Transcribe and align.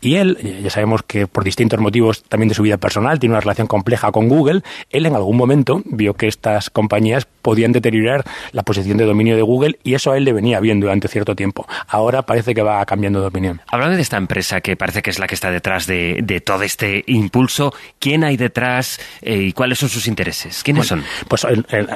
Y 0.00 0.16
él, 0.16 0.60
ya 0.62 0.70
sabemos 0.70 1.02
que 1.02 1.26
por 1.26 1.44
distintos 1.44 1.78
motivos 1.78 2.22
también 2.24 2.48
de 2.48 2.54
su 2.54 2.62
vida 2.62 2.78
personal, 2.78 3.18
tiene 3.18 3.34
una 3.34 3.40
relación 3.40 3.66
compleja 3.66 4.10
con 4.12 4.28
Google, 4.28 4.62
él 4.90 5.06
en 5.06 5.14
algún 5.14 5.36
momento 5.36 5.82
vio 5.84 6.14
que 6.14 6.28
estas 6.28 6.70
compañías 6.70 7.26
podían 7.42 7.72
deteriorar 7.72 8.24
la 8.52 8.62
posición 8.62 8.98
de 8.98 9.04
dominio 9.04 9.36
de 9.36 9.42
Google 9.42 9.78
y 9.82 9.94
eso 9.94 10.12
a 10.12 10.16
él 10.16 10.24
le 10.24 10.32
venía 10.32 10.60
bien 10.60 10.80
durante 10.80 11.08
cierto 11.08 11.34
tiempo. 11.36 11.66
Ahora 11.88 12.22
parece 12.22 12.54
que 12.54 12.62
va 12.62 12.84
cambiando 12.86 13.20
de 13.20 13.26
opinión. 13.26 13.60
Hablando 13.70 13.96
de 13.96 14.02
esta 14.02 14.16
empresa 14.16 14.60
que 14.60 14.76
parece 14.76 15.02
que 15.02 15.10
es 15.10 15.18
la 15.18 15.26
que 15.26 15.34
está 15.34 15.50
detrás 15.50 15.86
de, 15.86 16.42
todo 16.44 16.62
este 16.62 17.04
impulso, 17.06 17.74
¿quién 17.98 18.24
hay 18.24 18.36
detrás 18.36 19.00
eh, 19.20 19.36
y 19.36 19.52
cuáles 19.52 19.78
son 19.78 19.88
sus 19.88 20.06
intereses? 20.06 20.62
¿Quiénes 20.62 20.86
son? 20.86 21.04
Pues 21.28 21.46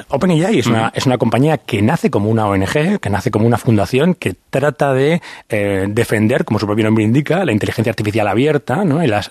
OpenAI 0.09 0.59
es, 0.59 0.67
una, 0.67 0.91
es 0.93 1.05
una 1.05 1.17
compañía 1.17 1.57
que 1.57 1.81
nace 1.81 2.11
como 2.11 2.29
una 2.29 2.47
ONG, 2.47 2.99
que 2.99 3.09
nace 3.09 3.31
como 3.31 3.47
una 3.47 3.57
fundación 3.57 4.13
que 4.13 4.35
trata 4.49 4.93
de 4.93 5.21
eh, 5.49 5.85
defender, 5.89 6.45
como 6.45 6.59
su 6.59 6.67
propio 6.67 6.85
nombre 6.85 7.03
indica, 7.03 7.43
la 7.43 7.51
inteligencia 7.51 7.94
artificial 7.95 8.27
abierta, 8.27 8.83
¿no? 8.83 9.03
Y 9.03 9.07
la, 9.07 9.23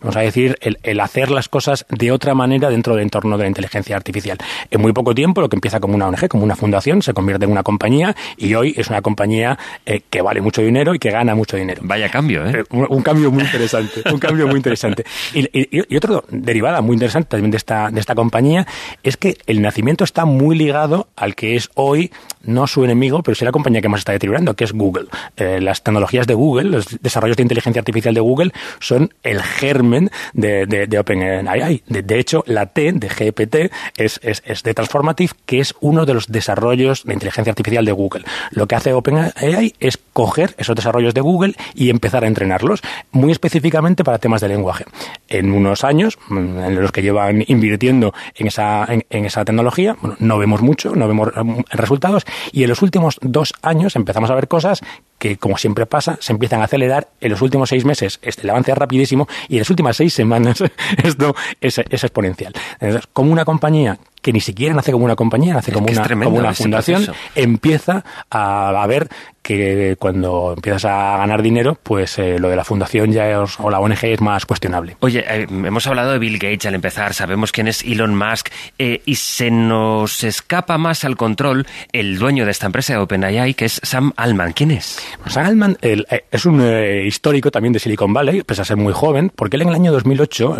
vamos 0.00 0.16
a 0.16 0.20
decir, 0.20 0.56
el, 0.60 0.78
el 0.82 1.00
hacer 1.00 1.30
las 1.30 1.48
cosas 1.48 1.86
de 1.90 2.10
otra 2.10 2.34
manera 2.34 2.70
dentro 2.70 2.94
del 2.94 3.02
entorno 3.02 3.36
de 3.36 3.44
la 3.44 3.48
inteligencia 3.48 3.96
artificial. 3.96 4.38
En 4.70 4.80
muy 4.80 4.92
poco 4.92 5.14
tiempo, 5.14 5.40
lo 5.40 5.48
que 5.48 5.56
empieza 5.56 5.80
como 5.80 5.94
una 5.94 6.08
ONG, 6.08 6.28
como 6.28 6.44
una 6.44 6.56
fundación, 6.56 7.02
se 7.02 7.12
convierte 7.12 7.44
en 7.44 7.52
una 7.52 7.62
compañía 7.62 8.14
y 8.36 8.54
hoy 8.54 8.74
es 8.76 8.88
una 8.88 9.02
compañía 9.02 9.58
eh, 9.84 10.00
que 10.08 10.22
vale 10.22 10.40
mucho 10.40 10.62
dinero 10.62 10.94
y 10.94 10.98
que 10.98 11.10
gana 11.10 11.34
mucho 11.34 11.56
dinero. 11.56 11.82
Vaya 11.84 12.08
cambio, 12.08 12.46
¿eh? 12.46 12.60
eh 12.60 12.64
un, 12.70 13.02
cambio 13.02 13.30
muy 13.30 13.42
interesante, 13.42 14.02
un 14.10 14.18
cambio 14.18 14.46
muy 14.46 14.56
interesante. 14.56 15.04
Y, 15.34 15.48
y, 15.52 15.96
otro 15.96 16.24
derivada 16.30 16.80
muy 16.80 16.94
interesante 16.94 17.28
también 17.30 17.50
de 17.50 17.58
esta, 17.58 17.90
de 17.90 18.00
esta 18.00 18.14
compañía 18.14 18.66
es 19.02 19.16
que 19.16 19.36
el 19.46 19.60
nacimiento 19.60 20.04
está 20.04 20.24
muy 20.24 20.56
ligado 20.56 21.08
al 21.16 21.34
que 21.34 21.56
es 21.56 21.70
hoy 21.74 22.10
no 22.46 22.66
su 22.66 22.84
enemigo, 22.84 23.22
pero 23.22 23.34
sí 23.34 23.44
la 23.44 23.52
compañía 23.52 23.80
que 23.80 23.88
más 23.88 24.00
está 24.00 24.12
deteriorando, 24.12 24.54
que 24.54 24.64
es 24.64 24.72
Google. 24.72 25.06
Eh, 25.36 25.60
las 25.60 25.82
tecnologías 25.82 26.26
de 26.26 26.34
Google, 26.34 26.70
los 26.70 27.00
desarrollos 27.00 27.36
de 27.36 27.42
inteligencia 27.42 27.80
artificial 27.80 28.14
de 28.14 28.20
Google 28.20 28.52
son 28.80 29.12
el 29.22 29.42
germen 29.42 30.10
de, 30.32 30.66
de, 30.66 30.98
OpenAI. 30.98 31.82
De, 31.86 32.18
hecho, 32.18 32.42
la 32.46 32.66
T 32.66 32.92
de 32.92 33.08
GPT 33.08 33.72
es, 33.96 34.20
es, 34.22 34.42
es 34.46 34.62
de 34.62 34.74
Transformative, 34.74 35.32
que 35.44 35.60
es 35.60 35.74
uno 35.80 36.06
de 36.06 36.14
los 36.14 36.28
desarrollos 36.28 37.04
de 37.04 37.14
inteligencia 37.14 37.50
artificial 37.50 37.84
de 37.84 37.92
Google. 37.92 38.24
Lo 38.50 38.66
que 38.66 38.74
hace 38.74 38.92
OpenAI 38.92 39.74
es 39.80 39.98
coger 40.12 40.54
esos 40.58 40.74
desarrollos 40.74 41.14
de 41.14 41.20
Google 41.20 41.54
y 41.74 41.90
empezar 41.90 42.24
a 42.24 42.26
entrenarlos, 42.26 42.80
muy 43.10 43.32
específicamente 43.32 44.04
para 44.04 44.18
temas 44.18 44.40
de 44.40 44.48
lenguaje. 44.48 44.84
En 45.28 45.52
unos 45.52 45.84
años, 45.84 46.18
mm, 46.28 46.58
en 46.58 46.80
los 46.80 46.92
que 46.92 47.02
llevan 47.02 47.44
invirtiendo 47.46 48.14
en 48.34 48.46
esa, 48.46 48.86
en, 48.88 49.24
esa 49.24 49.44
tecnología, 49.44 49.96
no 50.18 50.38
vemos 50.38 50.62
mucho, 50.62 50.94
no 50.94 51.08
vemos 51.08 51.28
mm, 51.34 51.60
resultados, 51.70 52.24
y 52.52 52.62
en 52.62 52.68
los 52.68 52.82
últimos 52.82 53.18
dos 53.22 53.52
años 53.62 53.96
empezamos 53.96 54.30
a 54.30 54.34
ver 54.34 54.48
cosas 54.48 54.82
que, 55.18 55.36
como 55.36 55.56
siempre 55.58 55.86
pasa, 55.86 56.18
se 56.20 56.32
empiezan 56.32 56.60
a 56.60 56.64
acelerar. 56.64 57.08
En 57.20 57.30
los 57.30 57.42
últimos 57.42 57.68
seis 57.68 57.84
meses 57.84 58.18
este, 58.22 58.42
el 58.42 58.50
avance 58.50 58.72
es 58.72 58.78
rapidísimo 58.78 59.26
y 59.48 59.54
en 59.54 59.60
las 59.60 59.70
últimas 59.70 59.96
seis 59.96 60.12
semanas 60.12 60.62
esto 61.02 61.34
es, 61.60 61.78
es 61.78 62.04
exponencial. 62.04 62.52
Entonces, 62.80 63.08
como 63.12 63.32
una 63.32 63.44
compañía 63.44 63.98
que 64.26 64.32
ni 64.32 64.40
siquiera 64.40 64.74
nace 64.74 64.90
como 64.90 65.04
una 65.04 65.14
compañía, 65.14 65.54
nace 65.54 65.70
como, 65.70 65.86
una, 65.86 66.02
como 66.02 66.36
una 66.36 66.52
fundación, 66.52 67.06
empieza 67.36 68.04
a, 68.28 68.84
ver 68.88 69.08
que 69.40 69.94
cuando 70.00 70.54
empiezas 70.56 70.86
a 70.86 71.18
ganar 71.18 71.42
dinero, 71.42 71.78
pues 71.80 72.18
eh, 72.18 72.36
lo 72.40 72.48
de 72.48 72.56
la 72.56 72.64
fundación 72.64 73.12
ya 73.12 73.44
o 73.58 73.70
la 73.70 73.78
ONG 73.78 74.02
es 74.02 74.20
más 74.20 74.44
cuestionable. 74.44 74.96
Oye, 74.98 75.24
eh, 75.28 75.46
hemos 75.48 75.86
hablado 75.86 76.10
de 76.10 76.18
Bill 76.18 76.40
Gates 76.40 76.66
al 76.66 76.74
empezar, 76.74 77.14
sabemos 77.14 77.52
quién 77.52 77.68
es 77.68 77.84
Elon 77.84 78.16
Musk, 78.16 78.48
eh, 78.80 79.00
y 79.06 79.14
se 79.14 79.52
nos 79.52 80.24
escapa 80.24 80.76
más 80.76 81.04
al 81.04 81.16
control 81.16 81.64
el 81.92 82.18
dueño 82.18 82.46
de 82.46 82.50
esta 82.50 82.66
empresa 82.66 82.94
de 82.94 82.98
OpenAI, 82.98 83.54
que 83.54 83.66
es 83.66 83.80
Sam 83.84 84.12
Altman. 84.16 84.54
¿Quién 84.54 84.72
es? 84.72 85.05
Pues 85.22 85.34
Sam 85.34 85.46
Altman 85.46 85.78
es 85.82 86.46
un 86.46 86.62
histórico 87.04 87.50
también 87.50 87.72
de 87.72 87.78
Silicon 87.78 88.12
Valley, 88.12 88.42
pese 88.42 88.62
a 88.62 88.64
ser 88.64 88.76
muy 88.76 88.92
joven, 88.92 89.30
porque 89.34 89.56
él 89.56 89.62
en 89.62 89.68
el 89.68 89.74
año 89.74 89.92
2008, 89.92 90.56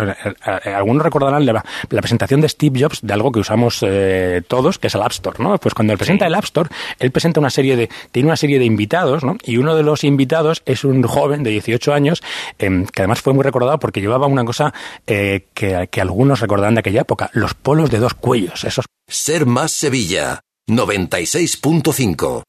algunos 0.65 1.03
recordarán 1.03 1.45
la, 1.45 1.63
la 1.89 2.01
presentación 2.01 2.41
de 2.41 2.49
Steve 2.49 2.81
Jobs 2.81 2.99
de 3.01 3.13
algo 3.13 3.31
que 3.31 3.39
usamos 3.39 3.79
eh, 3.81 4.41
todos, 4.47 4.79
que 4.79 4.87
es 4.87 4.95
el 4.95 5.01
App 5.01 5.11
Store, 5.11 5.37
¿no? 5.43 5.57
Pues 5.57 5.73
cuando 5.73 5.93
él 5.93 5.99
presenta 5.99 6.27
el 6.27 6.35
App 6.35 6.43
Store, 6.45 6.69
él 6.99 7.11
presenta 7.11 7.39
una 7.39 7.49
serie 7.49 7.75
de, 7.75 7.89
tiene 8.11 8.27
una 8.27 8.37
serie 8.37 8.59
de 8.59 8.65
invitados, 8.65 9.23
¿no? 9.23 9.37
Y 9.43 9.57
uno 9.57 9.75
de 9.75 9.83
los 9.83 10.03
invitados 10.03 10.61
es 10.65 10.83
un 10.83 11.03
joven 11.03 11.43
de 11.43 11.51
18 11.51 11.93
años, 11.93 12.21
em, 12.59 12.85
que 12.85 13.01
además 13.01 13.21
fue 13.21 13.33
muy 13.33 13.43
recordado 13.43 13.79
porque 13.79 14.01
llevaba 14.01 14.27
una 14.27 14.45
cosa 14.45 14.73
eh, 15.05 15.47
que, 15.53 15.87
que 15.91 16.01
algunos 16.01 16.39
recordarán 16.39 16.75
de 16.75 16.79
aquella 16.81 17.01
época, 17.01 17.29
los 17.33 17.53
polos 17.53 17.89
de 17.89 17.99
dos 17.99 18.13
cuellos, 18.13 18.63
esos. 18.63 18.85
Ser 19.07 19.45
más 19.45 19.71
Sevilla, 19.71 20.41
96.5. 20.69 22.43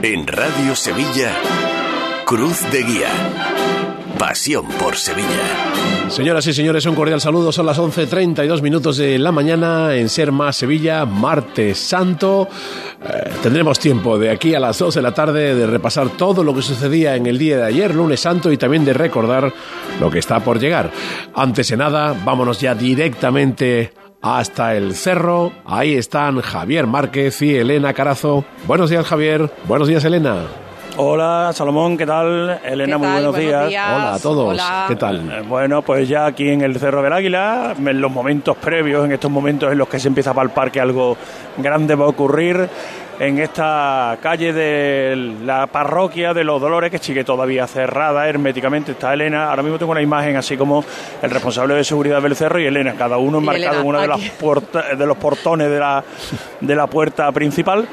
En 0.00 0.28
Radio 0.28 0.76
Sevilla, 0.76 1.32
Cruz 2.24 2.60
de 2.70 2.84
Guía. 2.84 3.08
Pasión 4.16 4.66
por 4.80 4.94
Sevilla. 4.94 6.08
Señoras 6.08 6.46
y 6.46 6.52
señores, 6.52 6.86
un 6.86 6.94
cordial 6.94 7.20
saludo. 7.20 7.50
Son 7.50 7.66
las 7.66 7.80
11.32 7.80 8.62
minutos 8.62 8.96
de 8.98 9.18
la 9.18 9.32
mañana 9.32 9.96
en 9.96 10.08
Ser 10.08 10.30
Más 10.30 10.56
Sevilla, 10.56 11.04
martes 11.04 11.78
santo. 11.78 12.48
Eh, 13.02 13.30
tendremos 13.42 13.80
tiempo 13.80 14.16
de 14.20 14.30
aquí 14.30 14.54
a 14.54 14.60
las 14.60 14.78
2 14.78 14.94
de 14.94 15.02
la 15.02 15.12
tarde 15.12 15.56
de 15.56 15.66
repasar 15.66 16.10
todo 16.10 16.44
lo 16.44 16.54
que 16.54 16.62
sucedía 16.62 17.16
en 17.16 17.26
el 17.26 17.36
día 17.36 17.56
de 17.56 17.64
ayer, 17.64 17.92
lunes 17.92 18.20
santo, 18.20 18.52
y 18.52 18.56
también 18.56 18.84
de 18.84 18.92
recordar 18.92 19.52
lo 20.00 20.10
que 20.10 20.20
está 20.20 20.38
por 20.38 20.60
llegar. 20.60 20.92
Antes 21.34 21.68
de 21.68 21.76
nada, 21.76 22.14
vámonos 22.24 22.60
ya 22.60 22.76
directamente 22.76 23.92
hasta 24.20 24.74
el 24.74 24.94
cerro. 24.94 25.52
Ahí 25.64 25.94
están 25.94 26.40
Javier 26.40 26.86
Márquez 26.86 27.40
y 27.42 27.56
Elena 27.56 27.92
Carazo. 27.94 28.44
Buenos 28.66 28.90
días, 28.90 29.06
Javier. 29.06 29.50
Buenos 29.66 29.88
días, 29.88 30.04
Elena. 30.04 30.46
Hola, 31.00 31.52
Salomón, 31.54 31.96
¿qué 31.96 32.04
tal? 32.04 32.60
Elena, 32.64 32.98
muy 32.98 33.06
buenos, 33.06 33.36
días. 33.36 33.66
Hola 33.66 34.14
a 34.14 34.18
todos, 34.18 34.60
¿qué 34.88 34.96
tal? 34.96 35.30
Eh, 35.30 35.42
bueno, 35.48 35.80
pues 35.82 36.08
ya 36.08 36.26
aquí 36.26 36.48
en 36.48 36.62
el 36.62 36.76
Cerro 36.76 37.02
del 37.02 37.12
Águila, 37.12 37.76
en 37.78 38.00
los 38.00 38.10
momentos 38.10 38.56
previos, 38.56 39.04
en 39.04 39.12
estos 39.12 39.30
momentos 39.30 39.70
en 39.70 39.78
los 39.78 39.88
que 39.88 40.00
se 40.00 40.08
empieza 40.08 40.32
a 40.32 40.34
palpar 40.34 40.72
que 40.72 40.80
algo 40.80 41.16
grande 41.56 41.94
va 41.94 42.06
a 42.06 42.08
ocurrir, 42.08 42.68
en 43.18 43.38
esta 43.38 44.16
calle 44.22 44.52
de 44.52 45.34
la 45.44 45.66
parroquia 45.66 46.32
de 46.32 46.44
los 46.44 46.60
Dolores, 46.60 46.90
que 46.90 46.98
sigue 46.98 47.24
todavía 47.24 47.66
cerrada 47.66 48.28
herméticamente, 48.28 48.92
está 48.92 49.12
Elena. 49.12 49.50
Ahora 49.50 49.62
mismo 49.62 49.78
tengo 49.78 49.92
una 49.92 50.02
imagen 50.02 50.36
así 50.36 50.56
como 50.56 50.84
el 51.20 51.30
responsable 51.30 51.74
de 51.74 51.84
seguridad 51.84 52.22
del 52.22 52.36
cerro 52.36 52.60
y 52.60 52.66
Elena, 52.66 52.94
cada 52.96 53.18
uno 53.18 53.40
marcado 53.40 53.80
en 53.80 53.86
uno 53.86 54.00
de, 54.00 54.08
las 54.08 54.20
de 54.98 55.06
los 55.06 55.16
portones 55.16 55.68
de 55.68 55.78
la, 55.78 56.04
de 56.60 56.76
la 56.76 56.86
puerta 56.86 57.30
principal 57.32 57.88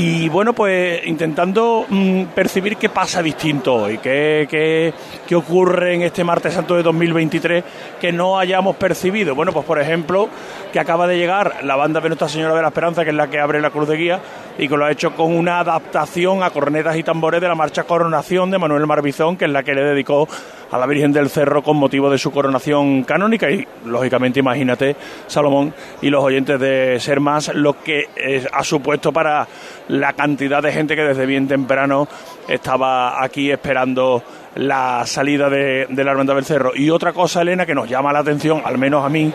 y 0.00 0.28
bueno, 0.28 0.52
pues 0.52 1.04
intentando 1.06 1.84
mm, 1.88 2.26
percibir 2.26 2.76
qué 2.76 2.88
pasa 2.88 3.20
distinto 3.20 3.74
hoy, 3.74 3.98
qué, 3.98 4.46
qué, 4.48 4.94
qué, 5.26 5.34
ocurre 5.34 5.96
en 5.96 6.02
este 6.02 6.22
martes 6.22 6.54
santo 6.54 6.76
de 6.76 6.84
2023 6.84 7.64
que 8.00 8.12
no 8.12 8.38
hayamos 8.38 8.76
percibido. 8.76 9.34
Bueno, 9.34 9.52
pues 9.52 9.66
por 9.66 9.80
ejemplo, 9.80 10.28
que 10.72 10.78
acaba 10.78 11.08
de 11.08 11.18
llegar 11.18 11.64
la 11.64 11.74
banda 11.74 12.00
de 12.00 12.10
Nuestra 12.10 12.28
Señora 12.28 12.54
de 12.54 12.62
la 12.62 12.68
Esperanza, 12.68 13.02
que 13.02 13.10
es 13.10 13.16
la 13.16 13.26
que 13.26 13.40
abre 13.40 13.60
la 13.60 13.70
Cruz 13.70 13.88
de 13.88 13.96
Guía, 13.96 14.20
y 14.56 14.68
que 14.68 14.76
lo 14.76 14.84
ha 14.84 14.92
hecho 14.92 15.16
con 15.16 15.34
una 15.34 15.58
adaptación 15.58 16.44
a 16.44 16.50
cornetas 16.50 16.96
y 16.96 17.02
tambores 17.02 17.40
de 17.40 17.48
la 17.48 17.56
marcha 17.56 17.82
Coronación 17.82 18.52
de 18.52 18.58
Manuel 18.58 18.86
Marbizón, 18.86 19.36
que 19.36 19.46
es 19.46 19.50
la 19.50 19.64
que 19.64 19.74
le 19.74 19.82
dedicó 19.82 20.28
a 20.70 20.78
la 20.78 20.86
Virgen 20.86 21.12
del 21.12 21.30
Cerro 21.30 21.62
con 21.62 21.76
motivo 21.76 22.10
de 22.10 22.18
su 22.18 22.30
coronación 22.30 23.04
canónica. 23.04 23.50
Y 23.50 23.66
lógicamente, 23.84 24.40
imagínate, 24.40 24.96
Salomón 25.26 25.72
y 26.02 26.10
los 26.10 26.22
oyentes 26.22 26.60
de 26.60 26.98
Ser 27.00 27.20
Más, 27.20 27.54
lo 27.54 27.82
que 27.82 28.06
ha 28.52 28.64
supuesto 28.64 29.12
para 29.12 29.46
la 29.88 30.12
cantidad 30.12 30.62
de 30.62 30.72
gente 30.72 30.96
que 30.96 31.02
desde 31.02 31.26
bien 31.26 31.48
temprano 31.48 32.08
estaba 32.46 33.22
aquí 33.22 33.50
esperando 33.50 34.22
la 34.56 35.06
salida 35.06 35.48
de, 35.48 35.86
de 35.88 36.04
la 36.04 36.12
Hermandad 36.12 36.34
del 36.34 36.44
Cerro. 36.44 36.72
Y 36.74 36.90
otra 36.90 37.12
cosa, 37.12 37.42
Elena, 37.42 37.66
que 37.66 37.74
nos 37.74 37.88
llama 37.88 38.12
la 38.12 38.20
atención, 38.20 38.62
al 38.64 38.78
menos 38.78 39.04
a 39.04 39.08
mí, 39.08 39.32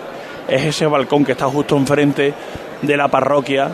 es 0.47 0.65
ese 0.65 0.85
balcón 0.85 1.25
que 1.25 1.33
está 1.33 1.45
justo 1.45 1.77
enfrente 1.77 2.33
de 2.81 2.97
la 2.97 3.07
parroquia, 3.07 3.69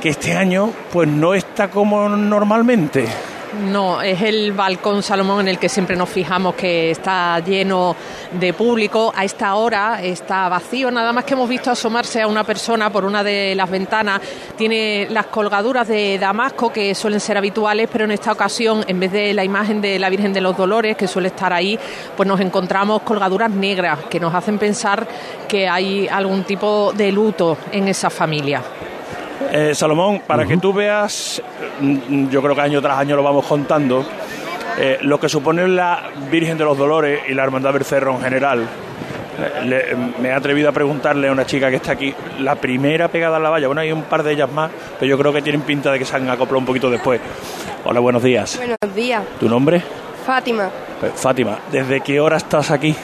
que 0.00 0.10
este 0.10 0.34
año 0.34 0.70
pues 0.92 1.08
no 1.08 1.34
está 1.34 1.68
como 1.70 2.08
normalmente. 2.08 3.06
No, 3.52 4.00
es 4.00 4.22
el 4.22 4.52
balcón 4.52 5.02
Salomón 5.02 5.40
en 5.40 5.48
el 5.48 5.58
que 5.58 5.68
siempre 5.68 5.96
nos 5.96 6.08
fijamos 6.08 6.54
que 6.54 6.92
está 6.92 7.40
lleno 7.40 7.96
de 8.32 8.52
público. 8.52 9.12
A 9.14 9.24
esta 9.24 9.56
hora 9.56 10.00
está 10.00 10.48
vacío, 10.48 10.88
nada 10.92 11.12
más 11.12 11.24
que 11.24 11.34
hemos 11.34 11.48
visto 11.48 11.68
asomarse 11.68 12.22
a 12.22 12.28
una 12.28 12.44
persona 12.44 12.90
por 12.90 13.04
una 13.04 13.24
de 13.24 13.54
las 13.56 13.68
ventanas. 13.68 14.20
Tiene 14.56 15.08
las 15.10 15.26
colgaduras 15.26 15.88
de 15.88 16.16
Damasco 16.18 16.72
que 16.72 16.94
suelen 16.94 17.18
ser 17.18 17.36
habituales, 17.36 17.88
pero 17.90 18.04
en 18.04 18.12
esta 18.12 18.30
ocasión, 18.30 18.84
en 18.86 19.00
vez 19.00 19.10
de 19.10 19.34
la 19.34 19.42
imagen 19.42 19.80
de 19.80 19.98
la 19.98 20.10
Virgen 20.10 20.32
de 20.32 20.40
los 20.40 20.56
Dolores 20.56 20.96
que 20.96 21.08
suele 21.08 21.28
estar 21.28 21.52
ahí, 21.52 21.76
pues 22.16 22.28
nos 22.28 22.38
encontramos 22.38 23.02
colgaduras 23.02 23.50
negras 23.50 23.98
que 24.08 24.20
nos 24.20 24.32
hacen 24.32 24.58
pensar 24.58 25.08
que 25.48 25.68
hay 25.68 26.06
algún 26.06 26.44
tipo 26.44 26.92
de 26.92 27.10
luto 27.10 27.58
en 27.72 27.88
esa 27.88 28.10
familia. 28.10 28.62
Eh, 29.52 29.74
Salomón, 29.74 30.22
para 30.26 30.44
que 30.46 30.56
tú 30.58 30.72
veas, 30.72 31.42
mm, 31.80 32.28
yo 32.28 32.42
creo 32.42 32.54
que 32.54 32.60
año 32.60 32.80
tras 32.82 32.98
año 32.98 33.16
lo 33.16 33.22
vamos 33.22 33.46
contando, 33.46 34.04
eh, 34.78 34.98
lo 35.02 35.18
que 35.18 35.28
supone 35.28 35.66
la 35.66 36.02
Virgen 36.30 36.58
de 36.58 36.64
los 36.64 36.76
Dolores 36.76 37.22
y 37.28 37.34
la 37.34 37.44
Hermandad 37.44 37.72
del 37.72 37.84
Cerro 37.84 38.12
en 38.16 38.20
general. 38.22 38.66
Le- 39.64 39.96
me 40.20 40.28
he 40.28 40.32
atrevido 40.32 40.68
a 40.68 40.72
preguntarle 40.72 41.28
a 41.28 41.32
una 41.32 41.46
chica 41.46 41.70
que 41.70 41.76
está 41.76 41.92
aquí, 41.92 42.14
la 42.40 42.56
primera 42.56 43.08
pegada 43.08 43.38
a 43.38 43.40
la 43.40 43.48
valla, 43.48 43.66
bueno, 43.68 43.80
hay 43.80 43.90
un 43.90 44.02
par 44.02 44.22
de 44.22 44.32
ellas 44.32 44.52
más, 44.52 44.70
pero 44.98 45.08
yo 45.08 45.16
creo 45.16 45.32
que 45.32 45.40
tienen 45.40 45.62
pinta 45.62 45.90
de 45.90 45.98
que 45.98 46.04
se 46.04 46.14
han 46.16 46.28
acoplado 46.28 46.58
un 46.58 46.66
poquito 46.66 46.90
después. 46.90 47.20
Hola, 47.84 48.00
buenos 48.00 48.22
días. 48.22 48.58
Buenos 48.58 48.76
días, 48.94 49.22
¿Tu 49.38 49.48
nombre? 49.48 49.82
Fátima. 50.26 50.68
Pues, 51.00 51.12
Fátima, 51.14 51.58
¿desde 51.72 52.02
qué 52.02 52.20
hora 52.20 52.36
estás 52.36 52.70
aquí? 52.70 52.94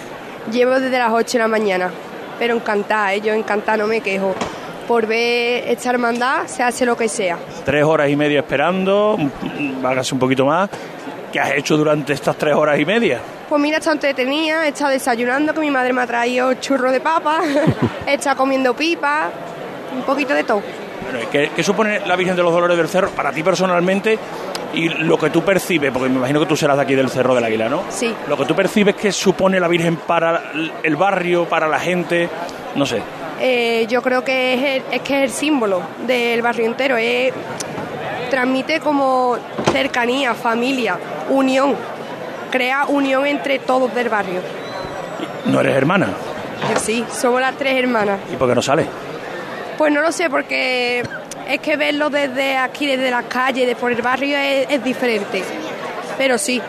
Llevo 0.52 0.78
desde 0.78 0.98
las 0.98 1.10
8 1.10 1.32
de 1.32 1.38
la 1.38 1.48
mañana, 1.48 1.90
pero 2.38 2.54
encantada, 2.54 3.14
¿eh? 3.14 3.22
yo 3.22 3.32
encantada, 3.32 3.78
no 3.78 3.86
me 3.86 4.02
quejo. 4.02 4.34
Por 4.86 5.06
ver 5.06 5.64
esta 5.68 5.90
hermandad 5.90 6.46
se 6.46 6.62
hace 6.62 6.86
lo 6.86 6.96
que 6.96 7.08
sea. 7.08 7.38
Tres 7.64 7.84
horas 7.84 8.08
y 8.08 8.16
media 8.16 8.40
esperando, 8.40 9.18
hágase 9.84 10.14
un 10.14 10.20
poquito 10.20 10.46
más. 10.46 10.70
¿Qué 11.32 11.40
has 11.40 11.52
hecho 11.52 11.76
durante 11.76 12.12
estas 12.12 12.36
tres 12.36 12.54
horas 12.54 12.78
y 12.78 12.84
media? 12.84 13.20
Pues 13.48 13.60
mira, 13.60 13.78
está 13.78 13.92
entretenida, 13.92 14.64
he 14.64 14.68
estado 14.68 14.90
desayunando, 14.90 15.52
que 15.52 15.60
mi 15.60 15.70
madre 15.70 15.92
me 15.92 16.02
ha 16.02 16.06
traído 16.06 16.54
churros 16.54 16.92
de 16.92 17.00
papa, 17.00 17.40
he 18.06 18.14
estado 18.14 18.36
comiendo 18.36 18.74
pipa, 18.74 19.30
un 19.94 20.02
poquito 20.02 20.34
de 20.34 20.44
todo. 20.44 20.62
Bueno, 21.10 21.28
¿qué, 21.30 21.50
qué 21.54 21.62
supone 21.62 22.00
la 22.06 22.16
Virgen 22.16 22.36
de 22.36 22.42
los 22.42 22.52
Dolores 22.52 22.76
del 22.76 22.88
Cerro 22.88 23.10
para 23.10 23.32
ti 23.32 23.42
personalmente 23.42 24.18
y 24.74 24.88
lo 24.88 25.18
que 25.18 25.30
tú 25.30 25.42
percibes? 25.44 25.92
Porque 25.92 26.08
me 26.08 26.16
imagino 26.16 26.40
que 26.40 26.46
tú 26.46 26.56
serás 26.56 26.76
de 26.76 26.82
aquí 26.82 26.94
del 26.94 27.10
Cerro 27.10 27.34
del 27.34 27.44
Águila, 27.44 27.68
¿no? 27.68 27.82
Sí. 27.88 28.12
Lo 28.28 28.36
que 28.36 28.44
tú 28.44 28.54
percibes 28.54 28.94
que 28.94 29.12
supone 29.12 29.60
la 29.60 29.68
Virgen 29.68 29.96
para 29.96 30.52
el 30.82 30.96
barrio, 30.96 31.44
para 31.44 31.68
la 31.68 31.78
gente, 31.78 32.28
no 32.74 32.86
sé. 32.86 33.02
Eh, 33.40 33.86
yo 33.88 34.00
creo 34.02 34.24
que 34.24 34.54
es, 34.54 34.62
el- 34.86 34.94
es 34.94 35.00
que 35.02 35.18
es 35.18 35.22
el 35.24 35.30
símbolo 35.30 35.82
del 36.06 36.40
barrio 36.42 36.64
entero, 36.66 36.96
es- 36.96 37.32
transmite 38.30 38.80
como 38.80 39.36
cercanía, 39.72 40.34
familia, 40.34 40.98
unión, 41.30 41.74
crea 42.50 42.86
unión 42.86 43.26
entre 43.26 43.58
todos 43.58 43.94
del 43.94 44.08
barrio. 44.08 44.40
No 45.44 45.60
eres 45.60 45.76
hermana. 45.76 46.08
Sí, 46.82 47.04
somos 47.12 47.40
las 47.40 47.56
tres 47.56 47.76
hermanas. 47.78 48.18
¿Y 48.32 48.36
por 48.36 48.48
qué 48.48 48.54
no 48.54 48.62
sales? 48.62 48.86
Pues 49.78 49.92
no 49.92 50.00
lo 50.00 50.10
sé, 50.10 50.28
porque 50.30 51.02
es 51.48 51.60
que 51.60 51.76
verlo 51.76 52.10
desde 52.10 52.56
aquí, 52.56 52.86
desde 52.86 53.10
las 53.10 53.26
calles, 53.26 53.66
de 53.66 53.76
por 53.76 53.92
el 53.92 54.00
barrio, 54.02 54.36
es, 54.38 54.66
es 54.70 54.82
diferente. 54.82 55.44
Pero 56.18 56.38
sí, 56.38 56.60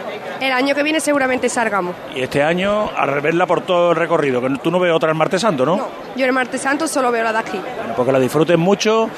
el 0.41 0.51
año 0.51 0.75
que 0.75 0.83
viene 0.83 0.99
seguramente 0.99 1.49
salgamos. 1.49 1.95
Y 2.15 2.21
este 2.21 2.43
año, 2.43 2.89
al 2.95 3.09
reverla 3.09 3.45
por 3.45 3.61
todo 3.61 3.91
el 3.91 3.95
recorrido, 3.95 4.41
que 4.41 4.49
tú 4.61 4.71
no 4.71 4.79
ves 4.79 4.91
otra 4.93 5.09
el 5.09 5.15
martes 5.15 5.41
santo, 5.41 5.65
¿no? 5.65 5.77
No, 5.77 5.87
yo 6.15 6.25
el 6.25 6.33
martes 6.33 6.61
santo 6.61 6.87
solo 6.87 7.11
veo 7.11 7.23
la 7.23 7.31
de 7.33 7.39
aquí. 7.39 7.57
Bueno, 7.77 7.93
pues 7.95 8.05
que 8.05 8.11
la 8.11 8.19
disfruten 8.19 8.59
mucho 8.59 9.09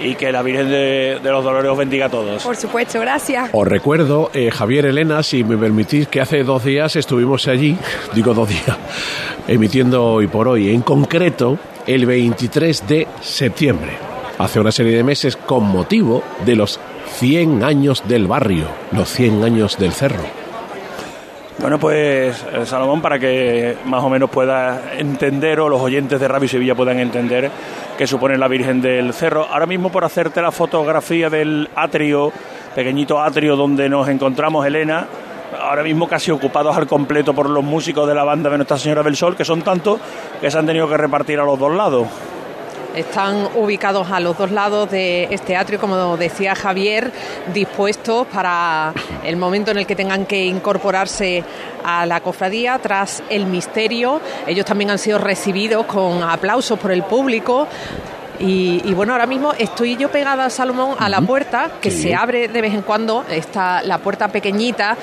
y 0.00 0.14
que 0.14 0.32
la 0.32 0.42
Virgen 0.42 0.70
de, 0.70 1.20
de 1.22 1.30
los 1.30 1.44
Dolores 1.44 1.70
os 1.70 1.78
bendiga 1.78 2.06
a 2.06 2.08
todos. 2.08 2.42
Por 2.42 2.56
supuesto, 2.56 3.00
gracias. 3.00 3.50
Os 3.52 3.68
recuerdo, 3.68 4.30
eh, 4.32 4.50
Javier 4.50 4.86
Elena, 4.86 5.22
si 5.22 5.44
me 5.44 5.56
permitís, 5.56 6.08
que 6.08 6.20
hace 6.20 6.42
dos 6.42 6.64
días 6.64 6.96
estuvimos 6.96 7.46
allí, 7.48 7.76
digo 8.14 8.34
dos 8.34 8.48
días, 8.48 8.76
emitiendo 9.48 10.04
hoy 10.04 10.26
por 10.26 10.48
hoy, 10.48 10.70
en 10.70 10.82
concreto 10.82 11.58
el 11.86 12.06
23 12.06 12.88
de 12.88 13.08
septiembre, 13.20 13.92
hace 14.38 14.60
una 14.60 14.72
serie 14.72 14.96
de 14.96 15.04
meses 15.04 15.36
con 15.36 15.64
motivo 15.64 16.22
de 16.44 16.56
los 16.56 16.80
100 17.18 17.64
años 17.64 18.02
del 18.06 18.26
barrio, 18.26 18.66
los 18.92 19.08
100 19.10 19.44
años 19.44 19.76
del 19.78 19.92
cerro. 19.92 20.39
Bueno, 21.60 21.78
pues 21.78 22.42
eh, 22.54 22.64
Salomón, 22.64 23.02
para 23.02 23.18
que 23.18 23.76
más 23.84 24.02
o 24.02 24.08
menos 24.08 24.30
pueda 24.30 24.94
entender 24.96 25.60
o 25.60 25.68
los 25.68 25.78
oyentes 25.78 26.18
de 26.18 26.26
Radio 26.26 26.48
Sevilla 26.48 26.74
puedan 26.74 26.98
entender 26.98 27.50
qué 27.98 28.06
supone 28.06 28.38
la 28.38 28.48
Virgen 28.48 28.80
del 28.80 29.12
Cerro. 29.12 29.44
Ahora 29.44 29.66
mismo 29.66 29.92
por 29.92 30.02
hacerte 30.02 30.40
la 30.40 30.52
fotografía 30.52 31.28
del 31.28 31.68
atrio, 31.76 32.32
pequeñito 32.74 33.20
atrio 33.20 33.56
donde 33.56 33.90
nos 33.90 34.08
encontramos, 34.08 34.66
Elena, 34.66 35.06
ahora 35.60 35.82
mismo 35.82 36.08
casi 36.08 36.30
ocupados 36.30 36.74
al 36.74 36.86
completo 36.86 37.34
por 37.34 37.50
los 37.50 37.62
músicos 37.62 38.08
de 38.08 38.14
la 38.14 38.24
banda 38.24 38.48
de 38.48 38.56
Nuestra 38.56 38.78
Señora 38.78 39.02
del 39.02 39.16
Sol, 39.16 39.36
que 39.36 39.44
son 39.44 39.60
tantos 39.60 40.00
que 40.40 40.50
se 40.50 40.58
han 40.58 40.64
tenido 40.64 40.88
que 40.88 40.96
repartir 40.96 41.38
a 41.40 41.44
los 41.44 41.58
dos 41.58 41.74
lados. 41.74 42.06
Están 42.94 43.48
ubicados 43.54 44.10
a 44.10 44.18
los 44.18 44.36
dos 44.36 44.50
lados 44.50 44.90
de 44.90 45.28
este 45.30 45.56
atrio, 45.56 45.78
como 45.78 46.16
decía 46.16 46.54
Javier, 46.54 47.12
dispuestos 47.54 48.26
para 48.26 48.92
el 49.24 49.36
momento 49.36 49.70
en 49.70 49.78
el 49.78 49.86
que 49.86 49.94
tengan 49.94 50.26
que 50.26 50.44
incorporarse 50.44 51.44
a 51.84 52.04
la 52.06 52.20
cofradía 52.20 52.78
tras 52.78 53.22
el 53.30 53.46
misterio. 53.46 54.20
Ellos 54.46 54.64
también 54.66 54.90
han 54.90 54.98
sido 54.98 55.18
recibidos 55.18 55.86
con 55.86 56.22
aplausos 56.22 56.78
por 56.78 56.90
el 56.90 57.04
público. 57.04 57.68
Y, 58.40 58.80
y 58.84 58.94
bueno, 58.94 59.12
ahora 59.12 59.26
mismo 59.26 59.52
estoy 59.58 59.96
yo 59.96 60.10
pegada, 60.10 60.48
Salomón, 60.48 60.96
a 60.98 61.08
la 61.10 61.20
puerta, 61.20 61.70
que 61.80 61.90
Sí. 61.90 62.02
se 62.04 62.14
abre 62.14 62.48
de 62.48 62.60
vez 62.62 62.72
en 62.72 62.80
cuando, 62.82 63.24
está 63.30 63.82
la 63.82 63.98
puerta 63.98 64.28
pequeñita, 64.28 64.96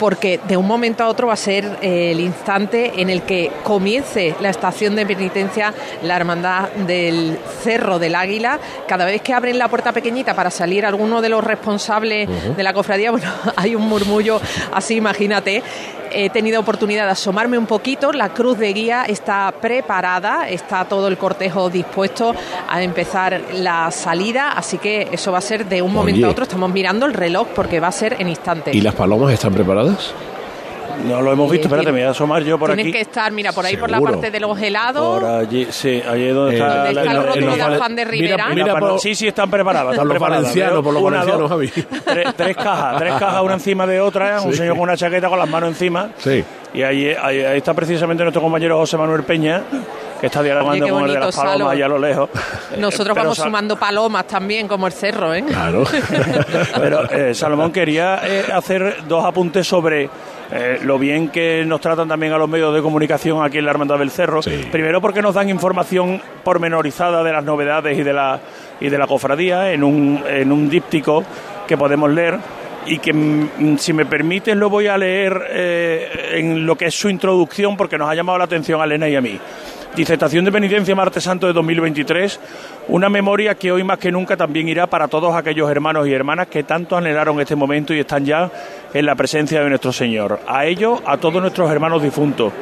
porque 0.00 0.40
de 0.48 0.56
un 0.56 0.66
momento 0.66 1.04
a 1.04 1.08
otro 1.08 1.26
va 1.26 1.34
a 1.34 1.36
ser 1.36 1.78
eh, 1.82 2.10
el 2.10 2.20
instante 2.20 3.02
en 3.02 3.10
el 3.10 3.22
que 3.22 3.52
comience 3.62 4.34
la 4.40 4.48
estación 4.48 4.96
de 4.96 5.04
penitencia, 5.04 5.74
la 6.02 6.16
hermandad 6.16 6.70
del 6.70 7.38
Cerro 7.62 7.98
del 7.98 8.14
Águila. 8.14 8.58
Cada 8.88 9.04
vez 9.04 9.20
que 9.20 9.34
abren 9.34 9.58
la 9.58 9.68
puerta 9.68 9.92
pequeñita 9.92 10.34
para 10.34 10.50
salir 10.50 10.86
alguno 10.86 11.20
de 11.20 11.28
los 11.28 11.44
responsables 11.44 12.28
de 12.56 12.62
la 12.62 12.72
cofradía, 12.72 13.10
bueno, 13.12 13.30
hay 13.54 13.76
un 13.76 13.86
murmullo 13.86 14.40
así, 14.72 14.96
imagínate. 14.96 15.62
He 16.12 16.30
tenido 16.30 16.60
oportunidad 16.60 17.06
de 17.06 17.12
asomarme 17.12 17.56
un 17.56 17.66
poquito, 17.66 18.12
la 18.12 18.30
cruz 18.30 18.58
de 18.58 18.72
guía 18.72 19.04
está 19.04 19.52
preparada, 19.60 20.48
está 20.48 20.84
todo 20.84 21.08
el 21.08 21.16
cortejo 21.16 21.70
dispuesto 21.70 22.34
a 22.68 22.82
empezar 22.82 23.40
la 23.54 23.90
salida, 23.90 24.52
así 24.52 24.78
que 24.78 25.08
eso 25.12 25.32
va 25.32 25.38
a 25.38 25.42
ser 25.42 25.66
de 25.66 25.82
un 25.82 25.92
momento 25.92 26.26
a 26.26 26.30
otro. 26.30 26.44
Estamos 26.44 26.70
mirando 26.72 27.06
el 27.06 27.14
reloj 27.14 27.48
porque 27.54 27.80
va 27.80 27.88
a 27.88 27.92
ser 27.92 28.16
en 28.18 28.28
instantes. 28.28 28.74
¿Y 28.74 28.80
las 28.80 28.94
palomas 28.94 29.32
están 29.32 29.54
preparadas? 29.54 30.12
No 31.06 31.20
lo 31.22 31.32
hemos 31.32 31.50
visto, 31.50 31.66
espérate, 31.66 31.92
me 31.92 32.00
voy 32.00 32.06
a 32.08 32.10
asomar 32.10 32.42
yo 32.42 32.58
por 32.58 32.68
Tienen 32.70 32.86
aquí. 32.86 32.92
que 32.92 33.00
estar, 33.00 33.32
mira, 33.32 33.52
por 33.52 33.64
ahí 33.64 33.76
por 33.76 33.90
la 33.90 34.00
parte 34.00 34.30
de 34.30 34.40
los 34.40 34.60
helados. 34.60 35.20
Por 35.20 35.28
allí, 35.30 35.66
sí, 35.70 36.02
allí 36.08 36.24
es 36.26 36.34
donde 36.34 36.54
Eh, 36.54 36.58
está, 36.58 36.74
Donde 36.76 36.92
la- 36.94 37.00
está 37.02 37.12
el 37.12 37.26
rótulo 37.26 37.56
de 37.56 37.78
Juan 37.78 37.96
de 37.96 38.04
Rivera. 38.04 38.48
mira, 38.50 38.64
Mira, 38.66 38.78
por- 38.78 39.00
sí, 39.00 39.14
sí, 39.14 39.28
están 39.28 39.50
preparadas. 39.50 39.86
Por 39.86 39.94
están 39.94 40.08
los 40.08 40.14
preparadas. 40.14 40.42
valencianos, 40.42 40.72
Veo 40.74 40.82
por 40.82 40.94
los 40.94 41.02
una, 41.02 41.16
valencianos, 41.24 41.50
dos, 41.50 41.50
Javi. 41.50 42.00
Tres, 42.04 42.34
tres 42.36 42.56
cajas, 42.56 42.98
tres 42.98 43.14
cajas 43.14 43.42
una 43.42 43.54
encima 43.54 43.86
de 43.86 44.00
otra, 44.00 44.40
un 44.42 44.52
señor 44.54 44.74
con 44.74 44.82
una 44.82 44.96
chaqueta 44.96 45.28
con 45.28 45.38
las 45.38 45.48
manos 45.48 45.70
encima. 45.70 46.08
Sí. 46.18 46.44
Y 46.72 46.82
ahí, 46.82 47.08
ahí, 47.20 47.40
ahí 47.40 47.58
está 47.58 47.74
precisamente 47.74 48.22
nuestro 48.22 48.40
compañero 48.42 48.78
José 48.78 48.96
Manuel 48.96 49.24
Peña, 49.24 49.62
que 50.20 50.26
está 50.26 50.40
dialogando 50.42 50.86
con 50.88 51.04
el 51.04 51.14
de 51.14 51.18
las 51.18 51.34
palomas 51.34 51.58
Salo. 51.58 51.68
allá 51.70 51.84
a 51.86 51.88
lo 51.88 51.98
lejos. 51.98 52.30
Nosotros 52.78 53.08
Eh, 53.08 53.10
pero 53.14 53.14
vamos 53.14 53.38
sumando 53.38 53.76
palomas 53.76 54.26
también, 54.28 54.68
como 54.68 54.86
el 54.86 54.92
cerro, 54.92 55.34
¿eh? 55.34 55.42
Claro. 55.44 55.82
Pero 56.80 57.10
eh, 57.10 57.34
Salomón 57.34 57.72
quería 57.72 58.20
eh, 58.24 58.44
hacer 58.52 58.98
dos 59.08 59.24
apuntes 59.24 59.66
sobre 59.66 60.08
eh, 60.52 60.80
lo 60.82 60.98
bien 60.98 61.28
que 61.28 61.64
nos 61.64 61.80
tratan 61.80 62.08
también 62.08 62.32
a 62.32 62.38
los 62.38 62.48
medios 62.48 62.74
de 62.74 62.82
comunicación 62.82 63.44
aquí 63.44 63.58
en 63.58 63.64
la 63.64 63.70
Hermandad 63.70 63.98
del 63.98 64.10
Cerro. 64.10 64.42
Sí. 64.42 64.66
Primero 64.70 65.00
porque 65.00 65.22
nos 65.22 65.34
dan 65.34 65.48
información 65.48 66.20
pormenorizada 66.42 67.22
de 67.22 67.32
las 67.32 67.44
novedades 67.44 67.98
y 67.98 68.02
de 68.02 68.12
la, 68.12 68.40
y 68.80 68.88
de 68.88 68.98
la 68.98 69.06
cofradía 69.06 69.72
en 69.72 69.84
un, 69.84 70.22
en 70.26 70.50
un 70.50 70.68
díptico 70.68 71.24
que 71.66 71.76
podemos 71.76 72.10
leer 72.10 72.38
y 72.86 72.98
que, 72.98 73.12
mm, 73.12 73.76
si 73.78 73.92
me 73.92 74.06
permites, 74.06 74.56
lo 74.56 74.70
voy 74.70 74.86
a 74.86 74.98
leer 74.98 75.40
eh, 75.50 76.38
en 76.38 76.66
lo 76.66 76.76
que 76.76 76.86
es 76.86 76.94
su 76.94 77.08
introducción 77.08 77.76
porque 77.76 77.98
nos 77.98 78.08
ha 78.08 78.14
llamado 78.14 78.38
la 78.38 78.44
atención 78.44 78.80
a 78.80 78.84
Elena 78.84 79.08
y 79.08 79.16
a 79.16 79.20
mí. 79.20 79.38
Disertación 79.94 80.44
de 80.44 80.52
Penitencia 80.52 80.94
Martes 80.94 81.24
Santo 81.24 81.48
de 81.48 81.52
2023, 81.52 82.38
una 82.88 83.08
memoria 83.08 83.56
que 83.56 83.72
hoy 83.72 83.82
más 83.82 83.98
que 83.98 84.12
nunca 84.12 84.36
también 84.36 84.68
irá 84.68 84.86
para 84.86 85.08
todos 85.08 85.34
aquellos 85.34 85.68
hermanos 85.68 86.06
y 86.06 86.12
hermanas 86.12 86.46
que 86.46 86.62
tanto 86.62 86.96
anhelaron 86.96 87.40
este 87.40 87.56
momento 87.56 87.92
y 87.92 87.98
están 87.98 88.24
ya 88.24 88.48
en 88.92 89.06
la 89.06 89.14
presencia 89.14 89.62
de 89.62 89.68
nuestro 89.68 89.92
Señor. 89.92 90.40
A 90.46 90.66
ellos, 90.66 91.00
a 91.06 91.16
todos 91.16 91.40
nuestros 91.40 91.70
hermanos 91.70 92.02
difuntos 92.02 92.52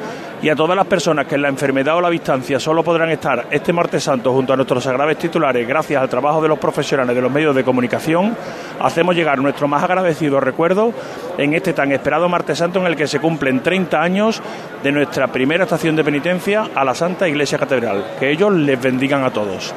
y 0.41 0.49
a 0.49 0.55
todas 0.55 0.77
las 0.77 0.87
personas 0.87 1.27
que 1.27 1.35
en 1.35 1.43
la 1.43 1.49
enfermedad 1.49 1.97
o 1.97 2.01
la 2.01 2.11
distancia 2.11 2.61
solo 2.61 2.85
podrán 2.85 3.11
estar 3.11 3.47
este 3.51 3.73
martes 3.73 4.05
santo 4.05 4.33
junto 4.33 4.53
a 4.53 4.57
nuestros 4.57 4.85
sagrados 4.85 5.17
titulares 5.17 5.67
gracias 5.67 6.01
al 6.01 6.09
trabajo 6.09 6.41
de 6.41 6.49
los 6.49 6.59
profesionales 6.59 7.15
de 7.17 7.23
los 7.23 7.33
medios 7.33 7.55
de 7.55 7.65
comunicación, 7.65 8.37
hacemos 8.81 9.17
llegar 9.17 9.39
nuestro 9.39 9.67
más 9.67 9.83
agradecido 9.83 10.39
recuerdo 10.39 10.93
en 11.37 11.55
este 11.55 11.73
tan 11.73 11.91
esperado 11.93 12.29
martes 12.29 12.59
santo 12.59 12.79
en 12.79 12.87
el 12.87 12.97
que 12.97 13.07
se 13.07 13.21
cumplen 13.21 13.61
30 13.61 14.01
años 14.01 14.43
de 14.83 14.93
nuestra 14.93 15.27
primera 15.29 15.65
estación 15.65 15.97
de 15.97 16.05
penitencia 16.05 16.69
a 16.75 16.85
la 16.85 16.95
Santa 16.95 17.29
Iglesia 17.29 17.59
Catedral. 17.59 18.05
Que 18.19 18.31
ellos 18.31 18.53
les 18.53 18.81
bendigan 18.81 19.25
a 19.25 19.31
todos. 19.31 19.75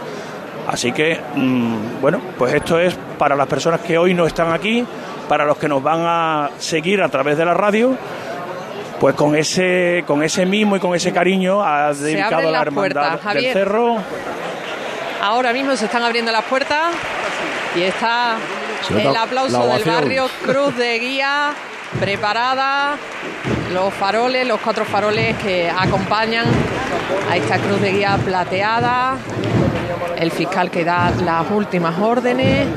Así 0.68 0.92
que, 0.92 1.20
mm, 1.36 2.02
bueno, 2.02 2.22
pues 2.38 2.54
esto 2.54 2.80
es 2.80 2.96
para 3.18 3.36
las 3.36 3.48
personas 3.48 3.82
que 3.82 3.98
hoy 3.98 4.14
no 4.14 4.26
están 4.28 4.54
aquí, 4.54 4.86
para 5.32 5.46
los 5.46 5.58
que 5.58 5.70
nos 5.70 5.82
van 5.82 6.02
a 6.04 6.50
seguir 6.60 7.02
a 7.02 7.08
través 7.08 7.38
de 7.38 7.46
la 7.46 7.54
radio, 7.54 7.96
pues 9.00 9.16
con 9.16 9.34
ese, 9.34 10.04
con 10.06 10.24
ese 10.24 10.46
mimo 10.46 10.76
y 10.76 10.82
con 10.82 10.94
ese 10.94 11.14
cariño 11.14 11.64
ha 11.64 11.94
dedicado 11.94 12.50
a 12.50 12.52
la 12.52 12.52
las 12.52 12.62
hermandad 12.64 13.12
puertas, 13.18 13.34
del 13.36 13.54
cerro. 13.54 13.96
Ahora 15.22 15.54
mismo 15.54 15.74
se 15.78 15.86
están 15.86 16.04
abriendo 16.04 16.34
las 16.34 16.44
puertas 16.44 16.94
y 17.78 17.84
está 17.84 18.36
el 18.90 19.14
la 19.14 19.22
aplauso 19.22 19.66
del 19.68 19.86
barrio 19.86 20.28
Cruz 20.44 20.76
de 20.76 21.00
Guía 21.00 21.54
preparada, 21.98 22.98
los 23.72 23.94
faroles, 23.94 24.46
los 24.46 24.60
cuatro 24.60 24.84
faroles 24.84 25.38
que 25.38 25.70
acompañan 25.70 26.46
a 27.30 27.38
esta 27.38 27.58
Cruz 27.58 27.80
de 27.80 27.94
Guía 27.94 28.20
plateada, 28.26 29.16
el 30.18 30.30
fiscal 30.30 30.70
que 30.70 30.84
da 30.84 31.10
las 31.24 31.50
últimas 31.50 31.98
órdenes. 32.00 32.68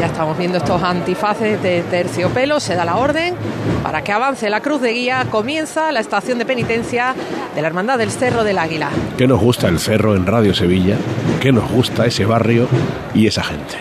Ya 0.00 0.06
estamos 0.06 0.38
viendo 0.38 0.56
estos 0.56 0.82
antifaces 0.82 1.62
de 1.62 1.82
terciopelo, 1.82 2.58
se 2.58 2.74
da 2.74 2.86
la 2.86 2.96
orden 2.96 3.34
para 3.82 4.02
que 4.02 4.12
avance 4.12 4.48
la 4.48 4.62
cruz 4.62 4.80
de 4.80 4.94
guía, 4.94 5.26
comienza 5.30 5.92
la 5.92 6.00
estación 6.00 6.38
de 6.38 6.46
penitencia 6.46 7.14
de 7.54 7.60
la 7.60 7.68
Hermandad 7.68 7.98
del 7.98 8.10
Cerro 8.10 8.42
del 8.42 8.56
Águila. 8.56 8.88
¿Qué 9.18 9.26
nos 9.26 9.38
gusta 9.38 9.68
el 9.68 9.78
cerro 9.78 10.16
en 10.16 10.24
Radio 10.24 10.54
Sevilla? 10.54 10.96
¿Qué 11.42 11.52
nos 11.52 11.70
gusta 11.70 12.06
ese 12.06 12.24
barrio 12.24 12.66
y 13.12 13.26
esa 13.26 13.44
gente? 13.44 13.76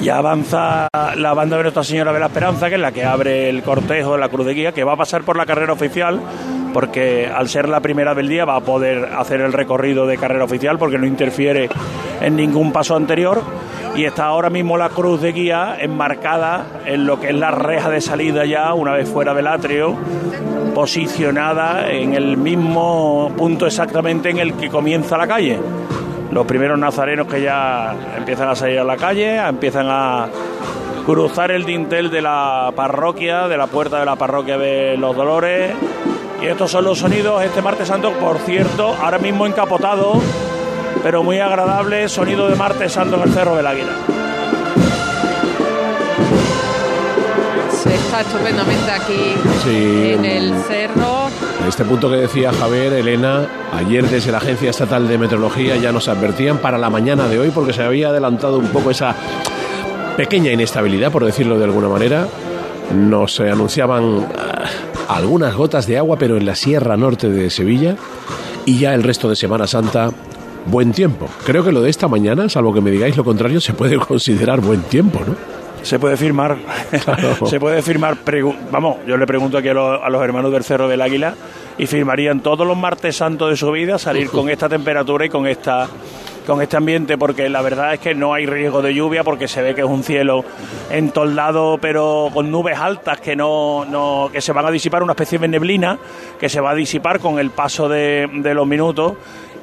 Ya 0.00 0.16
avanza 0.16 0.88
la 1.16 1.34
banda 1.34 1.58
de 1.58 1.64
Nuestra 1.64 1.84
Señora 1.84 2.14
de 2.14 2.20
la 2.20 2.26
Esperanza, 2.26 2.70
que 2.70 2.76
es 2.76 2.80
la 2.80 2.92
que 2.92 3.04
abre 3.04 3.50
el 3.50 3.62
cortejo 3.62 4.14
de 4.14 4.20
la 4.20 4.30
Cruz 4.30 4.46
de 4.46 4.54
Guía, 4.54 4.72
que 4.72 4.84
va 4.84 4.94
a 4.94 4.96
pasar 4.96 5.22
por 5.22 5.36
la 5.36 5.44
carrera 5.44 5.74
oficial, 5.74 6.18
porque 6.72 7.26
al 7.26 7.48
ser 7.48 7.68
la 7.68 7.80
primera 7.80 8.14
del 8.14 8.28
día 8.28 8.44
va 8.44 8.56
a 8.56 8.60
poder 8.60 9.10
hacer 9.16 9.40
el 9.40 9.52
recorrido 9.52 10.06
de 10.06 10.18
carrera 10.18 10.44
oficial, 10.44 10.78
porque 10.78 10.98
no 10.98 11.06
interfiere 11.06 11.68
en 12.20 12.36
ningún 12.36 12.72
paso 12.72 12.96
anterior. 12.96 13.42
Y 13.94 14.04
está 14.04 14.24
ahora 14.24 14.48
mismo 14.48 14.78
la 14.78 14.88
Cruz 14.88 15.20
de 15.20 15.32
Guía 15.32 15.76
enmarcada 15.78 16.64
en 16.86 17.04
lo 17.04 17.20
que 17.20 17.28
es 17.28 17.34
la 17.34 17.50
reja 17.50 17.90
de 17.90 18.00
salida 18.00 18.46
ya, 18.46 18.72
una 18.72 18.92
vez 18.92 19.08
fuera 19.08 19.34
del 19.34 19.46
atrio, 19.46 19.94
posicionada 20.74 21.90
en 21.90 22.14
el 22.14 22.38
mismo 22.38 23.30
punto 23.36 23.66
exactamente 23.66 24.30
en 24.30 24.38
el 24.38 24.54
que 24.54 24.70
comienza 24.70 25.18
la 25.18 25.26
calle 25.26 25.58
los 26.32 26.46
primeros 26.46 26.78
nazarenos 26.78 27.26
que 27.26 27.42
ya 27.42 27.94
empiezan 28.16 28.48
a 28.48 28.54
salir 28.54 28.78
a 28.78 28.84
la 28.84 28.96
calle, 28.96 29.36
empiezan 29.36 29.86
a 29.90 30.28
cruzar 31.04 31.50
el 31.50 31.64
dintel 31.64 32.10
de 32.10 32.22
la 32.22 32.72
parroquia, 32.74 33.48
de 33.48 33.56
la 33.58 33.66
puerta 33.66 33.98
de 34.00 34.06
la 34.06 34.16
parroquia 34.16 34.56
de 34.56 34.96
los 34.96 35.14
Dolores. 35.14 35.74
Y 36.42 36.46
estos 36.46 36.70
son 36.70 36.84
los 36.84 36.98
sonidos 36.98 37.42
este 37.44 37.62
martes 37.62 37.88
santo, 37.88 38.12
por 38.14 38.38
cierto, 38.38 38.96
ahora 39.00 39.18
mismo 39.18 39.46
encapotado, 39.46 40.14
pero 41.02 41.22
muy 41.22 41.38
agradable 41.38 42.08
sonido 42.08 42.48
de 42.48 42.56
martes 42.56 42.92
santo 42.92 43.16
en 43.16 43.22
el 43.22 43.32
Cerro 43.32 43.54
del 43.54 43.66
Águila. 43.66 43.92
Se 47.70 47.94
está 47.94 48.20
estupendamente 48.20 48.90
aquí 48.90 49.34
Sí. 49.64 50.12
en 50.14 50.24
el 50.24 50.52
cerro. 50.64 51.28
En 51.62 51.68
este 51.68 51.84
punto 51.84 52.10
que 52.10 52.16
decía 52.16 52.52
Javier, 52.52 52.92
Elena, 52.92 53.46
ayer 53.72 54.04
desde 54.08 54.30
la 54.32 54.38
Agencia 54.38 54.70
Estatal 54.70 55.06
de 55.08 55.18
Meteorología 55.18 55.76
ya 55.76 55.92
nos 55.92 56.08
advertían 56.08 56.58
para 56.58 56.78
la 56.78 56.90
mañana 56.90 57.28
de 57.28 57.38
hoy 57.38 57.50
porque 57.50 57.72
se 57.72 57.82
había 57.82 58.08
adelantado 58.08 58.58
un 58.58 58.68
poco 58.68 58.90
esa 58.90 59.14
pequeña 60.16 60.50
inestabilidad, 60.52 61.10
por 61.10 61.24
decirlo 61.24 61.58
de 61.58 61.64
alguna 61.64 61.88
manera. 61.88 62.26
Nos 62.94 63.40
anunciaban 63.40 64.26
ah, 64.38 64.64
algunas 65.16 65.54
gotas 65.54 65.86
de 65.86 65.98
agua, 65.98 66.16
pero 66.18 66.36
en 66.36 66.46
la 66.46 66.54
Sierra 66.54 66.96
Norte 66.96 67.28
de 67.28 67.50
Sevilla 67.50 67.96
y 68.64 68.78
ya 68.78 68.94
el 68.94 69.02
resto 69.02 69.28
de 69.28 69.36
Semana 69.36 69.66
Santa, 69.66 70.10
buen 70.66 70.92
tiempo. 70.92 71.28
Creo 71.44 71.64
que 71.64 71.72
lo 71.72 71.80
de 71.82 71.90
esta 71.90 72.08
mañana, 72.08 72.48
salvo 72.48 72.72
que 72.72 72.80
me 72.80 72.90
digáis 72.90 73.16
lo 73.16 73.24
contrario, 73.24 73.60
se 73.60 73.72
puede 73.74 73.96
considerar 73.98 74.60
buen 74.60 74.82
tiempo, 74.82 75.20
¿no? 75.26 75.34
Se 75.82 75.98
puede 75.98 76.16
firmar, 76.16 76.58
Claro. 77.04 77.46
se 77.46 77.58
puede 77.58 77.82
firmar, 77.82 78.18
vamos, 78.70 78.98
yo 79.06 79.16
le 79.16 79.26
pregunto 79.26 79.58
aquí 79.58 79.68
a 79.68 79.74
los, 79.74 80.00
a 80.00 80.08
los 80.10 80.22
hermanos 80.22 80.52
del 80.52 80.62
Cerro 80.62 80.88
del 80.88 81.02
Águila 81.02 81.34
y 81.76 81.86
firmarían 81.86 82.40
todos 82.40 82.64
los 82.64 82.76
martes 82.76 83.16
santos 83.16 83.50
de 83.50 83.56
su 83.56 83.70
vida 83.72 83.98
salir 83.98 84.28
con 84.28 84.48
esta 84.48 84.68
temperatura 84.68 85.26
y 85.26 85.28
con 85.28 85.48
esta 85.48 85.88
con 86.46 86.62
este 86.62 86.76
ambiente 86.76 87.16
porque 87.18 87.48
la 87.48 87.62
verdad 87.62 87.94
es 87.94 88.00
que 88.00 88.14
no 88.14 88.34
hay 88.34 88.46
riesgo 88.46 88.82
de 88.82 88.94
lluvia 88.94 89.24
porque 89.24 89.48
se 89.48 89.62
ve 89.62 89.74
que 89.74 89.82
es 89.82 89.86
un 89.86 90.02
cielo 90.02 90.44
entoldado 90.90 91.78
pero 91.80 92.30
con 92.32 92.50
nubes 92.50 92.78
altas 92.78 93.20
que 93.20 93.36
no, 93.36 93.84
no 93.84 94.28
que 94.32 94.40
se 94.40 94.52
van 94.52 94.66
a 94.66 94.70
disipar 94.70 95.02
una 95.02 95.12
especie 95.12 95.38
de 95.38 95.48
neblina 95.48 95.98
que 96.38 96.48
se 96.48 96.60
va 96.60 96.70
a 96.70 96.74
disipar 96.74 97.20
con 97.20 97.38
el 97.38 97.50
paso 97.50 97.88
de, 97.88 98.28
de 98.32 98.54
los 98.54 98.66
minutos 98.66 99.14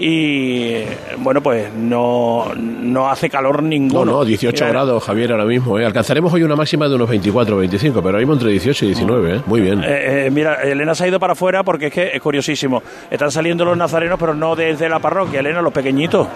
y 0.02 0.76
bueno 1.18 1.42
pues 1.42 1.74
no, 1.74 2.54
no 2.56 3.10
hace 3.10 3.30
calor 3.30 3.62
No, 3.62 3.70
ninguno 3.70 4.06
no, 4.06 4.26
18 4.26 4.56
Mira, 4.56 4.72
grados, 4.72 5.04
Javier, 5.04 5.34
ahora 5.34 5.44
mismo. 5.44 5.78
¿eh? 5.78 5.86
Alcanzaremos 5.86 6.34
hoy 6.34 6.44
una 6.44 6.56
máxima 6.56 6.88
de 6.88 6.96
unos 6.96 7.10
24 7.10 7.56
o 7.56 7.60
25, 7.60 8.02
pero 8.02 8.18
mismo 8.18 8.34
entre 8.34 8.50
18 8.52 8.86
y 8.86 8.88
19, 8.90 9.36
¿eh? 9.36 9.42
Muy 9.46 9.60
bien. 9.60 9.84
Eh, 9.84 10.28
eh, 10.28 10.30
mira, 10.32 10.56
Elena 10.64 10.96
se 10.96 11.04
ha 11.04 11.08
ido 11.10 11.20
para 11.20 11.34
afuera 11.34 11.64
porque 11.64 11.88
es 11.88 11.94
que 11.94 12.12
es 12.14 12.22
curiosísimo. 12.22 12.82
Están 13.12 13.30
saliendo 13.30 13.66
los 13.66 13.76
nazarenos, 13.78 14.18
pero 14.18 14.34
no 14.34 14.56
desde 14.56 14.88
la 14.88 15.00
parroquia, 15.00 15.42
Elena, 15.42 15.62
los 15.62 15.74
pequeñitos. 15.74 16.28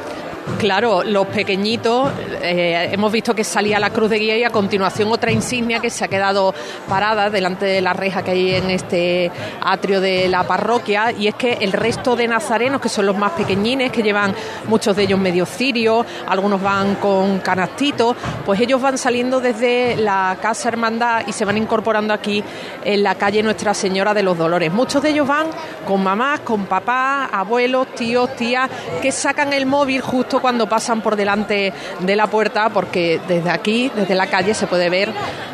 Claro, 0.58 1.04
los 1.04 1.28
pequeñitos, 1.28 2.12
eh, 2.42 2.90
hemos 2.92 3.12
visto 3.12 3.34
que 3.34 3.44
salía 3.44 3.80
la 3.80 3.90
cruz 3.90 4.10
de 4.10 4.20
guía 4.20 4.38
y 4.38 4.44
a 4.44 4.50
continuación 4.50 5.12
otra 5.12 5.32
insignia 5.32 5.80
que 5.80 5.90
se 5.90 6.04
ha 6.04 6.08
quedado 6.08 6.54
parada 6.88 7.30
delante 7.30 7.66
de 7.66 7.82
la 7.82 7.94
reja 7.94 8.24
que 8.24 8.32
hay 8.32 8.56
en 8.56 8.70
este 8.70 9.32
atrio 9.62 10.02
de 10.02 10.28
la 10.28 10.44
parroquia 10.44 11.12
y 11.12 11.28
es 11.28 11.36
que 11.36 11.54
el 11.62 11.72
resto 11.72 12.16
de 12.16 12.28
nazarenos, 12.28 12.82
que 12.82 12.90
son 12.90 13.06
los 13.06 13.18
más 13.18 13.32
pequeñines, 13.32 13.92
que 13.92 14.04
llevan 14.04 14.36
muchos 14.68 14.96
de 14.96 15.04
ellos 15.04 15.20
medio 15.20 15.46
cirios, 15.46 16.06
algunos 16.28 16.62
van 16.62 16.96
con 16.96 17.40
canastitos, 17.40 18.16
pues 18.46 18.60
ellos 18.60 18.82
van 18.82 18.98
saliendo 18.98 19.40
desde 19.40 19.96
la 19.96 20.38
Casa 20.42 20.70
Hermandad 20.70 21.24
y 21.26 21.32
se 21.32 21.46
van 21.46 21.58
incorporando 21.58 22.14
aquí 22.14 22.44
en 22.84 23.04
la 23.04 23.16
calle 23.16 23.44
Nuestra 23.44 23.74
Señora 23.74 24.14
de 24.14 24.24
los 24.24 24.38
Dolores. 24.38 24.72
Muchos 24.72 25.02
de 25.04 25.10
ellos 25.10 25.28
van 25.28 25.48
con 25.86 26.04
mamás, 26.04 26.42
con 26.42 26.66
papás, 26.66 27.30
abuelos, 27.32 27.88
tíos, 27.96 28.36
tías, 28.36 28.70
que 29.02 29.12
sacan 29.12 29.54
el 29.54 29.66
móvil 29.66 30.02
justo 30.02 30.33
cuando 30.40 30.68
pasan 30.68 31.02
por 31.02 31.16
delante 31.16 31.74
de 32.00 32.16
la 32.16 32.28
puerta, 32.28 32.70
porque 32.70 33.20
desde 33.28 33.50
aquí, 33.50 33.92
desde 33.96 34.16
la 34.16 34.28
calle, 34.28 34.54
se 34.54 34.68
puede 34.68 34.90
ver 34.90 35.12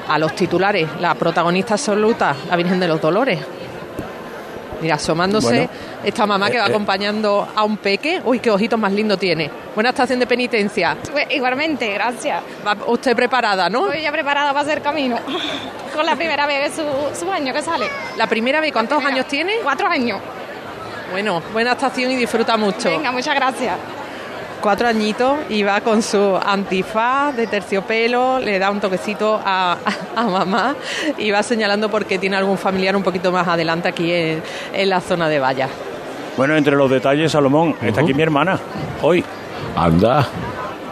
a 0.07 0.17
los 0.17 0.35
titulares, 0.35 0.87
la 0.99 1.15
protagonista 1.15 1.75
absoluta, 1.75 2.35
la 2.49 2.55
Virgen 2.55 2.79
de 2.79 2.87
los 2.87 3.01
Dolores. 3.01 3.39
Mira, 4.81 4.95
asomándose 4.95 5.47
Bueno, 5.47 5.69
esta 6.03 6.25
mamá 6.25 6.49
que 6.49 6.57
va 6.57 6.65
eh, 6.65 6.67
eh. 6.67 6.71
acompañando 6.71 7.47
a 7.53 7.63
un 7.63 7.77
peque. 7.77 8.21
Uy, 8.23 8.39
qué 8.39 8.49
ojitos 8.49 8.79
más 8.79 8.93
lindo 8.93 9.17
tiene. 9.17 9.49
Buena 9.75 9.89
estación 9.89 10.19
de 10.19 10.27
penitencia. 10.27 10.95
Pues, 11.11 11.27
igualmente, 11.31 11.91
gracias. 11.93 12.41
Va 12.65 12.77
usted 12.87 13.15
preparada, 13.15 13.69
¿no? 13.69 13.87
Estoy 13.87 14.03
ya 14.03 14.11
preparada 14.11 14.53
para 14.53 14.61
hacer 14.61 14.81
camino. 14.81 15.17
Con 15.93 16.05
la 16.05 16.15
primera 16.15 16.45
vez 16.45 16.75
de 16.75 16.83
su, 16.83 17.25
su 17.25 17.31
año 17.31 17.53
que 17.53 17.61
sale. 17.61 17.87
La 18.17 18.27
primera 18.27 18.61
vez, 18.61 18.71
¿cuántos 18.71 18.97
Primera. 18.99 19.17
años 19.17 19.27
tiene? 19.27 19.53
Cuatro 19.63 19.87
años. 19.87 20.19
Bueno, 21.11 21.41
buena 21.51 21.71
estación 21.71 22.11
y 22.11 22.15
disfruta 22.15 22.55
mucho. 22.55 22.89
Venga, 22.89 23.11
muchas 23.11 23.35
gracias. 23.35 23.75
Cuatro 24.61 24.87
añitos 24.87 25.37
y 25.49 25.63
va 25.63 25.79
con 25.81 26.01
su 26.01 26.35
antifaz 26.35 27.35
de 27.35 27.47
terciopelo, 27.47 28.39
le 28.39 28.59
da 28.59 28.69
un 28.71 28.81
toquecito 28.81 29.39
a, 29.43 29.77
a 30.15 30.23
mamá 30.23 30.75
y 31.17 31.31
va 31.31 31.41
señalando 31.43 31.89
porque 31.89 32.19
tiene 32.19 32.35
algún 32.35 32.57
familiar 32.57 32.95
un 32.95 33.03
poquito 33.03 33.31
más 33.31 33.47
adelante 33.47 33.87
aquí 33.87 34.11
en, 34.11 34.43
en 34.73 34.89
la 34.89 34.99
zona 34.99 35.29
de 35.29 35.39
valla. 35.39 35.69
Bueno, 36.35 36.57
entre 36.57 36.75
los 36.75 36.89
detalles, 36.91 37.31
Salomón, 37.31 37.75
está 37.81 38.01
aquí 38.01 38.13
mi 38.13 38.21
hermana, 38.21 38.59
hoy. 39.01 39.23
Anda, 39.75 40.27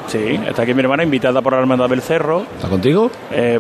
Sí, 0.08 0.40
está 0.48 0.64
aquí 0.64 0.74
mi 0.74 0.82
hermana, 0.82 1.04
invitada 1.04 1.42
por 1.42 1.54
la 1.54 1.60
Hermandad 1.60 1.90
del 1.90 2.02
Cerro. 2.02 2.46
¿está 2.56 2.70
contigo? 2.70 3.12
Eh, 3.32 3.60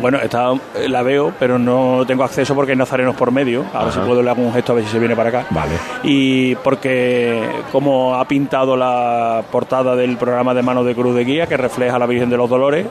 bueno, 0.00 0.18
está, 0.18 0.52
la 0.86 1.02
veo, 1.02 1.32
pero 1.38 1.58
no 1.58 2.04
tengo 2.06 2.22
acceso 2.22 2.54
porque 2.54 2.72
hay 2.72 2.78
nazarenos 2.78 3.16
por 3.16 3.30
medio. 3.30 3.64
Ahora 3.72 3.90
si 3.90 3.98
puedo 4.00 4.22
le 4.22 4.30
hago 4.30 4.42
un 4.42 4.52
gesto 4.52 4.72
a 4.72 4.76
ver 4.76 4.84
si 4.84 4.90
se 4.90 4.98
viene 4.98 5.16
para 5.16 5.30
acá. 5.30 5.46
Vale. 5.50 5.72
Y 6.02 6.54
porque 6.56 7.40
como 7.72 8.14
ha 8.14 8.24
pintado 8.26 8.76
la 8.76 9.42
portada 9.50 9.96
del 9.96 10.16
programa 10.16 10.54
de 10.54 10.62
Manos 10.62 10.84
de 10.86 10.94
Cruz 10.94 11.14
de 11.14 11.24
Guía, 11.24 11.46
que 11.46 11.56
refleja 11.56 11.96
a 11.96 11.98
la 11.98 12.06
Virgen 12.06 12.30
de 12.30 12.36
los 12.36 12.48
Dolores, 12.48 12.86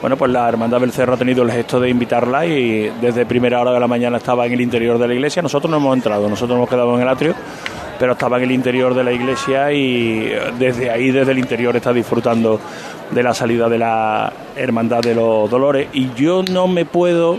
bueno, 0.00 0.16
pues 0.16 0.32
la 0.32 0.48
Hermandad 0.48 0.80
del 0.80 0.90
Cerro 0.90 1.14
ha 1.14 1.16
tenido 1.16 1.44
el 1.44 1.52
gesto 1.52 1.78
de 1.78 1.88
invitarla 1.88 2.44
y 2.44 2.92
desde 3.00 3.24
primera 3.24 3.60
hora 3.60 3.72
de 3.72 3.78
la 3.78 3.86
mañana 3.86 4.16
estaba 4.16 4.44
en 4.46 4.52
el 4.52 4.60
interior 4.60 4.98
de 4.98 5.06
la 5.06 5.14
iglesia. 5.14 5.42
Nosotros 5.42 5.70
no 5.70 5.76
hemos 5.76 5.96
entrado, 5.96 6.28
nosotros 6.28 6.56
hemos 6.56 6.68
quedado 6.68 6.92
en 6.96 7.02
el 7.02 7.08
atrio, 7.08 7.34
pero 7.98 8.12
estaba 8.12 8.38
en 8.38 8.44
el 8.44 8.52
interior 8.52 8.94
de 8.94 9.04
la 9.04 9.12
iglesia 9.12 9.72
y 9.72 10.32
desde 10.58 10.90
ahí, 10.90 11.10
desde 11.10 11.32
el 11.32 11.38
interior, 11.38 11.76
está 11.76 11.92
disfrutando 11.92 12.60
de 13.10 13.22
la 13.22 13.34
salida 13.34 13.68
de 13.68 13.78
la 13.78 14.32
Hermandad 14.56 15.00
de 15.00 15.14
los 15.14 15.50
Dolores. 15.50 15.88
Y 15.92 16.12
yo 16.14 16.42
no 16.50 16.66
me 16.66 16.84
puedo 16.84 17.38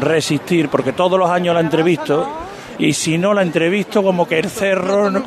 resistir, 0.00 0.68
porque 0.68 0.92
todos 0.92 1.18
los 1.18 1.30
años 1.30 1.54
la 1.54 1.60
entrevisto. 1.60 2.45
Y 2.78 2.92
si 2.92 3.16
no 3.16 3.32
la 3.32 3.42
entrevisto, 3.42 4.02
como 4.02 4.26
que 4.28 4.38
el 4.38 4.50
cerro. 4.50 5.10
no- 5.10 5.24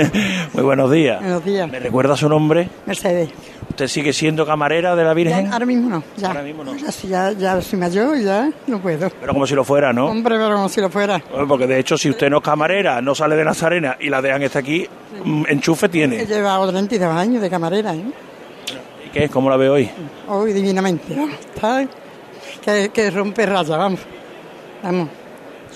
Muy 0.54 0.62
buenos 0.64 0.90
días. 0.90 1.20
Buenos 1.20 1.44
días. 1.44 1.70
¿Me 1.70 1.78
recuerda 1.78 2.16
su 2.16 2.28
nombre? 2.28 2.68
Mercedes. 2.86 3.30
¿Usted 3.70 3.86
sigue 3.86 4.12
siendo 4.12 4.44
camarera 4.44 4.96
de 4.96 5.04
la 5.04 5.14
Virgen? 5.14 5.46
Ya, 5.46 5.52
ahora 5.52 5.66
mismo 5.66 5.88
no. 5.88 6.02
Ya. 6.16 6.28
Ahora 6.28 6.42
mismo 6.42 6.64
no. 6.64 6.74
Ya, 6.76 6.90
sí, 6.90 7.06
ya, 7.06 7.30
ya 7.32 7.60
soy 7.62 7.78
mayor 7.78 8.16
y 8.16 8.24
ya 8.24 8.50
no 8.66 8.80
puedo. 8.80 9.08
Pero 9.10 9.32
como 9.32 9.46
si 9.46 9.54
lo 9.54 9.62
fuera, 9.62 9.92
¿no? 9.92 10.06
Hombre, 10.06 10.36
pero 10.36 10.56
como 10.56 10.68
si 10.68 10.80
lo 10.80 10.90
fuera. 10.90 11.20
Porque 11.46 11.68
de 11.68 11.78
hecho, 11.78 11.96
si 11.96 12.10
usted 12.10 12.28
no 12.28 12.38
es 12.38 12.42
camarera, 12.42 13.00
no 13.00 13.14
sale 13.14 13.36
de 13.36 13.44
Nazarena 13.44 13.96
y 14.00 14.08
la 14.10 14.20
dejan 14.20 14.42
está 14.42 14.58
aquí, 14.58 14.84
mm, 15.24 15.44
enchufe 15.48 15.86
He 15.86 15.90
tiene. 15.90 16.26
llevado 16.26 16.68
32 16.68 17.14
años 17.14 17.40
de 17.40 17.48
camarera, 17.50 17.94
¿eh? 17.94 18.02
¿Y 19.06 19.10
qué? 19.10 19.28
¿Cómo 19.28 19.48
la 19.48 19.56
ve 19.56 19.68
hoy? 19.68 19.88
Hoy 20.26 20.52
divinamente. 20.52 21.14
¿no? 21.14 21.28
Está 21.28 21.86
que, 22.64 22.88
que 22.88 23.10
rompe 23.12 23.46
raya, 23.46 23.76
vamos. 23.76 24.00
Vamos. 24.82 25.08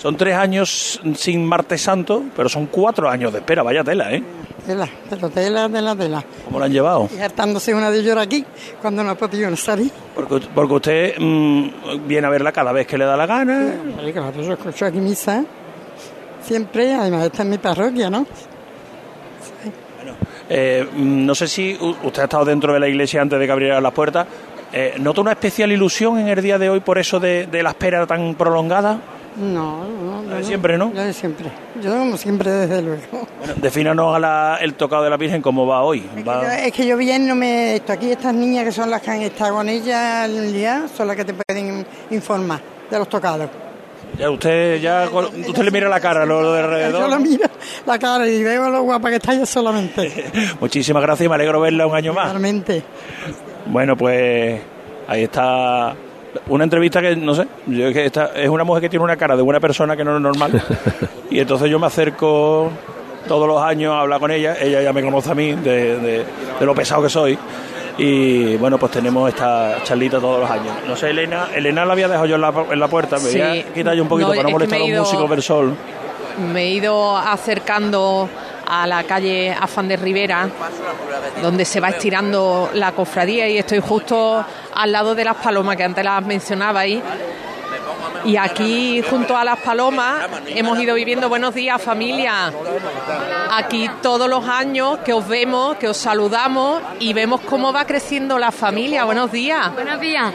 Son 0.03 0.17
tres 0.17 0.35
años 0.35 0.99
sin 1.15 1.45
martes 1.45 1.81
santo, 1.81 2.23
pero 2.35 2.49
son 2.49 2.65
cuatro 2.65 3.09
años 3.09 3.31
de 3.31 3.39
espera. 3.39 3.63
Vaya 3.63 3.85
tela, 3.85 4.13
¿eh? 4.13 4.21
Tela, 4.65 4.85
pero 5.09 5.29
tela, 5.29 5.69
tela, 5.69 5.95
tela. 5.95 6.21
¿Cómo 6.43 6.59
la 6.59 6.65
han 6.65 6.73
llevado? 6.73 7.07
Y 7.17 7.21
hartándose 7.21 7.73
una 7.73 7.89
de 7.89 8.03
llorar 8.03 8.25
aquí 8.25 8.43
cuando 8.81 9.01
no 9.01 9.11
ha 9.11 9.15
podido 9.15 9.55
salir. 9.55 9.89
Porque, 10.13 10.41
porque 10.53 10.73
usted 10.73 11.15
mm, 11.17 12.05
viene 12.05 12.27
a 12.27 12.29
verla 12.29 12.51
cada 12.51 12.73
vez 12.73 12.85
que 12.85 12.97
le 12.97 13.05
da 13.05 13.15
la 13.15 13.25
gana. 13.25 13.75
Hombre, 13.79 14.11
claro, 14.11 14.41
yo 14.41 14.51
escucho 14.51 14.85
aquí 14.85 14.97
misa. 14.97 15.45
Siempre, 16.41 16.93
además, 16.93 17.27
esta 17.27 17.43
es 17.43 17.47
mi 17.47 17.57
parroquia, 17.57 18.09
¿no? 18.09 18.27
Eh, 20.49 20.85
mm, 20.97 21.25
no 21.25 21.33
sé 21.33 21.47
si 21.47 21.77
usted 21.79 22.23
ha 22.23 22.25
estado 22.25 22.43
dentro 22.43 22.73
de 22.73 22.81
la 22.81 22.89
iglesia 22.89 23.21
antes 23.21 23.39
de 23.39 23.45
que 23.45 23.51
abrieran 23.53 23.81
las 23.81 23.93
puertas. 23.93 24.27
Eh, 24.73 24.95
¿Nota 24.99 25.21
una 25.21 25.31
especial 25.31 25.71
ilusión 25.71 26.19
en 26.19 26.27
el 26.27 26.41
día 26.41 26.59
de 26.59 26.69
hoy 26.69 26.81
por 26.81 26.97
eso 26.97 27.21
de, 27.21 27.47
de 27.47 27.63
la 27.63 27.69
espera 27.69 28.05
tan 28.05 28.35
prolongada? 28.35 29.12
No, 29.35 29.83
no, 29.85 30.23
La 30.29 30.35
de 30.35 30.41
no. 30.41 30.47
siempre, 30.47 30.77
¿no? 30.77 30.91
La 30.93 31.05
de 31.05 31.13
siempre. 31.13 31.45
Yo 31.81 31.89
como 31.97 32.17
siempre, 32.17 32.51
desde 32.51 32.81
luego. 32.81 33.27
Bueno, 33.39 33.53
defínanos 33.57 34.15
a 34.15 34.19
la- 34.19 34.57
el 34.61 34.75
tocado 34.75 35.03
de 35.03 35.09
la 35.09 35.17
Virgen 35.17 35.41
cómo 35.41 35.65
va 35.65 35.81
hoy. 35.81 36.07
Va- 36.27 36.57
Es 36.59 36.71
que 36.71 36.85
yo 36.85 36.95
bien 36.97 37.27
no 37.27 37.33
me... 37.35 37.75
Esto 37.77 37.93
aquí 37.93 38.11
estas 38.11 38.33
niñas 38.33 38.63
que 38.65 38.71
son 38.71 38.89
las 38.91 39.01
que 39.01 39.09
han 39.11 39.21
estado 39.23 39.55
con 39.55 39.69
ella 39.69 40.25
el 40.25 40.53
día 40.53 40.85
son 40.95 41.07
las 41.07 41.15
que 41.15 41.25
te 41.25 41.33
pueden 41.33 41.85
informar 42.11 42.59
de 42.91 42.99
los 42.99 43.09
tocados. 43.09 43.49
Ya 44.19 44.29
usted 44.29 44.79
ya 44.79 45.07
con- 45.07 45.25
usted 45.25 45.63
le 45.63 45.71
mira 45.71 45.89
la 45.89 45.99
cara 45.99 46.23
lo, 46.27 46.39
lo 46.43 46.53
de 46.53 46.61
Yo 46.61 46.67
la 46.67 46.75
alrededor. 46.75 47.19
miro 47.19 47.49
la 47.87 47.97
cara 47.97 48.27
y 48.27 48.43
veo 48.43 48.69
lo 48.69 48.83
guapa 48.83 49.09
que 49.09 49.15
está 49.15 49.33
ella 49.33 49.47
solamente. 49.47 50.25
Muchísimas 50.59 51.01
gracias 51.01 51.25
y 51.25 51.29
me 51.29 51.33
alegro 51.35 51.59
verla 51.59 51.87
un 51.87 51.95
año 51.95 52.13
más. 52.13 52.29
Realmente. 52.29 52.83
Bueno, 53.65 53.97
pues 53.97 54.61
ahí 55.07 55.23
está 55.23 55.95
una 56.47 56.63
entrevista 56.63 57.01
que 57.01 57.15
no 57.15 57.35
sé, 57.35 57.47
yo 57.67 57.87
es 57.87 57.93
que 57.93 58.05
esta 58.05 58.31
es 58.35 58.49
una 58.49 58.63
mujer 58.63 58.81
que 58.81 58.89
tiene 58.89 59.03
una 59.05 59.15
cara 59.17 59.35
de 59.35 59.41
buena 59.41 59.59
persona 59.59 59.95
que 59.95 60.03
no 60.03 60.15
es 60.15 60.21
normal. 60.21 60.61
y 61.29 61.39
entonces 61.39 61.69
yo 61.69 61.79
me 61.79 61.87
acerco 61.87 62.69
todos 63.27 63.47
los 63.47 63.61
años 63.61 63.93
a 63.93 64.01
hablar 64.01 64.19
con 64.19 64.31
ella, 64.31 64.55
ella 64.59 64.81
ya 64.81 64.91
me 64.93 65.01
conoce 65.01 65.31
a 65.31 65.35
mí 65.35 65.53
de, 65.53 65.97
de- 65.99 66.25
de 66.59 66.65
lo 66.65 66.75
pesado 66.75 67.01
que 67.03 67.09
soy. 67.09 67.37
Y 67.97 68.55
bueno, 68.57 68.77
pues 68.79 68.91
tenemos 68.91 69.29
esta 69.29 69.77
charlita 69.83 70.19
todos 70.19 70.39
los 70.41 70.49
años. 70.49 70.73
No 70.87 70.95
sé, 70.95 71.11
Elena, 71.11 71.49
Elena 71.55 71.85
la 71.85 71.93
había 71.93 72.07
dejado 72.07 72.25
yo 72.25 72.35
en 72.35 72.41
la, 72.41 72.51
en 72.71 72.79
la 72.79 72.87
puerta, 72.87 73.17
me 73.17 73.21
Sí. 73.29 73.37
voy 73.39 73.59
a 73.59 73.63
quitar 73.73 73.93
yo 73.95 74.01
un 74.03 74.09
poquito 74.09 74.29
No, 74.29 74.35
para 74.35 74.43
no 74.49 74.51
molestar 74.53 74.77
a 74.77 74.79
los 74.81 74.89
ido- 74.89 75.03
músicos 75.03 75.29
del 75.29 75.41
sol. 75.43 75.75
Me 76.51 76.63
he 76.63 76.69
ido 76.71 77.15
acercando 77.15 78.27
a 78.65 78.87
la 78.87 79.03
calle 79.03 79.55
Afán 79.59 79.87
de 79.87 79.97
Rivera, 79.97 80.49
donde 81.41 81.65
se 81.65 81.79
va 81.79 81.89
estirando 81.89 82.69
la 82.73 82.91
cofradía 82.91 83.47
y 83.47 83.57
estoy 83.57 83.79
justo 83.79 84.45
al 84.73 84.91
lado 84.91 85.15
de 85.15 85.25
las 85.25 85.37
palomas 85.37 85.75
que 85.75 85.83
antes 85.83 86.03
las 86.03 86.25
mencionabais. 86.25 87.01
Y 88.25 88.37
aquí, 88.37 89.01
junto 89.09 89.35
a 89.35 89.43
las 89.43 89.59
palomas, 89.59 90.29
hemos 90.47 90.79
ido 90.79 90.95
viviendo 90.95 91.27
buenos 91.27 91.53
días, 91.53 91.81
familia. 91.81 92.53
Aquí 93.51 93.89
todos 94.01 94.29
los 94.29 94.47
años 94.47 94.99
que 94.99 95.13
os 95.13 95.27
vemos, 95.27 95.75
que 95.75 95.89
os 95.89 95.97
saludamos 95.97 96.81
y 96.99 97.13
vemos 97.13 97.41
cómo 97.41 97.73
va 97.73 97.85
creciendo 97.85 98.39
la 98.39 98.51
familia. 98.51 99.03
Buenos 99.03 99.31
días. 99.31 99.73
Buenos 99.73 99.99
días. 99.99 100.33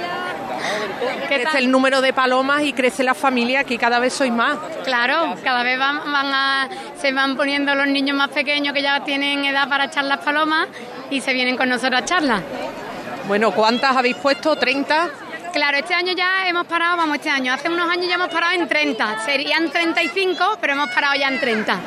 ¿Qué 1.29 1.35
Crece 1.37 1.59
el 1.59 1.71
número 1.71 2.01
de 2.01 2.13
palomas 2.13 2.63
y 2.63 2.73
crece 2.73 3.03
la 3.03 3.15
familia, 3.15 3.61
aquí 3.61 3.79
cada 3.79 3.99
vez 3.99 4.13
sois 4.13 4.33
más. 4.33 4.59
Claro, 4.85 5.35
cada 5.45 5.63
vez 5.63 5.79
van, 5.79 5.99
van 6.11 6.27
a, 6.33 6.69
se 7.01 7.13
van 7.13 7.37
poniendo 7.37 7.75
los 7.75 7.87
niños 7.87 8.17
más 8.17 8.29
pequeños 8.29 8.73
que 8.75 8.83
ya 8.83 9.05
tienen 9.05 9.45
edad 9.45 9.69
para 9.69 9.85
echar 9.85 10.05
las 10.05 10.19
palomas 10.19 10.69
y 11.11 11.21
se 11.21 11.33
vienen 11.33 11.57
con 11.57 11.69
nosotros 11.69 12.03
a 12.03 12.05
charlas. 12.05 12.43
Bueno, 13.27 13.51
¿cuántas 13.53 13.97
habéis 13.97 14.17
puesto? 14.17 14.57
¿30? 14.57 15.11
Claro, 15.53 15.79
este 15.79 15.95
año 15.95 16.13
ya 16.13 16.47
hemos 16.49 16.67
parado, 16.67 16.97
vamos, 16.97 17.17
este 17.17 17.31
año, 17.31 17.53
hace 17.53 17.69
unos 17.69 17.89
años 17.91 18.07
ya 18.09 18.15
hemos 18.15 18.29
parado 18.29 18.53
en 18.55 18.69
30, 18.69 19.21
serían 19.25 19.71
35, 19.71 20.59
pero 20.61 20.75
hemos 20.75 20.91
parado 20.91 21.15
ya 21.19 21.29
en 21.29 21.41
30. 21.41 21.79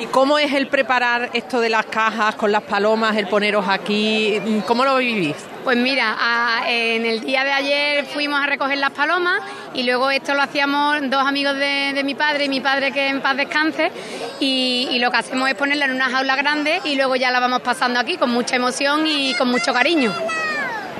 ¿Y 0.00 0.06
cómo 0.06 0.38
es 0.38 0.52
el 0.52 0.66
preparar 0.66 1.30
esto 1.32 1.60
de 1.60 1.68
las 1.70 1.86
cajas 1.86 2.34
con 2.34 2.52
las 2.52 2.62
palomas, 2.62 3.16
el 3.16 3.26
poneros 3.26 3.66
aquí? 3.68 4.40
¿Cómo 4.66 4.84
lo 4.84 4.96
vivís? 4.96 5.36
Pues 5.64 5.76
mira, 5.76 6.16
a- 6.18 6.62
en 6.70 7.06
el 7.06 7.20
día 7.20 7.44
de 7.44 7.52
ayer 7.52 8.04
fuimos 8.06 8.40
a 8.42 8.46
recoger 8.46 8.78
las 8.78 8.90
palomas 8.90 9.40
y 9.74 9.82
luego 9.84 10.10
esto 10.10 10.34
lo 10.34 10.42
hacíamos 10.42 10.98
dos 11.10 11.26
amigos 11.26 11.54
de, 11.56 11.92
de 11.94 12.02
mi 12.04 12.14
padre 12.14 12.46
y 12.46 12.48
mi 12.48 12.60
padre 12.60 12.92
que 12.92 13.08
en 13.08 13.20
paz 13.20 13.36
descanse 13.36 13.90
y, 14.40 14.88
y 14.90 14.98
lo 14.98 15.10
que 15.10 15.16
hacemos 15.18 15.48
es 15.48 15.54
ponerla 15.54 15.84
en 15.86 15.92
una 15.92 16.08
jaula 16.10 16.36
grande 16.36 16.80
y 16.84 16.96
luego 16.96 17.16
ya 17.16 17.30
la 17.30 17.40
vamos 17.40 17.60
pasando 17.60 17.98
aquí 18.00 18.16
con 18.16 18.30
mucha 18.30 18.56
emoción 18.56 19.06
y 19.06 19.34
con 19.34 19.48
mucho 19.48 19.72
cariño. 19.72 20.12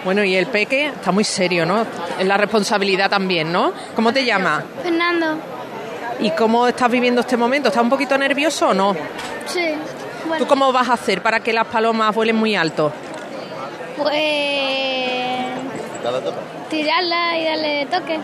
Bueno, 0.04 0.24
y 0.24 0.34
el 0.34 0.46
peque 0.46 0.86
está 0.86 1.12
muy 1.12 1.24
serio, 1.24 1.66
¿no? 1.66 1.86
Es 2.18 2.26
la 2.26 2.36
responsabilidad 2.36 3.10
también, 3.10 3.52
¿no? 3.52 3.72
¿Cómo 3.94 4.12
te 4.12 4.24
llamas? 4.24 4.64
Fernando, 4.82 5.36
¿Y 6.20 6.30
cómo 6.32 6.66
estás 6.66 6.90
viviendo 6.90 7.22
este 7.22 7.36
momento? 7.36 7.68
¿Estás 7.68 7.82
un 7.82 7.90
poquito 7.90 8.16
nervioso 8.18 8.68
o 8.68 8.74
no? 8.74 8.94
sí. 9.46 9.74
¿Tú 10.38 10.46
cómo 10.46 10.70
vas 10.70 10.88
a 10.88 10.92
hacer 10.92 11.22
para 11.22 11.40
que 11.40 11.52
las 11.52 11.66
palomas 11.66 12.14
vuelen 12.14 12.36
muy 12.36 12.54
alto? 12.54 12.92
pues. 13.96 14.12
Tirarla 16.68 17.38
y 17.38 17.44
darle 17.44 17.86
toque. 17.90 18.18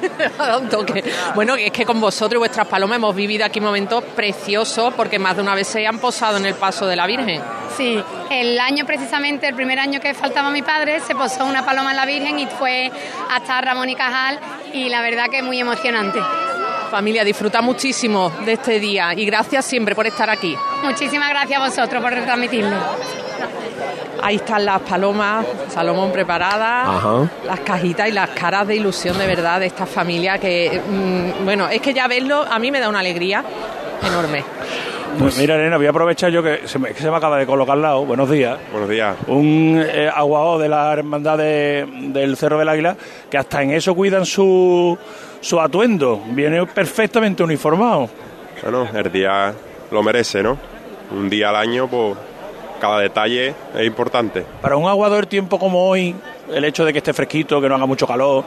Un 0.60 0.68
toque. 0.68 1.04
Bueno, 1.34 1.54
es 1.56 1.70
que 1.70 1.84
con 1.84 2.00
vosotros 2.00 2.36
y 2.36 2.38
vuestras 2.38 2.66
palomas 2.66 2.96
hemos 2.96 3.14
vivido 3.14 3.44
aquí 3.44 3.60
momentos 3.60 4.02
preciosos 4.16 4.92
porque 4.94 5.18
más 5.18 5.36
de 5.36 5.42
una 5.42 5.54
vez 5.54 5.68
se 5.68 5.86
han 5.86 5.98
posado 5.98 6.38
en 6.38 6.46
el 6.46 6.54
paso 6.54 6.86
de 6.86 6.96
la 6.96 7.06
Virgen. 7.06 7.40
Sí, 7.76 8.02
el 8.30 8.58
año 8.58 8.84
precisamente, 8.84 9.48
el 9.48 9.54
primer 9.54 9.78
año 9.78 10.00
que 10.00 10.12
faltaba 10.14 10.50
mi 10.50 10.62
padre, 10.62 11.00
se 11.00 11.14
posó 11.14 11.44
una 11.44 11.64
paloma 11.64 11.90
en 11.90 11.96
la 11.96 12.06
Virgen 12.06 12.38
y 12.38 12.46
fue 12.46 12.90
hasta 13.30 13.60
Ramón 13.60 13.88
y 13.88 13.94
Cajal 13.94 14.38
y 14.72 14.88
la 14.88 15.02
verdad 15.02 15.26
que 15.30 15.38
es 15.38 15.44
muy 15.44 15.60
emocionante. 15.60 16.20
Familia, 16.90 17.22
disfruta 17.22 17.62
muchísimo 17.62 18.30
de 18.44 18.54
este 18.54 18.80
día 18.80 19.14
y 19.14 19.24
gracias 19.24 19.64
siempre 19.64 19.94
por 19.94 20.06
estar 20.06 20.28
aquí. 20.28 20.56
Muchísimas 20.82 21.28
gracias 21.30 21.60
a 21.60 21.64
vosotros 21.64 22.02
por 22.02 22.12
retransmitirlo. 22.12 22.76
Ahí 24.22 24.36
están 24.36 24.64
las 24.66 24.80
palomas, 24.82 25.46
Salomón 25.68 26.12
preparadas, 26.12 26.88
Ajá. 26.88 27.30
las 27.46 27.60
cajitas 27.60 28.08
y 28.08 28.12
las 28.12 28.28
caras 28.30 28.66
de 28.66 28.76
ilusión 28.76 29.16
de 29.18 29.26
verdad 29.26 29.60
de 29.60 29.66
esta 29.66 29.86
familia 29.86 30.38
que, 30.38 30.80
mm, 30.86 31.44
bueno, 31.44 31.68
es 31.68 31.80
que 31.80 31.94
ya 31.94 32.06
verlo 32.06 32.44
a 32.48 32.58
mí 32.58 32.70
me 32.70 32.80
da 32.80 32.88
una 32.90 32.98
alegría 32.98 33.42
enorme. 34.06 34.44
Pues 35.18 35.36
mira, 35.38 35.56
Elena, 35.56 35.76
voy 35.76 35.86
a 35.86 35.90
aprovechar 35.90 36.30
yo 36.30 36.42
que 36.42 36.68
se 36.68 36.78
me, 36.78 36.90
que 36.92 37.00
se 37.02 37.10
me 37.10 37.16
acaba 37.16 37.36
de 37.38 37.44
colocar 37.46 37.74
al 37.74 37.82
lado. 37.82 38.04
Buenos 38.04 38.30
días. 38.30 38.58
Buenos 38.70 38.88
días. 38.88 39.16
Un 39.26 39.82
eh, 39.84 40.08
aguao 40.14 40.58
de 40.58 40.68
la 40.68 40.92
hermandad 40.92 41.36
de- 41.38 41.84
del 42.12 42.36
Cerro 42.36 42.58
del 42.58 42.68
Águila 42.68 42.96
que 43.28 43.36
hasta 43.36 43.62
en 43.62 43.72
eso 43.72 43.94
cuidan 43.94 44.24
su, 44.24 44.96
su 45.40 45.60
atuendo. 45.60 46.22
Viene 46.28 46.64
perfectamente 46.66 47.42
uniformado. 47.42 48.08
Bueno, 48.62 48.86
el 48.94 49.10
día 49.10 49.52
lo 49.90 50.02
merece, 50.02 50.42
¿no? 50.44 50.56
Un 51.10 51.28
día 51.28 51.48
al 51.48 51.56
año, 51.56 51.88
pues 51.88 52.16
cada 52.80 52.98
detalle 52.98 53.54
es 53.74 53.86
importante. 53.86 54.44
Para 54.60 54.76
un 54.76 54.88
aguador 54.88 55.26
tiempo 55.26 55.58
como 55.58 55.88
hoy, 55.88 56.14
el 56.52 56.64
hecho 56.64 56.84
de 56.84 56.92
que 56.92 56.98
esté 56.98 57.12
fresquito, 57.12 57.60
que 57.60 57.68
no 57.68 57.76
haga 57.76 57.86
mucho 57.86 58.06
calor, 58.06 58.44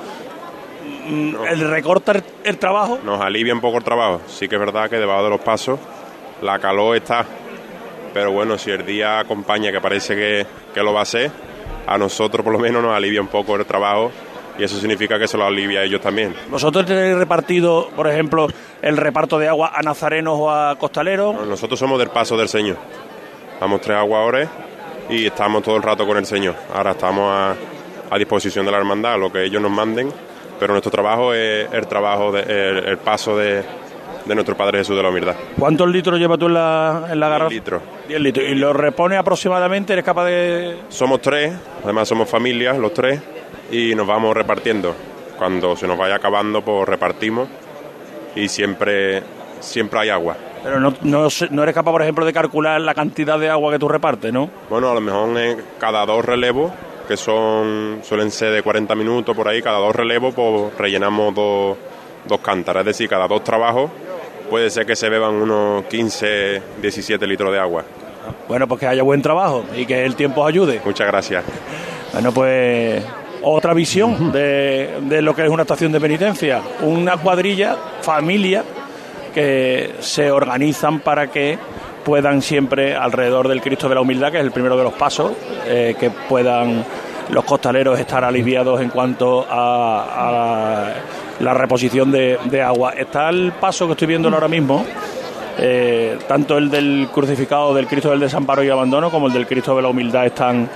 mm, 1.07 1.35
el 1.49 1.69
recorta 1.69 2.11
el, 2.13 2.23
el 2.43 2.57
trabajo. 2.57 2.99
Nos 3.03 3.21
alivia 3.21 3.53
un 3.53 3.61
poco 3.61 3.77
el 3.77 3.83
trabajo. 3.83 4.21
Sí 4.27 4.47
que 4.47 4.55
es 4.55 4.59
verdad 4.59 4.89
que 4.89 4.97
debajo 4.97 5.23
de 5.23 5.29
los 5.29 5.41
pasos 5.41 5.79
la 6.41 6.59
calor 6.59 6.97
está. 6.97 7.25
Pero 8.13 8.31
bueno, 8.31 8.57
si 8.57 8.69
el 8.69 8.85
día 8.85 9.19
acompaña, 9.19 9.71
que 9.71 9.81
parece 9.81 10.15
que, 10.15 10.45
que 10.73 10.81
lo 10.83 10.93
va 10.93 11.01
a 11.01 11.05
ser, 11.05 11.31
a 11.87 11.97
nosotros 11.97 12.43
por 12.43 12.53
lo 12.53 12.59
menos 12.59 12.83
nos 12.83 12.95
alivia 12.95 13.21
un 13.21 13.27
poco 13.27 13.55
el 13.55 13.65
trabajo 13.65 14.11
y 14.57 14.63
eso 14.63 14.77
significa 14.77 15.17
que 15.17 15.27
se 15.27 15.37
lo 15.37 15.45
alivia 15.45 15.79
a 15.79 15.83
ellos 15.83 16.01
también. 16.01 16.35
¿Vosotros 16.49 16.85
tenéis 16.85 17.17
repartido, 17.17 17.89
por 17.95 18.07
ejemplo, 18.07 18.47
el 18.81 18.97
reparto 18.97 19.39
de 19.39 19.47
agua 19.47 19.71
a 19.73 19.81
nazarenos 19.81 20.35
o 20.37 20.51
a 20.51 20.75
costaleros? 20.77 21.45
Nosotros 21.47 21.79
somos 21.79 21.97
del 21.97 22.09
paso 22.09 22.37
del 22.37 22.49
Señor. 22.49 22.77
Estamos 23.63 23.79
tres 23.79 23.95
aguadores 23.97 24.49
y 25.09 25.25
estamos 25.25 25.63
todo 25.63 25.77
el 25.77 25.83
rato 25.83 26.05
con 26.05 26.17
el 26.17 26.25
Señor. 26.25 26.53
Ahora 26.73 26.91
estamos 26.91 27.31
a, 27.31 27.55
a 28.13 28.17
disposición 28.17 28.65
de 28.65 28.73
la 28.73 28.77
hermandad, 28.77 29.17
lo 29.17 29.31
que 29.31 29.41
ellos 29.45 29.61
nos 29.61 29.71
manden, 29.71 30.11
pero 30.59 30.73
nuestro 30.73 30.91
trabajo 30.91 31.33
es 31.33 31.71
el 31.71 31.87
trabajo, 31.87 32.33
de, 32.33 32.41
el, 32.41 32.85
el 32.89 32.97
paso 32.97 33.37
de, 33.37 33.63
de 34.25 34.35
nuestro 34.35 34.57
Padre 34.57 34.79
Jesús 34.79 34.97
de 34.97 35.03
la 35.03 35.07
humildad. 35.07 35.35
¿Cuántos 35.57 35.87
litros 35.87 36.19
llevas 36.19 36.39
tú 36.39 36.47
en 36.47 36.55
la, 36.55 37.07
en 37.09 37.17
la 37.21 37.29
garrafa? 37.29 37.51
10 37.51 37.61
litros. 37.61 37.81
10 38.09 38.19
litros. 38.19 38.45
¿Y 38.49 38.55
lo 38.55 38.73
repone 38.73 39.15
aproximadamente? 39.15 39.93
¿Eres 39.93 40.03
capaz 40.03 40.25
de...? 40.25 40.79
Somos 40.89 41.21
tres, 41.21 41.53
además 41.85 42.05
somos 42.09 42.29
familias 42.29 42.77
los 42.77 42.93
tres 42.93 43.21
y 43.71 43.95
nos 43.95 44.05
vamos 44.05 44.35
repartiendo. 44.35 44.93
Cuando 45.37 45.77
se 45.77 45.87
nos 45.87 45.97
vaya 45.97 46.15
acabando, 46.15 46.65
pues 46.65 46.85
repartimos 46.85 47.47
y 48.35 48.49
siempre, 48.49 49.23
siempre 49.61 50.01
hay 50.01 50.09
agua. 50.09 50.35
Pero 50.63 50.79
no, 50.79 50.93
no, 51.01 51.27
no 51.49 51.63
eres 51.63 51.75
capaz, 51.75 51.91
por 51.91 52.01
ejemplo, 52.01 52.25
de 52.25 52.33
calcular 52.33 52.79
la 52.79 52.93
cantidad 52.93 53.37
de 53.37 53.49
agua 53.49 53.71
que 53.73 53.79
tú 53.79 53.89
repartes, 53.89 54.31
¿no? 54.31 54.49
Bueno, 54.69 54.89
a 54.89 54.93
lo 54.93 55.01
mejor 55.01 55.37
en 55.37 55.61
cada 55.77 56.05
dos 56.05 56.23
relevos, 56.23 56.71
que 57.07 57.17
son 57.17 57.99
suelen 58.03 58.31
ser 58.31 58.53
de 58.53 58.63
40 58.63 58.95
minutos 58.95 59.35
por 59.35 59.47
ahí, 59.47 59.61
cada 59.61 59.79
dos 59.79 59.93
relevos 59.95 60.33
pues 60.33 60.77
rellenamos 60.77 61.35
dos, 61.35 61.77
dos 62.25 62.39
cántaras, 62.39 62.81
es 62.81 62.85
decir, 62.87 63.09
cada 63.09 63.27
dos 63.27 63.43
trabajos 63.43 63.91
puede 64.49 64.69
ser 64.69 64.85
que 64.85 64.95
se 64.95 65.09
beban 65.09 65.33
unos 65.33 65.83
15, 65.85 66.61
17 66.81 67.27
litros 67.27 67.51
de 67.51 67.59
agua. 67.59 67.83
Bueno, 68.47 68.67
pues 68.67 68.79
que 68.79 68.87
haya 68.87 69.03
buen 69.03 69.21
trabajo 69.21 69.65
y 69.75 69.85
que 69.85 70.05
el 70.05 70.15
tiempo 70.15 70.41
os 70.41 70.47
ayude. 70.47 70.81
Muchas 70.85 71.07
gracias. 71.07 71.43
Bueno, 72.13 72.31
pues 72.31 73.03
otra 73.41 73.73
visión 73.73 74.31
de, 74.31 74.99
de 75.01 75.21
lo 75.21 75.35
que 75.35 75.43
es 75.43 75.49
una 75.49 75.63
estación 75.63 75.91
de 75.91 75.99
penitencia. 75.99 76.61
Una 76.81 77.17
cuadrilla, 77.17 77.75
familia, 78.01 78.63
que 79.33 79.95
se 79.99 80.31
organizan 80.31 80.99
para 80.99 81.27
que 81.27 81.57
puedan 82.03 82.41
siempre 82.41 82.95
alrededor 82.95 83.47
del 83.47 83.61
Cristo 83.61 83.89
de 83.89 83.95
la 83.95 84.01
Humildad, 84.01 84.31
que 84.31 84.37
es 84.39 84.43
el 84.43 84.51
primero 84.51 84.77
de 84.77 84.83
los 84.83 84.93
pasos, 84.93 85.31
eh, 85.65 85.95
que 85.99 86.09
puedan 86.09 86.83
los 87.29 87.43
costaleros 87.45 87.99
estar 87.99 88.23
aliviados 88.23 88.81
en 88.81 88.89
cuanto 88.89 89.45
a, 89.49 90.85
a 90.89 90.93
la 91.39 91.53
reposición 91.53 92.11
de, 92.11 92.37
de 92.45 92.61
agua. 92.61 92.91
Está 92.91 93.29
el 93.29 93.53
paso 93.53 93.85
que 93.87 93.93
estoy 93.93 94.07
viendo 94.07 94.29
ahora 94.29 94.49
mismo, 94.49 94.85
eh, 95.57 96.17
tanto 96.27 96.57
el 96.57 96.69
del 96.69 97.07
crucificado 97.13 97.73
del 97.73 97.87
Cristo 97.87 98.09
del 98.09 98.19
Desamparo 98.19 98.63
y 98.63 98.69
Abandono 98.69 99.09
como 99.09 99.27
el 99.27 99.33
del 99.33 99.47
Cristo 99.47 99.75
de 99.75 99.81
la 99.81 99.87
Humildad 99.87 100.25
están 100.25 100.69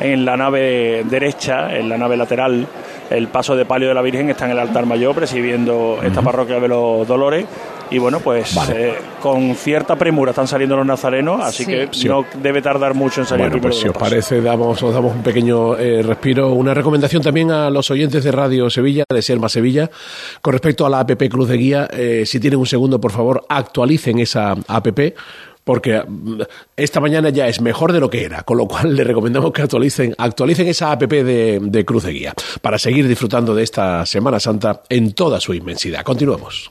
en 0.00 0.24
la 0.24 0.36
nave 0.36 1.04
derecha, 1.04 1.76
en 1.76 1.88
la 1.88 1.98
nave 1.98 2.16
lateral, 2.16 2.66
el 3.10 3.28
paso 3.28 3.56
de 3.56 3.64
palio 3.64 3.88
de 3.88 3.94
la 3.94 4.02
Virgen 4.02 4.30
está 4.30 4.46
en 4.46 4.52
el 4.52 4.58
altar 4.58 4.86
mayor 4.86 5.14
presidiendo 5.14 5.98
esta 6.02 6.22
parroquia 6.22 6.60
de 6.60 6.68
los 6.68 7.06
Dolores 7.06 7.44
y 7.90 7.98
bueno, 7.98 8.20
pues 8.20 8.56
eh, 8.72 8.96
con 9.20 9.54
cierta 9.54 9.96
premura 9.96 10.30
están 10.30 10.46
saliendo 10.46 10.76
los 10.76 10.86
nazarenos, 10.86 11.40
así 11.42 11.66
que 11.66 11.88
no 12.06 12.24
debe 12.40 12.62
tardar 12.62 12.94
mucho 12.94 13.20
en 13.20 13.26
salir 13.26 13.48
bueno, 13.48 13.60
pues 13.60 13.76
si 13.78 13.88
os 13.88 13.96
parece, 13.96 14.40
damos, 14.40 14.80
os 14.82 14.94
damos 14.94 15.14
un 15.14 15.22
pequeño 15.22 15.76
eh, 15.76 16.02
respiro. 16.02 16.52
Una 16.52 16.72
recomendación 16.72 17.22
también 17.22 17.50
a 17.50 17.68
los 17.70 17.90
oyentes 17.90 18.22
de 18.22 18.32
Radio 18.32 18.70
Sevilla, 18.70 19.04
de 19.12 19.22
Serma 19.22 19.48
Sevilla, 19.48 19.90
con 20.40 20.52
respecto 20.52 20.86
a 20.86 20.90
la 20.90 21.00
APP 21.00 21.28
Cruz 21.28 21.48
de 21.48 21.56
Guía. 21.56 21.88
Eh, 21.92 22.24
si 22.26 22.38
tienen 22.38 22.60
un 22.60 22.66
segundo, 22.66 23.00
por 23.00 23.12
favor, 23.12 23.44
actualicen 23.48 24.20
esa 24.20 24.54
APP 24.68 25.14
porque 25.64 26.02
mm, 26.06 26.40
esta 26.76 27.00
mañana 27.00 27.30
ya 27.30 27.48
es 27.48 27.60
mejor 27.60 27.92
de 27.92 28.00
lo 28.00 28.08
que 28.08 28.24
era, 28.24 28.42
con 28.44 28.56
lo 28.56 28.66
cual 28.66 28.94
le 28.94 29.04
recomendamos 29.04 29.52
que 29.52 29.62
actualicen, 29.62 30.14
actualicen 30.16 30.68
esa 30.68 30.92
app 30.92 31.02
de, 31.02 31.58
de 31.60 31.84
Cruz 31.84 32.04
de 32.04 32.12
Guía 32.12 32.34
para 32.62 32.78
seguir 32.78 33.08
disfrutando 33.08 33.54
de 33.54 33.64
esta 33.64 34.06
Semana 34.06 34.38
Santa 34.38 34.82
en 34.88 35.12
toda 35.12 35.40
su 35.40 35.54
inmensidad. 35.54 36.02
Continuamos. 36.02 36.70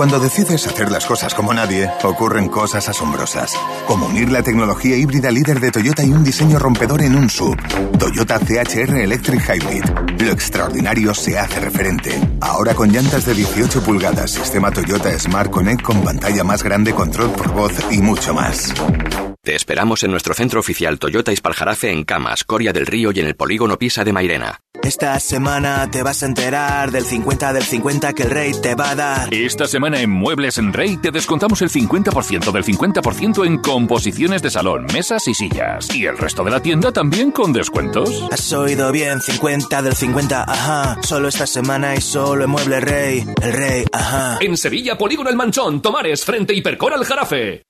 Cuando 0.00 0.18
decides 0.18 0.66
hacer 0.66 0.90
las 0.90 1.04
cosas 1.04 1.34
como 1.34 1.52
nadie, 1.52 1.90
ocurren 2.04 2.48
cosas 2.48 2.88
asombrosas. 2.88 3.54
Como 3.86 4.06
unir 4.06 4.32
la 4.32 4.42
tecnología 4.42 4.96
híbrida 4.96 5.30
líder 5.30 5.60
de 5.60 5.70
Toyota 5.70 6.02
y 6.02 6.10
un 6.10 6.24
diseño 6.24 6.58
rompedor 6.58 7.02
en 7.02 7.14
un 7.14 7.28
sub. 7.28 7.54
Toyota 7.98 8.38
CHR 8.38 8.96
Electric 8.96 9.42
Hybrid. 9.46 9.84
Lo 10.22 10.32
extraordinario 10.32 11.12
se 11.12 11.38
hace 11.38 11.60
referente. 11.60 12.18
Ahora 12.40 12.72
con 12.72 12.90
llantas 12.90 13.26
de 13.26 13.34
18 13.34 13.82
pulgadas, 13.82 14.30
sistema 14.30 14.70
Toyota 14.70 15.10
Smart 15.18 15.50
Connect 15.50 15.82
con 15.82 16.02
pantalla 16.02 16.44
más 16.44 16.62
grande, 16.62 16.94
control 16.94 17.32
por 17.32 17.52
voz 17.52 17.72
y 17.90 18.00
mucho 18.00 18.32
más. 18.32 18.72
Te 19.42 19.54
esperamos 19.54 20.02
en 20.02 20.10
nuestro 20.10 20.34
centro 20.34 20.60
oficial 20.60 20.98
Toyota 20.98 21.32
Ispaljarafe 21.32 21.90
en 21.90 22.04
Camas, 22.04 22.44
Coria 22.44 22.74
del 22.74 22.84
Río 22.84 23.10
y 23.10 23.20
en 23.20 23.26
el 23.26 23.36
polígono 23.36 23.78
Pisa 23.78 24.04
de 24.04 24.12
Mairena. 24.12 24.60
Esta 24.82 25.18
semana 25.18 25.90
te 25.90 26.02
vas 26.02 26.22
a 26.22 26.26
enterar 26.26 26.90
del 26.90 27.06
50 27.06 27.54
del 27.54 27.62
50 27.62 28.12
que 28.12 28.24
el 28.24 28.30
rey 28.30 28.52
te 28.60 28.74
va 28.74 28.90
a 28.90 28.94
dar. 28.94 29.32
Esta 29.32 29.66
semana 29.66 30.02
en 30.02 30.10
Muebles 30.10 30.58
en 30.58 30.74
Rey 30.74 30.98
te 30.98 31.10
descontamos 31.10 31.62
el 31.62 31.70
50% 31.70 32.52
del 32.52 32.64
50% 32.64 33.46
en 33.46 33.56
composiciones 33.58 34.42
de 34.42 34.50
salón, 34.50 34.84
mesas 34.92 35.26
y 35.26 35.32
sillas. 35.32 35.88
Y 35.94 36.04
el 36.04 36.18
resto 36.18 36.44
de 36.44 36.50
la 36.50 36.60
tienda 36.60 36.92
también 36.92 37.30
con 37.30 37.54
descuentos. 37.54 38.28
Has 38.30 38.52
oído 38.52 38.92
bien, 38.92 39.22
50 39.22 39.80
del 39.80 39.94
50, 39.94 40.44
ajá. 40.46 40.98
Solo 41.02 41.28
esta 41.28 41.46
semana 41.46 41.94
y 41.94 42.02
solo 42.02 42.44
en 42.44 42.50
Muebles 42.50 42.84
Rey. 42.84 43.26
El 43.40 43.52
rey, 43.54 43.84
ajá. 43.90 44.36
En 44.42 44.58
Sevilla, 44.58 44.98
Polígono 44.98 45.30
El 45.30 45.36
Manchón, 45.36 45.80
Tomares, 45.80 46.26
frente 46.26 46.52
Hipercor 46.52 46.92
al 46.92 47.06
Jarafe. 47.06 47.69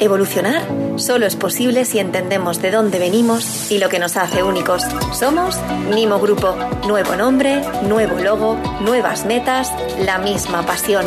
Evolucionar 0.00 0.62
solo 0.96 1.24
es 1.24 1.36
posible 1.36 1.84
si 1.84 2.00
entendemos 2.00 2.60
de 2.60 2.72
dónde 2.72 2.98
venimos 2.98 3.70
y 3.70 3.78
lo 3.78 3.88
que 3.88 4.00
nos 4.00 4.16
hace 4.16 4.42
únicos. 4.42 4.82
Somos 5.12 5.56
Mimo 5.94 6.18
Grupo. 6.18 6.56
Nuevo 6.86 7.14
nombre, 7.14 7.62
nuevo 7.82 8.18
logo, 8.18 8.56
nuevas 8.80 9.24
metas, 9.24 9.72
la 10.04 10.18
misma 10.18 10.66
pasión. 10.66 11.04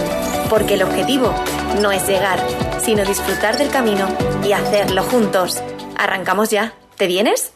Porque 0.50 0.76
el 0.76 0.84
objetivo 0.84 1.34
no 1.82 1.92
es 1.92 2.08
llegar, 2.08 2.40
sino 2.80 3.04
disfrutar 3.04 3.58
del 3.58 3.70
camino 3.70 4.08
y 4.46 4.54
hacerlo 4.54 5.04
juntos. 5.04 5.62
Arrancamos 5.98 6.50
ya. 6.50 6.74
¿Te 6.96 7.08
vienes? 7.08 7.52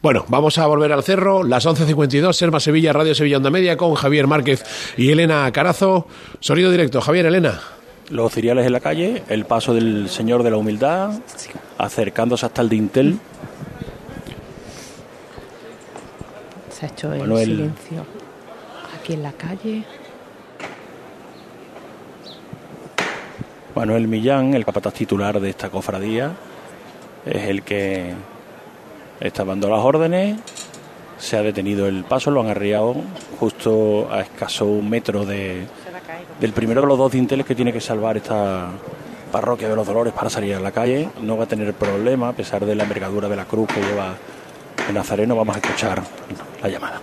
Bueno, 0.00 0.24
vamos 0.28 0.58
a 0.58 0.66
volver 0.66 0.92
al 0.92 1.02
cerro, 1.02 1.44
las 1.44 1.66
11.52, 1.66 2.32
Serma 2.32 2.60
Sevilla, 2.60 2.92
Radio 2.92 3.14
Sevilla 3.14 3.38
Onda 3.38 3.50
Media, 3.50 3.76
con 3.76 3.94
Javier 3.94 4.26
Márquez 4.26 4.64
y 4.96 5.10
Elena 5.10 5.50
Carazo. 5.52 6.06
Sonido 6.40 6.70
directo, 6.70 7.00
Javier, 7.00 7.26
Elena 7.26 7.73
los 8.10 8.32
ciriales 8.32 8.66
en 8.66 8.72
la 8.72 8.80
calle, 8.80 9.22
el 9.28 9.44
paso 9.44 9.74
del 9.74 10.08
Señor 10.08 10.42
de 10.42 10.50
la 10.50 10.56
Humildad, 10.56 11.12
acercándose 11.78 12.46
hasta 12.46 12.62
el 12.62 12.68
dintel. 12.68 13.18
Se 16.70 16.86
ha 16.86 16.88
hecho 16.88 17.12
el 17.12 17.36
silencio 17.38 18.06
aquí 18.98 19.14
en 19.14 19.22
la 19.22 19.32
calle. 19.32 19.84
Manuel 23.74 24.06
Millán, 24.06 24.54
el 24.54 24.64
capataz 24.64 24.94
titular 24.94 25.40
de 25.40 25.50
esta 25.50 25.68
cofradía, 25.68 26.32
es 27.26 27.48
el 27.48 27.62
que 27.62 28.12
está 29.20 29.44
dando 29.44 29.68
las 29.68 29.80
órdenes. 29.80 30.38
Se 31.18 31.36
ha 31.36 31.42
detenido 31.42 31.86
el 31.86 32.04
paso, 32.04 32.30
lo 32.30 32.40
han 32.40 32.48
arriado 32.48 32.94
justo 33.40 34.08
a 34.12 34.20
escaso 34.20 34.66
un 34.66 34.90
metro 34.90 35.24
de, 35.24 35.66
del 36.40 36.52
primero 36.52 36.80
de 36.80 36.86
los 36.86 36.98
dos 36.98 37.12
dinteles 37.12 37.46
que 37.46 37.54
tiene 37.54 37.72
que 37.72 37.80
salvar 37.80 38.16
esta 38.16 38.70
parroquia 39.30 39.68
de 39.68 39.76
los 39.76 39.86
Dolores 39.86 40.12
para 40.12 40.30
salir 40.30 40.54
a 40.54 40.60
la 40.60 40.72
calle. 40.72 41.10
No 41.20 41.36
va 41.36 41.44
a 41.44 41.48
tener 41.48 41.72
problema, 41.74 42.28
a 42.28 42.32
pesar 42.32 42.64
de 42.64 42.74
la 42.74 42.84
envergadura 42.84 43.28
de 43.28 43.36
la 43.36 43.44
cruz 43.44 43.68
que 43.68 43.80
lleva 43.80 44.14
el 44.88 44.94
Nazareno. 44.94 45.36
Vamos 45.36 45.56
a 45.56 45.58
escuchar 45.58 46.02
la 46.62 46.68
llamada. 46.68 47.00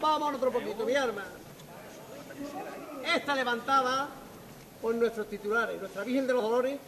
Vamos 0.00 0.34
otro 0.34 0.50
poquito, 0.50 0.84
mi 0.84 0.94
arma. 0.94 1.24
Esta 3.14 3.34
levantada 3.34 4.08
por 4.80 4.94
nuestros 4.94 5.28
titulares, 5.28 5.78
nuestra 5.78 6.04
Virgen 6.04 6.26
de 6.26 6.32
los 6.32 6.42
Dolores 6.42 6.78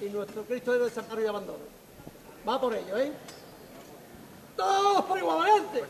y 0.00 0.04
nuestro 0.06 0.42
Cristo 0.42 0.72
de 0.72 0.80
Desamparo 0.80 1.22
y 1.22 1.26
Abandono. 1.26 1.64
Va 2.46 2.60
por 2.60 2.74
ello, 2.74 2.96
¿eh? 2.96 3.12
Todos 4.58 5.04
por 5.04 5.18
igual, 5.18 5.40
adelante. 5.40 5.84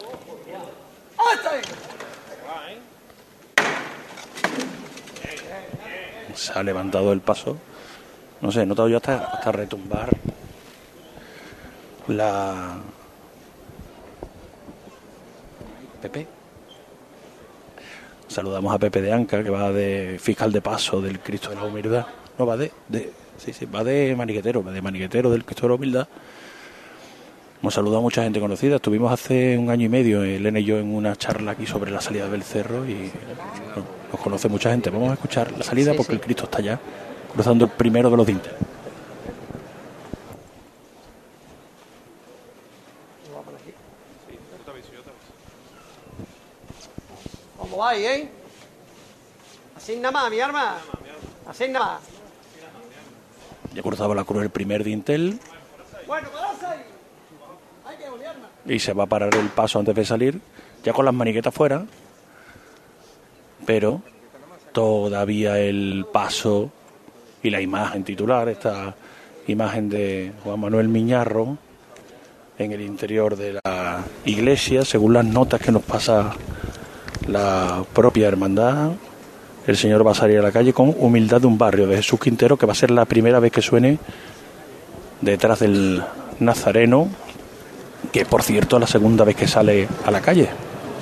Se 6.34 6.52
ha 6.52 6.62
levantado 6.62 7.12
el 7.12 7.20
paso. 7.20 7.56
No 8.40 8.52
sé, 8.52 8.62
he 8.62 8.66
notado 8.66 8.88
yo 8.88 8.98
hasta, 8.98 9.24
hasta 9.24 9.50
retumbar 9.50 10.10
la... 12.06 12.76
Pepe. 16.00 16.28
Saludamos 18.28 18.72
a 18.72 18.78
Pepe 18.78 19.02
de 19.02 19.12
Anca, 19.12 19.42
que 19.42 19.50
va 19.50 19.72
de 19.72 20.18
fiscal 20.20 20.52
de 20.52 20.60
paso 20.60 21.00
del 21.00 21.18
Cristo 21.18 21.48
de 21.50 21.56
la 21.56 21.64
Humildad. 21.64 22.06
No, 22.38 22.46
va 22.46 22.56
de, 22.56 22.70
de 22.86 23.12
sí, 23.38 23.52
sí, 23.52 23.64
va 23.64 23.82
de 23.82 24.14
maniquetero, 24.14 24.62
va 24.62 24.70
de 24.70 24.82
maniquetero 24.82 25.30
del 25.30 25.44
Cristo 25.44 25.62
de 25.62 25.68
la 25.70 25.74
Humildad 25.74 26.08
Hemos 27.60 27.74
saludado 27.74 27.98
a 27.98 28.02
mucha 28.02 28.22
gente 28.22 28.38
conocida. 28.38 28.76
Estuvimos 28.76 29.12
hace 29.12 29.58
un 29.58 29.68
año 29.68 29.86
y 29.86 29.88
medio, 29.88 30.22
Elena 30.22 30.60
y 30.60 30.64
yo, 30.64 30.78
en 30.78 30.94
una 30.94 31.16
charla 31.16 31.52
aquí 31.52 31.66
sobre 31.66 31.90
la 31.90 32.00
salida 32.00 32.28
del 32.28 32.44
cerro 32.44 32.88
y 32.88 33.10
nos 34.12 34.20
conoce 34.20 34.48
mucha 34.48 34.70
gente. 34.70 34.90
Vamos 34.90 35.10
a 35.10 35.14
escuchar 35.14 35.50
la 35.50 35.64
salida 35.64 35.92
porque 35.94 36.12
el 36.12 36.20
Cristo 36.20 36.44
está 36.44 36.60
ya 36.60 36.78
cruzando 37.32 37.64
el 37.64 37.70
primero 37.72 38.10
de 38.10 38.16
los 38.16 38.26
dientes. 38.26 38.52
¿Cómo 47.58 47.78
va 47.78 47.90
ahí, 47.90 48.04
eh? 48.04 48.28
Así 49.76 49.96
nada 49.96 50.12
más, 50.12 50.30
mi 50.30 50.38
arma. 50.38 50.76
Así 51.48 51.66
nada 51.66 51.86
más. 51.86 52.00
Ya 53.74 53.82
cruzaba 53.82 54.14
la 54.14 54.22
cruz 54.22 54.44
el 54.44 54.50
primer 54.50 54.84
dintel. 54.84 55.40
Y 58.68 58.78
se 58.78 58.92
va 58.92 59.04
a 59.04 59.06
parar 59.06 59.34
el 59.34 59.48
paso 59.48 59.78
antes 59.78 59.94
de 59.94 60.04
salir, 60.04 60.40
ya 60.84 60.92
con 60.92 61.04
las 61.04 61.14
maniquetas 61.14 61.54
fuera. 61.54 61.84
Pero 63.66 64.02
todavía 64.72 65.58
el 65.58 66.06
paso 66.12 66.70
y 67.42 67.50
la 67.50 67.60
imagen 67.60 68.04
titular, 68.04 68.48
esta 68.48 68.94
imagen 69.46 69.88
de 69.88 70.32
Juan 70.44 70.60
Manuel 70.60 70.88
Miñarro 70.88 71.56
en 72.58 72.72
el 72.72 72.80
interior 72.80 73.36
de 73.36 73.54
la 73.64 74.04
iglesia, 74.24 74.84
según 74.84 75.14
las 75.14 75.24
notas 75.24 75.60
que 75.60 75.72
nos 75.72 75.82
pasa 75.82 76.34
la 77.26 77.84
propia 77.92 78.28
hermandad. 78.28 78.92
El 79.66 79.76
Señor 79.76 80.06
va 80.06 80.12
a 80.12 80.14
salir 80.14 80.38
a 80.38 80.42
la 80.42 80.50
calle 80.50 80.72
con 80.72 80.94
humildad 80.98 81.40
de 81.40 81.46
un 81.46 81.58
barrio 81.58 81.86
de 81.86 81.96
Jesús 81.96 82.18
Quintero, 82.18 82.56
que 82.56 82.66
va 82.66 82.72
a 82.72 82.76
ser 82.76 82.90
la 82.90 83.04
primera 83.04 83.38
vez 83.38 83.52
que 83.52 83.62
suene 83.62 83.98
detrás 85.20 85.60
del 85.60 86.02
Nazareno, 86.40 87.08
que 88.12 88.24
por 88.24 88.42
cierto 88.42 88.76
es 88.76 88.80
la 88.80 88.86
segunda 88.86 89.24
vez 89.24 89.36
que 89.36 89.48
sale 89.48 89.88
a 90.04 90.10
la 90.10 90.20
calle. 90.20 90.48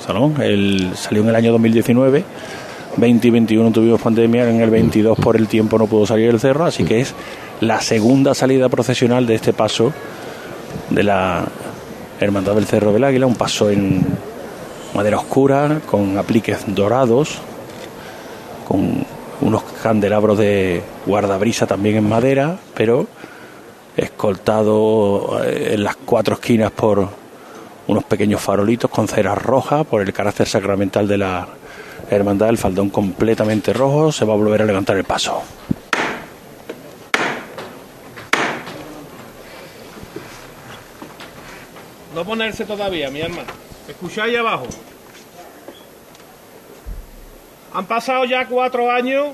¿no? 0.08 0.32
Él 0.42 0.92
salió 0.94 1.22
en 1.22 1.28
el 1.28 1.36
año 1.36 1.52
2019, 1.52 2.24
20 2.96 3.26
y 3.26 3.30
21 3.30 3.70
tuvimos 3.72 4.00
pandemia, 4.00 4.48
en 4.48 4.60
el 4.60 4.70
22 4.70 5.18
por 5.18 5.36
el 5.36 5.48
tiempo 5.48 5.78
no 5.78 5.86
pudo 5.86 6.06
salir 6.06 6.30
del 6.30 6.40
cerro, 6.40 6.64
así 6.64 6.84
que 6.84 7.00
es 7.00 7.14
la 7.60 7.80
segunda 7.80 8.34
salida 8.34 8.68
procesional 8.68 9.26
de 9.26 9.34
este 9.34 9.52
paso 9.52 9.92
de 10.90 11.02
la 11.02 11.46
Hermandad 12.20 12.54
del 12.54 12.66
Cerro 12.66 12.92
del 12.92 13.04
Águila, 13.04 13.26
un 13.26 13.34
paso 13.34 13.70
en 13.70 14.02
madera 14.94 15.18
oscura, 15.18 15.80
con 15.86 16.16
apliques 16.18 16.64
dorados, 16.68 17.38
con 18.66 19.04
unos 19.40 19.62
candelabros 19.82 20.38
de 20.38 20.82
guardabrisa 21.04 21.66
también 21.66 21.96
en 21.96 22.08
madera, 22.08 22.56
pero 22.74 23.06
escoltado 23.96 25.42
eh, 25.42 25.74
en 25.74 25.84
las 25.84 25.96
cuatro 25.96 26.34
esquinas 26.34 26.70
por 26.70 27.08
unos 27.86 28.04
pequeños 28.04 28.40
farolitos 28.40 28.90
con 28.90 29.08
ceras 29.08 29.38
rojas, 29.38 29.86
por 29.86 30.02
el 30.02 30.12
carácter 30.12 30.46
sacramental 30.46 31.08
de 31.08 31.18
la 31.18 31.48
hermandad, 32.10 32.48
el 32.48 32.58
faldón 32.58 32.90
completamente 32.90 33.72
rojo, 33.72 34.12
se 34.12 34.24
va 34.24 34.34
a 34.34 34.36
volver 34.36 34.62
a 34.62 34.64
levantar 34.64 34.96
el 34.96 35.04
paso. 35.04 35.42
No 42.14 42.24
ponerse 42.24 42.64
todavía, 42.64 43.10
mi 43.10 43.20
hermano. 43.20 43.48
Escucháis 43.88 44.38
abajo. 44.38 44.66
Han 47.74 47.84
pasado 47.84 48.24
ya 48.24 48.46
cuatro 48.46 48.90
años 48.90 49.28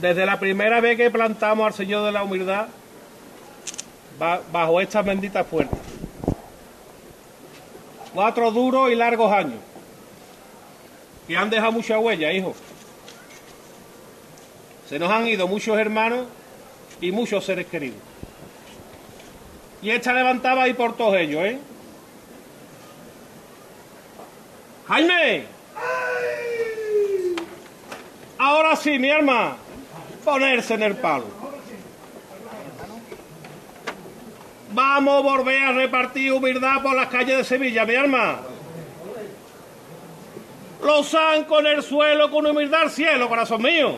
desde 0.00 0.26
la 0.26 0.38
primera 0.38 0.80
vez 0.80 0.96
que 0.96 1.10
plantamos 1.10 1.66
al 1.66 1.74
Señor 1.74 2.04
de 2.04 2.12
la 2.12 2.22
Humildad 2.22 2.66
bajo 4.52 4.80
estas 4.80 5.04
benditas 5.04 5.46
puertas. 5.46 5.78
Cuatro 8.14 8.50
duros 8.50 8.90
y 8.90 8.94
largos 8.94 9.32
años 9.32 9.60
que 11.26 11.36
han 11.36 11.50
dejado 11.50 11.72
mucha 11.72 11.98
huella, 11.98 12.32
hijo. 12.32 12.54
Se 14.88 14.98
nos 14.98 15.10
han 15.10 15.26
ido 15.26 15.48
muchos 15.48 15.76
hermanos 15.78 16.26
y 17.00 17.10
muchos 17.10 17.44
seres 17.44 17.66
queridos. 17.66 17.98
Y 19.82 19.90
esta 19.90 20.12
levantaba 20.12 20.62
ahí 20.62 20.74
por 20.74 20.96
todos 20.96 21.16
ellos, 21.16 21.44
¿eh? 21.44 21.58
Jaime. 24.88 25.44
Ahora 28.38 28.76
sí, 28.76 28.98
mi 28.98 29.10
alma, 29.10 29.56
ponerse 30.26 30.74
en 30.74 30.82
el 30.82 30.96
palo. 30.96 31.24
Vamos 34.72 35.14
a 35.14 35.20
volver 35.20 35.62
a 35.62 35.72
repartir 35.72 36.32
humildad 36.32 36.82
por 36.82 36.96
las 36.96 37.06
calles 37.06 37.38
de 37.38 37.44
Sevilla, 37.44 37.86
mi 37.86 37.94
alma. 37.94 38.40
Los 40.82 41.08
zancos 41.08 41.60
en 41.60 41.66
el 41.66 41.82
suelo 41.82 42.30
con 42.30 42.44
humildad 42.44 42.82
al 42.82 42.90
cielo, 42.90 43.28
corazón 43.28 43.62
mío. 43.62 43.94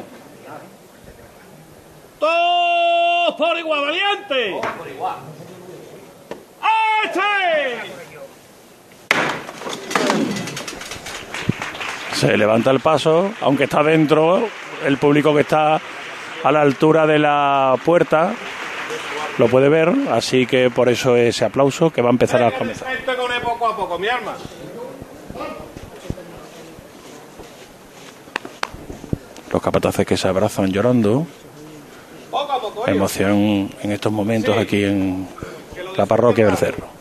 Todos 2.21 3.35
por 3.35 3.59
igual, 3.59 3.81
valiente. 3.81 4.61
igual. 4.95 5.17
Se 12.13 12.37
levanta 12.37 12.73
el 12.73 12.81
paso, 12.81 13.33
aunque 13.41 13.65
está 13.65 13.83
dentro, 13.83 14.49
el 14.85 14.99
público 14.99 15.33
que 15.35 15.43
está 15.43 15.81
a 16.45 16.53
la 16.53 16.61
altura 16.61 17.07
de 17.07 17.19
la 17.19 17.77
puerta 17.85 18.33
lo 19.39 19.49
puede 19.49 19.69
ver, 19.69 19.93
así 20.11 20.47
que 20.47 20.71
por 20.71 20.89
eso 20.89 21.17
ese 21.17 21.45
aplauso 21.45 21.91
que 21.91 22.03
va 22.03 22.09
a 22.09 22.13
empezar 22.13 22.43
a 22.43 22.51
comenzar. 22.51 22.89
poco 23.43 23.69
a 23.69 23.77
poco, 23.77 23.99
mi 23.99 24.09
arma. 24.09 24.37
Los 29.53 29.63
capataces 29.63 30.07
que 30.07 30.17
se 30.17 30.29
abrazan 30.29 30.71
llorando. 30.73 31.27
Emoción 32.87 33.71
en 33.81 33.93
estos 33.93 34.13
momentos 34.13 34.57
aquí 34.57 34.85
en 34.85 35.29
la 35.97 36.05
parroquia 36.05 36.47
del 36.47 36.57
Cerro. 36.57 36.99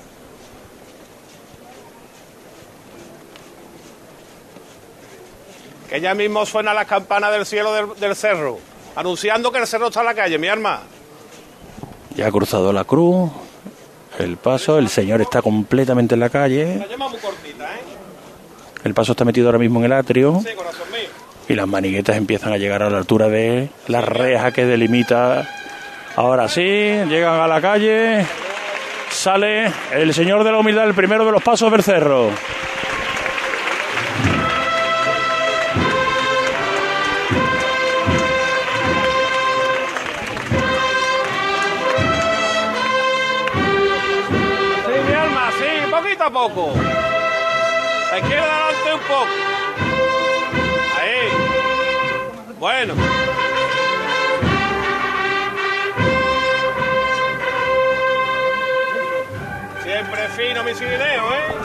que 5.90 6.02
ya 6.02 6.14
mismo 6.14 6.46
suena 6.46 6.74
la 6.74 6.86
campana 6.86 7.32
del 7.32 7.46
cielo 7.46 7.94
del, 7.96 8.16
cerro, 8.16 8.60
anunciando 8.98 9.52
que 9.52 9.60
el 9.60 9.68
cerro 9.68 9.88
está 9.88 10.00
en 10.00 10.08
la 10.08 10.16
calle, 10.16 10.38
mi 10.40 10.48
arma. 10.48 10.82
Ya 12.16 12.28
ha 12.28 12.32
cruzado 12.32 12.74
la 12.74 12.84
cruz, 12.84 13.30
el 14.18 14.38
paso, 14.38 14.80
el 14.80 14.90
señor 14.90 15.22
está 15.22 15.44
completamente 15.44 16.16
en 16.16 16.20
la 16.20 16.30
calle. 16.30 16.64
¿eh? 16.64 16.88
El 18.84 18.94
paso 18.96 19.12
está 19.12 19.24
metido 19.24 19.48
ahora 19.48 19.60
mismo 19.60 19.80
en 19.80 19.86
el 19.86 19.94
atrio. 19.94 20.42
Y 21.48 21.54
las 21.54 21.68
maniguetas 21.68 22.18
empiezan 22.18 22.52
a 22.54 22.58
llegar 22.58 22.82
a 22.82 22.90
la 22.90 22.98
altura 22.98 23.30
de 23.30 23.70
la 23.88 24.02
reja 24.02 24.52
que 24.52 24.66
delimita. 24.66 25.48
Ahora 26.16 26.50
sí, 26.50 26.64
llegan 26.64 27.40
a 27.40 27.48
la 27.48 27.62
calle. 27.62 28.26
Sale 29.12 29.72
el 29.94 30.12
señor 30.14 30.44
de 30.44 30.52
la 30.52 30.58
humildad, 30.58 30.86
el 30.86 30.96
primero 30.96 31.24
de 31.24 31.32
los 31.32 31.44
pasos 31.44 31.72
del 31.72 31.84
cerro. 31.84 32.32
Poco. 46.32 46.74
La 48.12 48.20
izquierda 48.20 48.68
adelante 48.68 48.94
un 48.94 49.00
poco. 49.02 49.28
Ahí. 50.98 51.30
Bueno. 52.60 52.94
Siempre 59.84 60.28
fino 60.30 60.64
mi 60.64 60.74
video, 60.74 61.34
¿eh? 61.34 61.56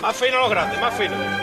Más 0.00 0.16
fino 0.16 0.38
los 0.38 0.50
grandes, 0.50 0.80
más 0.80 0.94
fino. 0.94 1.39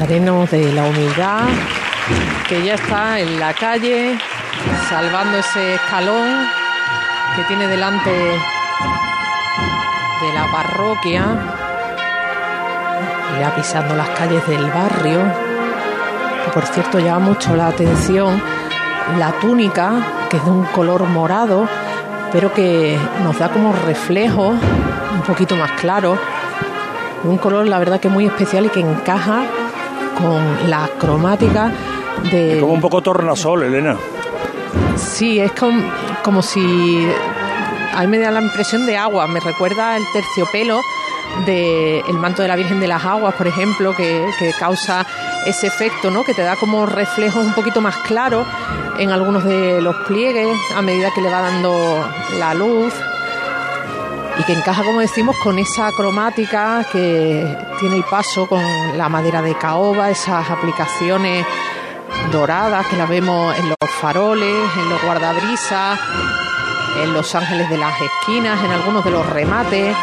Nazareno 0.00 0.46
de 0.46 0.72
la 0.72 0.84
Humildad, 0.84 1.46
que 2.48 2.64
ya 2.64 2.72
está 2.72 3.20
en 3.20 3.38
la 3.38 3.52
calle, 3.52 4.18
salvando 4.88 5.36
ese 5.36 5.74
escalón 5.74 6.46
que 7.36 7.44
tiene 7.44 7.66
delante 7.66 8.10
de 8.10 8.38
la 10.32 10.50
parroquia, 10.50 11.26
ya 13.38 13.54
pisando 13.54 13.94
las 13.94 14.08
calles 14.10 14.46
del 14.46 14.70
barrio, 14.70 15.20
que 16.46 16.50
por 16.50 16.64
cierto 16.64 16.98
llama 16.98 17.26
mucho 17.26 17.54
la 17.54 17.66
atención 17.66 18.40
la 19.18 19.32
túnica, 19.32 19.92
que 20.30 20.38
es 20.38 20.44
de 20.46 20.50
un 20.50 20.64
color 20.64 21.02
morado, 21.08 21.68
pero 22.32 22.54
que 22.54 22.98
nos 23.22 23.38
da 23.38 23.50
como 23.50 23.74
reflejo 23.74 24.48
un 24.48 25.22
poquito 25.26 25.56
más 25.56 25.72
claro, 25.72 26.16
un 27.22 27.36
color 27.36 27.68
la 27.68 27.78
verdad 27.78 28.00
que 28.00 28.08
muy 28.08 28.24
especial 28.24 28.64
y 28.64 28.70
que 28.70 28.80
encaja 28.80 29.42
con 30.20 30.70
la 30.70 30.88
cromática 30.98 31.72
de... 32.30 32.58
como 32.60 32.74
un 32.74 32.80
poco 32.80 33.02
tornasol, 33.02 33.64
Elena. 33.64 33.96
Sí, 34.96 35.40
es 35.40 35.52
como, 35.52 35.82
como 36.22 36.42
si... 36.42 37.08
A 37.94 38.02
mí 38.02 38.06
me 38.06 38.18
da 38.18 38.30
la 38.30 38.40
impresión 38.40 38.86
de 38.86 38.96
agua, 38.96 39.26
me 39.26 39.40
recuerda 39.40 39.96
el 39.96 40.04
terciopelo 40.12 40.80
del 41.44 42.14
manto 42.14 42.42
de 42.42 42.48
la 42.48 42.56
Virgen 42.56 42.80
de 42.80 42.88
las 42.88 43.04
Aguas, 43.04 43.34
por 43.34 43.46
ejemplo, 43.46 43.94
que, 43.96 44.26
que, 44.38 44.52
causa 44.52 45.06
ese 45.46 45.66
efecto, 45.66 46.10
¿no? 46.10 46.24
que 46.24 46.34
te 46.34 46.42
da 46.42 46.56
como 46.56 46.86
reflejos 46.86 47.44
un 47.44 47.52
poquito 47.52 47.80
más 47.80 47.96
claros 47.98 48.46
en 48.98 49.10
algunos 49.10 49.44
de 49.44 49.80
los 49.80 49.96
pliegues 50.06 50.56
a 50.76 50.82
medida 50.82 51.10
que 51.14 51.20
le 51.20 51.30
va 51.30 51.40
dando 51.40 52.04
la 52.38 52.54
luz 52.54 52.92
y 54.38 54.44
que 54.44 54.52
encaja, 54.52 54.84
como 54.84 55.00
decimos, 55.00 55.36
con 55.36 55.58
esa 55.58 55.90
cromática 55.92 56.86
que 56.90 57.46
tiene 57.78 57.96
el 57.96 58.04
paso 58.04 58.46
con 58.46 58.62
la 58.96 59.08
madera 59.08 59.42
de 59.42 59.54
caoba, 59.54 60.10
esas 60.10 60.48
aplicaciones 60.50 61.46
doradas 62.32 62.86
que 62.86 62.96
las 62.96 63.08
vemos 63.08 63.56
en 63.58 63.68
los 63.68 63.90
faroles, 64.00 64.56
en 64.76 64.88
los 64.88 65.02
guardabrisas, 65.02 65.98
en 67.02 67.12
los 67.12 67.34
ángeles 67.34 67.68
de 67.68 67.78
las 67.78 68.00
esquinas, 68.00 68.62
en 68.64 68.70
algunos 68.70 69.04
de 69.04 69.10
los 69.10 69.26
remates, 69.26 69.96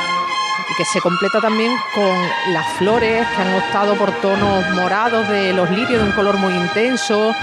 y 0.69 0.75
que 0.75 0.85
se 0.85 1.01
completa 1.01 1.39
también 1.39 1.71
con 1.95 2.53
las 2.53 2.67
flores 2.77 3.25
que 3.27 3.41
han 3.41 3.55
optado 3.55 3.95
por 3.95 4.11
tonos 4.21 4.69
morados 4.71 5.27
de 5.29 5.53
los 5.53 5.69
lirios 5.69 6.01
de 6.01 6.09
un 6.09 6.11
color 6.11 6.37
muy 6.37 6.53
intenso, 6.53 7.33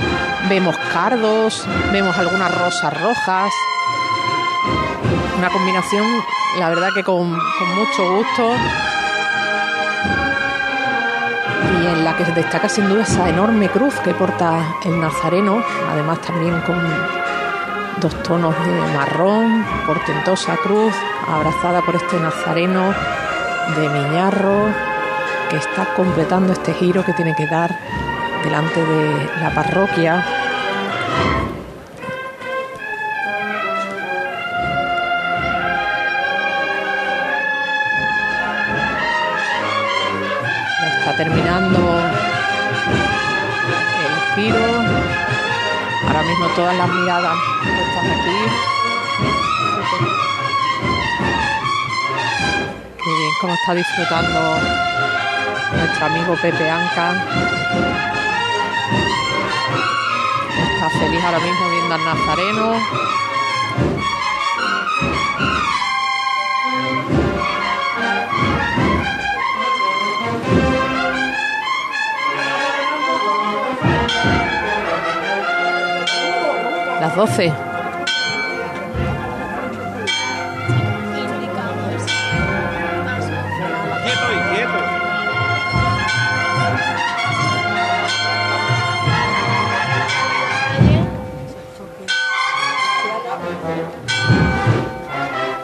vemos 0.49 0.77
cardos, 0.93 1.67
vemos 1.93 2.17
algunas 2.19 2.57
rosas 2.59 3.01
rojas, 3.01 3.53
una 5.37 5.51
combinación, 5.51 6.07
la 6.59 6.69
verdad 6.69 6.89
que 6.95 7.03
con, 7.03 7.33
mucho 7.33 8.17
gusto 8.17 8.55
y 11.83 11.87
en 11.87 12.05
la 12.05 12.17
que 12.17 12.25
destaca 12.25 12.69
sin 12.69 12.89
duda 12.89 13.03
esa 13.03 13.29
enorme 13.29 13.69
cruz 13.69 13.95
que 14.01 14.15
porta 14.15 14.77
el 14.85 15.01
nazareno, 15.01 15.63
además 15.91 16.21
también 16.21 16.61
con 16.61 16.81
dos 18.01 18.23
tonos 18.23 18.55
de 18.65 18.97
marrón, 18.97 19.65
portentosa 19.87 20.57
cruz, 20.57 20.95
abrazada 21.29 21.83
por 21.83 21.97
este 21.97 22.19
nazareno 22.19 22.95
de 23.77 23.89
Miñarro, 23.89 24.69
que 25.51 25.57
está 25.57 25.87
completando 25.95 26.53
este 26.53 26.73
giro 26.75 27.05
que 27.05 27.13
tiene 27.13 27.35
que 27.35 27.47
dar 27.47 27.77
delante 28.43 28.85
de 28.85 29.31
la 29.41 29.51
parroquia. 29.55 30.25
Terminando 41.17 41.79
el 44.05 44.35
giro. 44.35 44.65
Ahora 46.07 46.23
mismo 46.23 46.47
todas 46.57 46.77
las 46.77 46.89
miradas 46.89 47.37
están 47.63 48.11
aquí. 48.11 48.39
Qué 53.03 53.11
bien 53.11 53.31
cómo 53.41 53.55
está 53.55 53.75
disfrutando 53.75 54.41
nuestro 55.77 56.07
amigo 56.07 56.37
Pepe 56.43 56.71
Anca. 56.71 57.25
Está 60.75 60.91
feliz 60.99 61.25
ahora 61.25 61.39
mismo 61.39 61.71
viendo 61.71 61.95
al 61.95 62.05
Nazareno. 62.05 63.14
Las 77.05 77.17
12. 77.17 77.53
Quieto 84.03 84.27
y 84.33 84.55
quieto. 84.55 84.79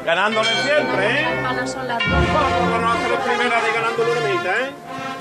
Ganándole 0.04 0.48
siempre, 0.62 1.22
¿eh? 1.22 1.26
son 1.66 1.88
las 1.88 1.98
Vamos 2.06 2.84
a 2.84 2.92
hacer 2.92 3.18
primera 3.20 3.62
de 3.62 3.72
ganando 3.72 4.02
una 4.02 4.20
¿eh? 4.20 4.72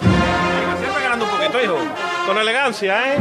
Venga, 0.01 0.77
siempre 0.82 1.01
ganando 1.01 1.23
un 1.23 1.32
poquito, 1.32 1.63
hijo. 1.63 1.77
Con 2.27 2.38
elegancia, 2.38 3.13
¿eh? 3.13 3.17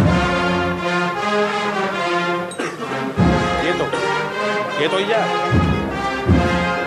Quieto 4.78 5.00
y 5.00 5.06
ya. 5.08 5.26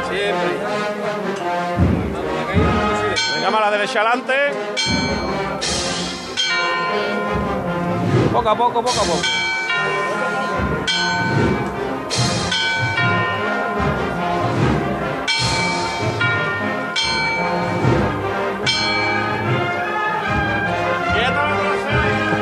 Siempre. 0.09 0.49
Venga, 3.35 3.51
más 3.51 3.61
a 3.61 3.65
la 3.65 3.71
derecha 3.71 3.99
adelante. 3.99 4.33
Poco 8.31 8.49
a 8.49 8.55
poco, 8.55 8.81
poco 8.81 8.89
a 8.89 9.03
poco. 9.03 9.21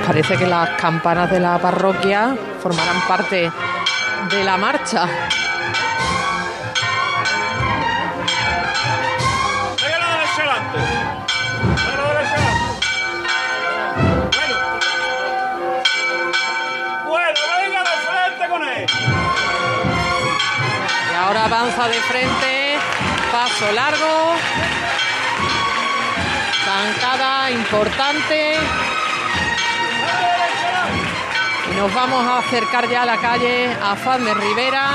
Parece 0.05 0.37
que 0.37 0.45
las 0.45 0.69
campanas 0.71 1.31
de 1.31 1.39
la 1.39 1.57
parroquia 1.57 2.35
formarán 2.61 3.01
parte 3.07 3.51
de 4.27 4.43
la 4.43 4.57
marcha. 4.57 5.05
Venga 9.81 9.97
la 9.97 10.07
adelante. 10.23 10.79
Bueno. 14.35 14.55
Bueno, 17.07 17.39
venga 17.61 17.81
de 17.83 17.95
frente 18.07 18.49
con 18.49 18.63
él. 18.63 18.85
Y 21.11 21.15
ahora 21.15 21.45
avanza 21.45 21.87
de 21.87 21.99
frente, 22.01 22.77
paso 23.31 23.71
largo, 23.71 24.35
zancada 26.65 27.51
importante. 27.51 28.57
Nos 31.79 31.93
vamos 31.93 32.25
a 32.25 32.39
acercar 32.39 32.89
ya 32.89 33.03
a 33.03 33.05
la 33.05 33.15
calle 33.15 33.71
Afán 33.81 34.25
de 34.25 34.33
Rivera. 34.33 34.89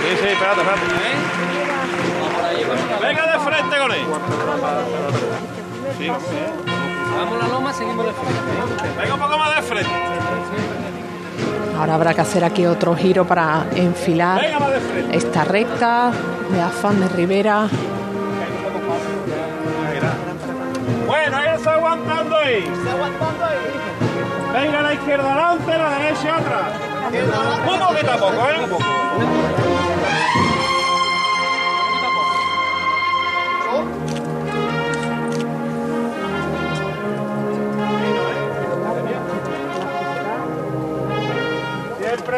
Sí, 0.00 0.16
sí, 0.22 0.26
espérate, 0.26 0.60
espérate. 0.62 1.15
Ahora 11.78 11.94
habrá 11.94 12.14
que 12.14 12.20
hacer 12.22 12.44
aquí 12.44 12.64
otro 12.66 12.96
giro 12.96 13.26
para 13.26 13.66
enfilar 13.74 14.40
esta 15.12 15.44
recta 15.44 16.10
de 16.50 16.62
Afán 16.62 17.00
de 17.00 17.08
Rivera. 17.08 17.68
Bueno, 21.06 21.36
ahí 21.36 21.48
está 21.54 21.74
aguantando 21.74 22.36
ahí. 22.36 22.64
Venga 24.52 24.82
la 24.82 24.94
izquierda 24.94 25.32
adelante, 25.32 25.78
la 25.78 25.90
derecha 25.98 26.36
atrás. 26.36 26.72
Un 27.70 27.78
poquito 27.78 28.12
a 28.12 28.16
poco, 28.16 28.48
¿eh? 28.48 28.66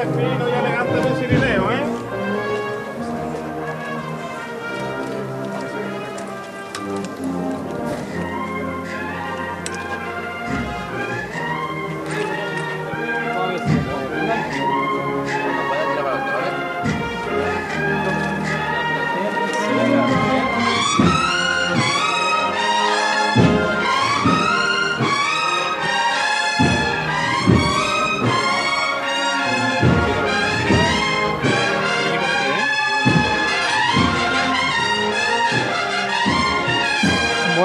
Fino 0.07 0.49
y 0.49 0.53
elegante 0.53 0.95
de 0.95 1.15
Cirineo, 1.17 1.68
¿eh? 1.68 1.68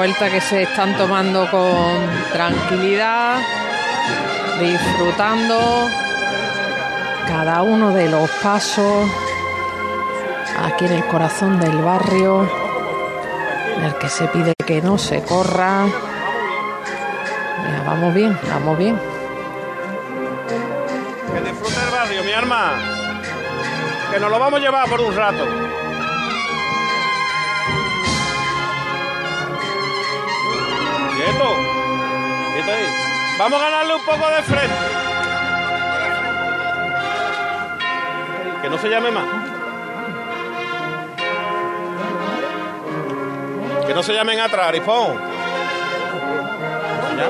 Vuelta 0.04 0.28
que 0.28 0.42
se 0.42 0.64
están 0.64 0.94
tomando 0.98 1.50
con 1.50 2.06
tranquilidad, 2.30 3.40
disfrutando 4.60 5.88
cada 7.26 7.62
uno 7.62 7.90
de 7.90 8.10
los 8.10 8.28
pasos 8.42 9.08
aquí 10.62 10.84
en 10.84 10.92
el 10.92 11.06
corazón 11.06 11.58
del 11.58 11.78
barrio, 11.78 12.46
en 13.78 13.84
el 13.84 13.94
que 13.94 14.10
se 14.10 14.28
pide 14.28 14.52
que 14.66 14.82
no 14.82 14.98
se 14.98 15.22
corra. 15.22 15.86
Vamos 17.86 18.12
bien, 18.12 18.38
vamos 18.52 18.76
bien. 18.76 19.00
Que 21.32 21.40
disfrute 21.40 21.82
el 21.82 21.90
barrio, 21.90 22.24
mi 22.24 22.32
alma. 22.32 22.72
Que 24.12 24.20
nos 24.20 24.30
lo 24.30 24.38
vamos 24.38 24.60
a 24.60 24.62
llevar 24.62 24.86
por 24.86 25.00
un 25.00 25.16
rato. 25.16 25.83
Quieto. 31.24 31.56
Quieto 32.52 32.70
ahí. 32.70 32.86
Vamos 33.38 33.62
a 33.62 33.64
ganarle 33.64 33.94
un 33.94 34.04
poco 34.04 34.30
de 34.30 34.42
frente. 34.42 34.74
Que 38.60 38.68
no 38.68 38.78
se 38.78 38.88
llame 38.90 39.10
más. 39.10 39.24
Que 43.86 43.94
no 43.94 44.02
se 44.02 44.12
llamen 44.12 44.38
atrás, 44.40 44.68
Arifón. 44.68 45.16
Se. 47.16 47.24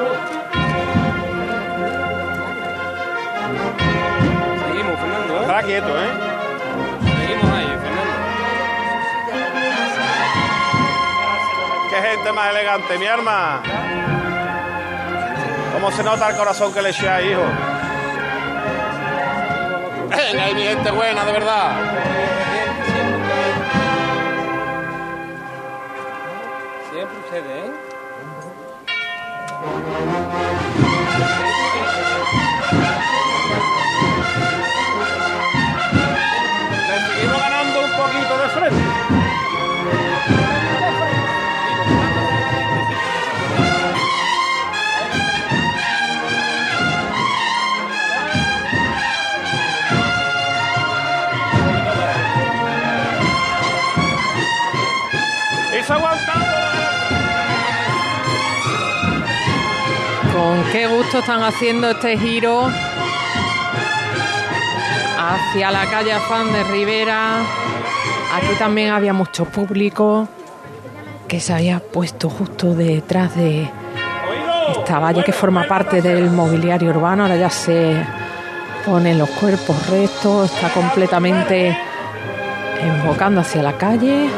Seguimos, 4.67 4.99
Fernando. 4.99 5.35
¿eh? 5.35 5.41
Está 5.41 5.63
quieto, 5.63 5.89
¿eh? 5.89 6.11
Seguimos 7.17 7.51
ahí, 7.53 7.67
Fernando. 7.67 8.15
Qué 11.91 11.97
gente 12.03 12.33
más 12.33 12.51
elegante, 12.51 12.99
mi 12.99 13.07
arma. 13.07 13.63
¿Cómo 15.75 15.91
se 15.91 16.05
nota 16.05 16.31
el 16.31 16.37
corazón 16.37 16.73
que 16.73 16.81
le 16.81 16.91
eché 16.91 17.09
ahí, 17.09 17.33
hijo? 17.33 17.43
Venga, 20.09 20.45
ahí 20.45 20.55
mi 20.55 20.63
gente 20.63 20.91
buena, 20.93 21.25
de 21.25 21.33
verdad. 21.33 21.73
Siempre 26.93 27.19
ustedes, 27.19 27.45
¿eh? 27.45 27.73
Qué 60.75 60.89
gusto 60.89 61.21
están 61.21 61.41
haciendo 61.45 61.89
este 61.89 62.19
giro 62.19 62.69
hacia 65.17 65.71
la 65.71 65.87
calle 65.89 66.13
Afán 66.13 66.53
de 66.53 66.65
Rivera. 66.65 67.43
Aquí 68.35 68.57
también 68.59 68.91
había 68.91 69.13
mucho 69.13 69.45
público 69.45 70.27
que 71.29 71.39
se 71.39 71.53
había 71.53 71.79
puesto 71.79 72.29
justo 72.29 72.75
detrás 72.75 73.37
de 73.37 73.71
esta 74.77 74.99
valla 74.99 75.23
que 75.23 75.33
forma 75.33 75.63
parte 75.69 76.03
del 76.03 76.29
mobiliario 76.33 76.91
urbano. 76.91 77.23
Ahora 77.23 77.37
ya 77.37 77.51
se 77.51 78.05
ponen 78.85 79.17
los 79.17 79.31
cuerpos 79.31 79.89
rectos, 79.89 80.53
está 80.53 80.71
completamente 80.71 81.79
enfocando 82.81 83.43
hacia 83.43 83.63
la 83.63 83.79
calle. 83.79 84.29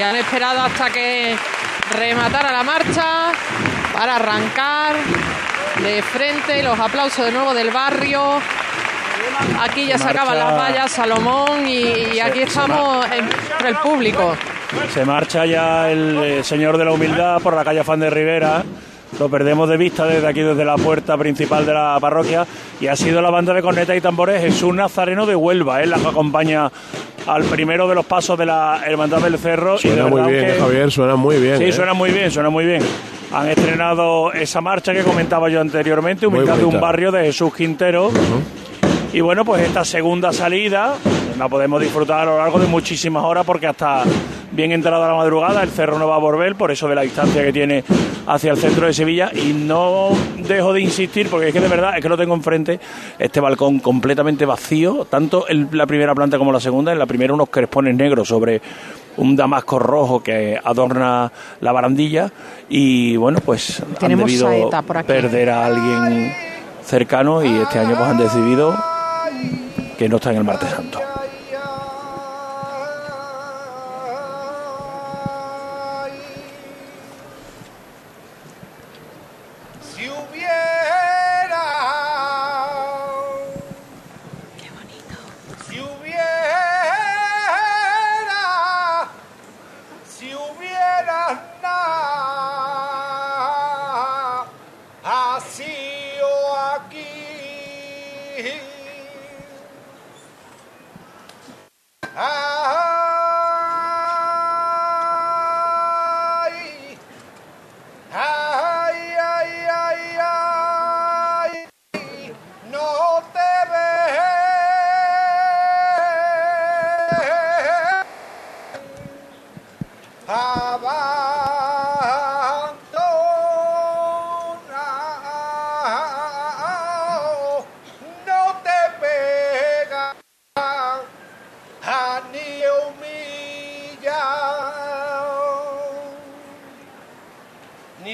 Y 0.00 0.02
han 0.02 0.16
esperado 0.16 0.62
hasta 0.62 0.88
que 0.88 1.36
rematara 1.94 2.50
la 2.50 2.62
marcha 2.62 3.32
para 3.92 4.16
arrancar 4.16 4.96
de 5.82 6.02
frente. 6.02 6.62
Los 6.62 6.80
aplausos 6.80 7.26
de 7.26 7.32
nuevo 7.32 7.52
del 7.52 7.70
barrio. 7.70 8.40
Aquí 9.60 9.86
ya 9.86 9.98
se 9.98 10.04
Marcha. 10.04 10.22
acaban 10.22 10.38
las 10.38 10.56
vallas, 10.56 10.90
Salomón, 10.90 11.68
y, 11.68 12.14
y 12.14 12.20
aquí 12.20 12.40
estamos 12.42 13.04
entre 13.12 13.68
el 13.68 13.76
público. 13.76 14.34
Se 14.94 15.04
marcha 15.04 15.44
ya 15.44 15.90
el 15.90 16.16
eh, 16.24 16.44
señor 16.44 16.78
de 16.78 16.86
la 16.86 16.92
humildad 16.92 17.42
por 17.42 17.54
la 17.54 17.62
calle 17.62 17.80
Afán 17.80 18.00
de 18.00 18.08
Rivera. 18.08 18.62
Lo 19.18 19.28
perdemos 19.28 19.68
de 19.68 19.76
vista 19.76 20.06
desde 20.06 20.26
aquí, 20.26 20.40
desde 20.40 20.64
la 20.64 20.76
puerta 20.76 21.16
principal 21.18 21.66
de 21.66 21.74
la 21.74 21.98
parroquia. 22.00 22.46
Y 22.80 22.86
ha 22.86 22.96
sido 22.96 23.20
la 23.20 23.30
banda 23.30 23.52
de 23.52 23.60
corneta 23.62 23.94
y 23.94 24.00
tambores 24.00 24.40
Jesús 24.40 24.74
Nazareno 24.74 25.26
de 25.26 25.36
Huelva, 25.36 25.82
¿eh? 25.82 25.86
la 25.86 25.98
que 25.98 26.06
acompaña 26.08 26.70
al 27.26 27.42
primero 27.44 27.86
de 27.88 27.94
los 27.94 28.06
pasos 28.06 28.38
de 28.38 28.46
la 28.46 28.80
Hermandad 28.86 29.18
del 29.20 29.36
Cerro. 29.38 29.76
y 29.82 29.88
de 29.88 29.94
Suena 29.94 30.06
muy 30.08 30.32
bien, 30.32 30.46
que- 30.46 30.60
Javier, 30.60 30.90
suena 30.90 31.16
muy 31.16 31.36
bien. 31.38 31.58
Sí, 31.58 31.64
eh. 31.64 31.72
suena 31.72 31.92
muy 31.92 32.10
bien, 32.12 32.30
suena 32.30 32.50
muy 32.50 32.64
bien. 32.64 32.82
Han 33.32 33.48
estrenado 33.48 34.32
esa 34.32 34.60
marcha 34.60 34.92
que 34.92 35.02
comentaba 35.02 35.48
yo 35.48 35.60
anteriormente, 35.60 36.26
Humildad 36.26 36.56
de 36.56 36.64
un 36.64 36.80
barrio 36.80 37.12
de 37.12 37.24
Jesús 37.24 37.54
Quintero. 37.54 38.10
Y 39.12 39.20
bueno, 39.20 39.44
pues 39.44 39.62
esta 39.62 39.84
segunda 39.84 40.32
salida 40.32 40.94
la 41.38 41.48
podemos 41.48 41.80
disfrutar 41.80 42.20
a 42.20 42.24
lo 42.24 42.38
largo 42.38 42.58
de 42.58 42.66
muchísimas 42.66 43.24
horas 43.24 43.44
porque 43.44 43.66
hasta 43.66 44.04
bien 44.52 44.72
entrada 44.72 45.08
la 45.08 45.14
madrugada 45.14 45.62
el 45.62 45.70
cerro 45.70 45.98
no 45.98 46.08
va 46.08 46.16
a 46.16 46.18
volver, 46.18 46.56
por 46.56 46.70
eso 46.70 46.88
de 46.88 46.94
la 46.94 47.02
distancia 47.02 47.42
que 47.42 47.52
tiene 47.52 47.84
hacia 48.26 48.52
el 48.52 48.58
centro 48.58 48.86
de 48.86 48.92
Sevilla. 48.92 49.30
Y 49.34 49.52
no 49.52 50.10
dejo 50.46 50.72
de 50.72 50.80
insistir 50.80 51.28
porque 51.28 51.48
es 51.48 51.52
que 51.52 51.60
de 51.60 51.68
verdad, 51.68 51.96
es 51.96 52.02
que 52.02 52.08
lo 52.08 52.16
tengo 52.16 52.34
enfrente, 52.34 52.80
este 53.18 53.40
balcón 53.40 53.80
completamente 53.80 54.44
vacío, 54.44 55.06
tanto 55.08 55.48
en 55.48 55.68
la 55.72 55.86
primera 55.86 56.14
planta 56.14 56.38
como 56.38 56.52
la 56.52 56.60
segunda. 56.60 56.92
En 56.92 56.98
la 56.98 57.06
primera 57.06 57.34
unos 57.34 57.48
crespones 57.48 57.94
negros 57.94 58.28
sobre 58.28 58.60
un 59.16 59.36
damasco 59.36 59.78
rojo 59.78 60.22
que 60.22 60.58
adorna 60.62 61.30
la 61.60 61.72
barandilla 61.72 62.30
y 62.68 63.16
bueno, 63.16 63.40
pues 63.44 63.82
han 64.00 64.16
debido 64.16 64.70
perder 65.06 65.50
a 65.50 65.66
alguien 65.66 66.32
cercano 66.84 67.44
y 67.44 67.58
este 67.58 67.78
año 67.78 67.96
pues 67.96 68.08
han 68.08 68.18
decidido 68.18 68.74
que 69.98 70.08
no 70.08 70.16
está 70.16 70.30
en 70.30 70.38
el 70.38 70.44
martes 70.44 70.70
santo. 70.70 71.09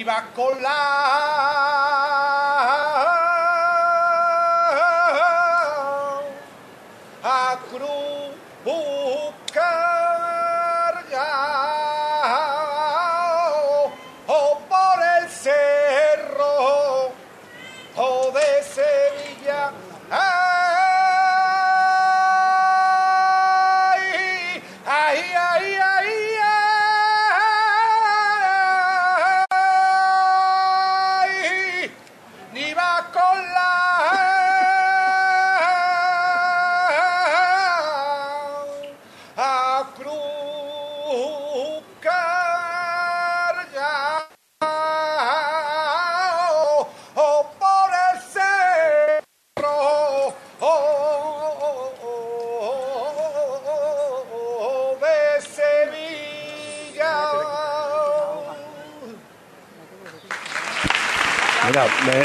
Ni 0.06 0.12
va 0.12 0.24
con 0.34 0.62
la 0.62 1.35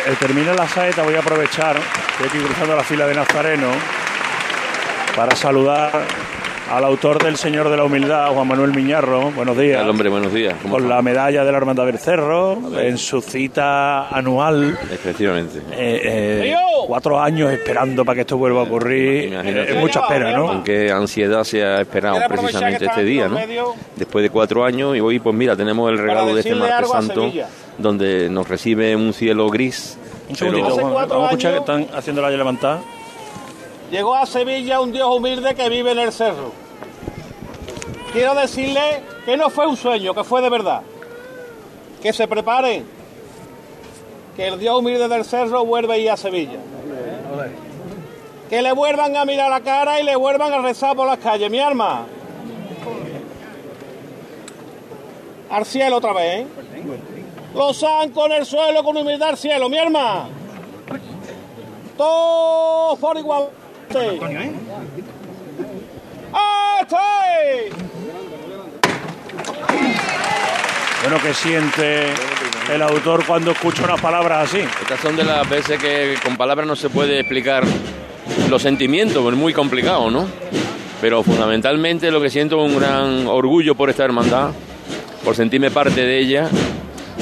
eh, 0.07 0.15
termina 0.19 0.53
la 0.53 0.67
saeta, 0.67 1.03
voy 1.03 1.15
a 1.15 1.19
aprovechar, 1.19 1.77
estoy 1.77 2.27
aquí 2.27 2.37
cruzando 2.39 2.75
la 2.75 2.83
fila 2.83 3.07
de 3.07 3.15
Nazareno, 3.15 3.67
para 5.15 5.35
saludar 5.35 5.91
al 6.71 6.85
autor 6.85 7.21
del 7.21 7.35
Señor 7.35 7.69
de 7.69 7.75
la 7.75 7.83
Humildad, 7.83 8.31
Juan 8.33 8.47
Manuel 8.47 8.71
Miñarro. 8.71 9.31
Buenos 9.31 9.57
días. 9.57 9.85
hombre, 9.85 10.09
buenos 10.09 10.33
días. 10.33 10.55
Con 10.69 10.87
la 10.87 11.01
medalla 11.01 11.43
de 11.43 11.51
la 11.51 11.57
Hermandad 11.57 11.85
del 11.85 11.99
Cerro, 11.99 12.57
en 12.79 12.97
su 12.97 13.21
cita 13.21 14.07
anual. 14.07 14.77
Efectivamente. 14.89 15.59
Eh, 15.71 16.01
eh, 16.03 16.55
cuatro 16.87 17.19
años 17.19 17.51
esperando 17.51 18.05
para 18.05 18.15
que 18.15 18.21
esto 18.21 18.37
vuelva 18.37 18.61
a 18.61 18.63
ocurrir. 18.63 19.33
Es 19.33 19.75
mucha 19.75 19.99
espera, 19.99 20.31
¿no? 20.31 20.49
Aunque 20.49 20.89
ansiedad 20.91 21.43
se 21.43 21.61
ha 21.61 21.81
esperado 21.81 22.17
precisamente 22.29 22.85
este 22.85 23.03
día, 23.03 23.27
¿no? 23.27 23.37
Después 23.97 24.23
de 24.23 24.29
cuatro 24.29 24.63
años, 24.63 24.95
y 24.95 25.01
hoy, 25.01 25.19
pues 25.19 25.35
mira, 25.35 25.57
tenemos 25.57 25.91
el 25.91 25.97
regalo 25.97 26.33
de 26.33 26.39
este 26.39 26.55
martes 26.55 26.89
santo, 26.89 27.31
donde 27.81 28.29
nos 28.29 28.47
recibe 28.47 28.95
un 28.95 29.13
cielo 29.13 29.49
gris. 29.49 29.97
Un 30.29 30.35
segundito, 30.35 30.75
vamos 30.75 31.11
a 31.11 31.25
escuchar 31.25 31.53
que 31.53 31.59
están 31.59 31.87
haciendo 31.93 32.21
la 32.21 32.29
levantada. 32.29 32.81
Llegó 33.91 34.15
a 34.15 34.25
Sevilla 34.25 34.79
un 34.79 34.91
Dios 34.91 35.09
humilde 35.13 35.53
que 35.53 35.67
vive 35.69 35.91
en 35.91 35.99
el 35.99 36.11
cerro. 36.11 36.51
Quiero 38.13 38.35
decirle 38.35 39.03
que 39.25 39.37
no 39.37 39.49
fue 39.49 39.67
un 39.67 39.75
sueño, 39.75 40.13
que 40.13 40.23
fue 40.23 40.41
de 40.41 40.49
verdad. 40.49 40.81
Que 42.01 42.13
se 42.13 42.27
preparen, 42.27 42.85
que 44.35 44.47
el 44.47 44.59
Dios 44.59 44.79
humilde 44.79 45.07
del 45.07 45.25
cerro 45.25 45.65
vuelve 45.65 45.93
a 45.93 45.97
ir 45.97 46.09
a 46.09 46.17
Sevilla. 46.17 46.59
Que 48.49 48.61
le 48.61 48.71
vuelvan 48.73 49.15
a 49.15 49.25
mirar 49.25 49.49
la 49.49 49.61
cara 49.61 49.99
y 49.99 50.03
le 50.03 50.15
vuelvan 50.15 50.51
a 50.53 50.61
rezar 50.61 50.95
por 50.95 51.07
las 51.07 51.19
calles, 51.19 51.49
mi 51.49 51.59
arma. 51.59 52.05
Al 55.49 55.65
cielo 55.65 55.97
otra 55.97 56.13
vez, 56.13 56.41
¿eh? 56.41 56.47
Los 57.53 57.83
han 57.83 58.11
con 58.11 58.31
el 58.31 58.45
suelo, 58.45 58.83
con 58.83 58.95
humildad 58.95 59.29
al 59.29 59.37
cielo, 59.37 59.67
mi 59.67 59.77
arma. 59.77 60.27
Todos 61.97 62.97
por 62.99 63.17
igual. 63.17 63.49
¿eh? 63.93 64.51
Bueno, 71.01 71.17
¿qué 71.21 71.33
siente 71.33 72.05
el 72.71 72.81
autor 72.81 73.25
cuando 73.25 73.51
escucha 73.51 73.83
unas 73.83 73.99
palabras 73.99 74.49
así? 74.49 74.59
Estas 74.59 74.99
son 75.01 75.15
de 75.15 75.23
las 75.23 75.49
veces 75.49 75.79
que 75.79 76.15
con 76.23 76.37
palabras 76.37 76.65
no 76.65 76.75
se 76.75 76.89
puede 76.89 77.19
explicar 77.19 77.63
los 78.49 78.61
sentimientos, 78.61 79.25
es 79.25 79.37
muy 79.37 79.53
complicado, 79.53 80.09
¿no? 80.09 80.25
Pero 81.01 81.23
fundamentalmente 81.23 82.11
lo 82.11 82.21
que 82.21 82.29
siento 82.29 82.63
es 82.63 82.71
un 82.71 82.79
gran 82.79 83.27
orgullo 83.27 83.75
por 83.75 83.89
esta 83.89 84.05
hermandad, 84.05 84.51
por 85.25 85.35
sentirme 85.35 85.69
parte 85.69 86.01
de 86.01 86.19
ella 86.19 86.49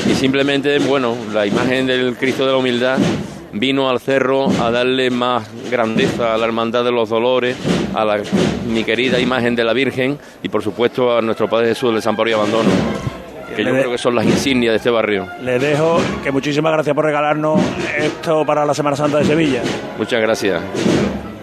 y 0.09 0.15
simplemente, 0.15 0.79
bueno, 0.79 1.15
la 1.33 1.45
imagen 1.45 1.85
del 1.85 2.15
Cristo 2.17 2.45
de 2.45 2.51
la 2.51 2.57
Humildad 2.57 2.97
vino 3.53 3.89
al 3.89 3.99
cerro 3.99 4.47
a 4.61 4.71
darle 4.71 5.09
más 5.11 5.47
grandeza 5.69 6.33
a 6.33 6.37
la 6.37 6.45
Hermandad 6.45 6.83
de 6.83 6.91
los 6.91 7.09
Dolores, 7.09 7.55
a 7.93 8.03
la, 8.05 8.19
mi 8.67 8.83
querida 8.83 9.19
imagen 9.19 9.55
de 9.55 9.63
la 9.63 9.73
Virgen 9.73 10.17
y 10.41 10.49
por 10.49 10.63
supuesto 10.63 11.15
a 11.15 11.21
nuestro 11.21 11.47
Padre 11.47 11.67
Jesús 11.67 11.89
del 11.89 11.97
Desamparo 11.97 12.29
y 12.29 12.33
Abandono, 12.33 12.69
que 13.55 13.63
yo 13.63 13.71
creo 13.71 13.91
que 13.91 13.97
son 13.97 14.15
las 14.15 14.25
insignias 14.25 14.73
de 14.73 14.77
este 14.77 14.89
barrio. 14.89 15.27
Le 15.43 15.59
dejo 15.59 15.99
que 16.23 16.31
muchísimas 16.31 16.73
gracias 16.73 16.95
por 16.95 17.05
regalarnos 17.05 17.59
esto 17.97 18.45
para 18.45 18.65
la 18.65 18.73
Semana 18.73 18.95
Santa 18.95 19.19
de 19.19 19.25
Sevilla. 19.25 19.61
Muchas 19.97 20.21
gracias. 20.21 20.61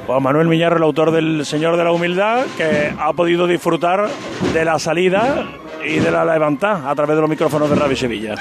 Juan 0.06 0.22
Manuel 0.22 0.48
Miñarro, 0.48 0.76
el 0.76 0.82
autor 0.82 1.10
del 1.10 1.44
Señor 1.44 1.76
de 1.76 1.84
la 1.84 1.92
Humildad, 1.92 2.46
que 2.56 2.92
ha 2.98 3.12
podido 3.12 3.46
disfrutar 3.46 4.08
de 4.52 4.64
la 4.64 4.78
salida 4.78 5.46
y 5.87 5.99
de 5.99 6.11
la 6.11 6.24
levantada 6.24 6.91
a 6.91 6.95
través 6.95 7.16
de 7.16 7.20
los 7.20 7.30
micrófonos 7.30 7.70
de 7.70 7.76
Radio 7.76 7.97
Sevilla. 7.97 8.34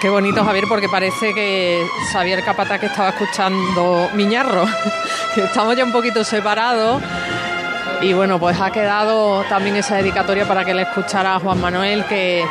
Qué 0.00 0.08
bonito, 0.08 0.44
Javier, 0.44 0.64
porque 0.68 0.88
parece 0.88 1.32
que 1.32 1.86
Xavier 2.12 2.44
Capata 2.44 2.78
que 2.78 2.86
estaba 2.86 3.10
escuchando 3.10 4.10
Miñarro, 4.14 4.64
estamos 5.36 5.76
ya 5.76 5.84
un 5.84 5.92
poquito 5.92 6.22
separados. 6.24 7.02
Y 8.02 8.12
bueno, 8.12 8.38
pues 8.38 8.60
ha 8.60 8.70
quedado 8.70 9.42
también 9.44 9.76
esa 9.76 9.96
dedicatoria 9.96 10.46
para 10.46 10.64
que 10.64 10.74
le 10.74 10.82
escuchara 10.82 11.36
a 11.36 11.38
Juan 11.40 11.60
Manuel, 11.60 12.04
que 12.04 12.44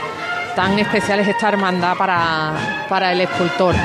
tan 0.55 0.79
especial 0.79 1.19
es 1.19 1.27
esta 1.27 1.49
hermandad 1.49 1.95
para, 1.97 2.53
para 2.87 3.11
el 3.11 3.21
escultor. 3.21 3.75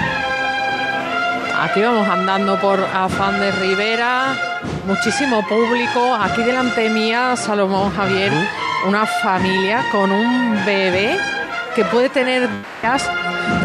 Aquí 1.61 1.83
vamos 1.83 2.07
andando 2.09 2.59
por 2.61 2.79
Afán 2.81 3.41
de 3.41 3.51
Rivera, 3.51 4.37
muchísimo 4.87 5.47
público. 5.47 6.14
Aquí 6.14 6.43
delante 6.43 6.89
mía, 6.89 7.34
Salomón 7.37 7.93
Javier, 7.95 8.32
una 8.87 9.05
familia 9.05 9.84
con 9.91 10.11
un 10.12 10.64
bebé 10.64 11.18
que 11.74 11.84
puede 11.84 12.09
tener 12.09 12.49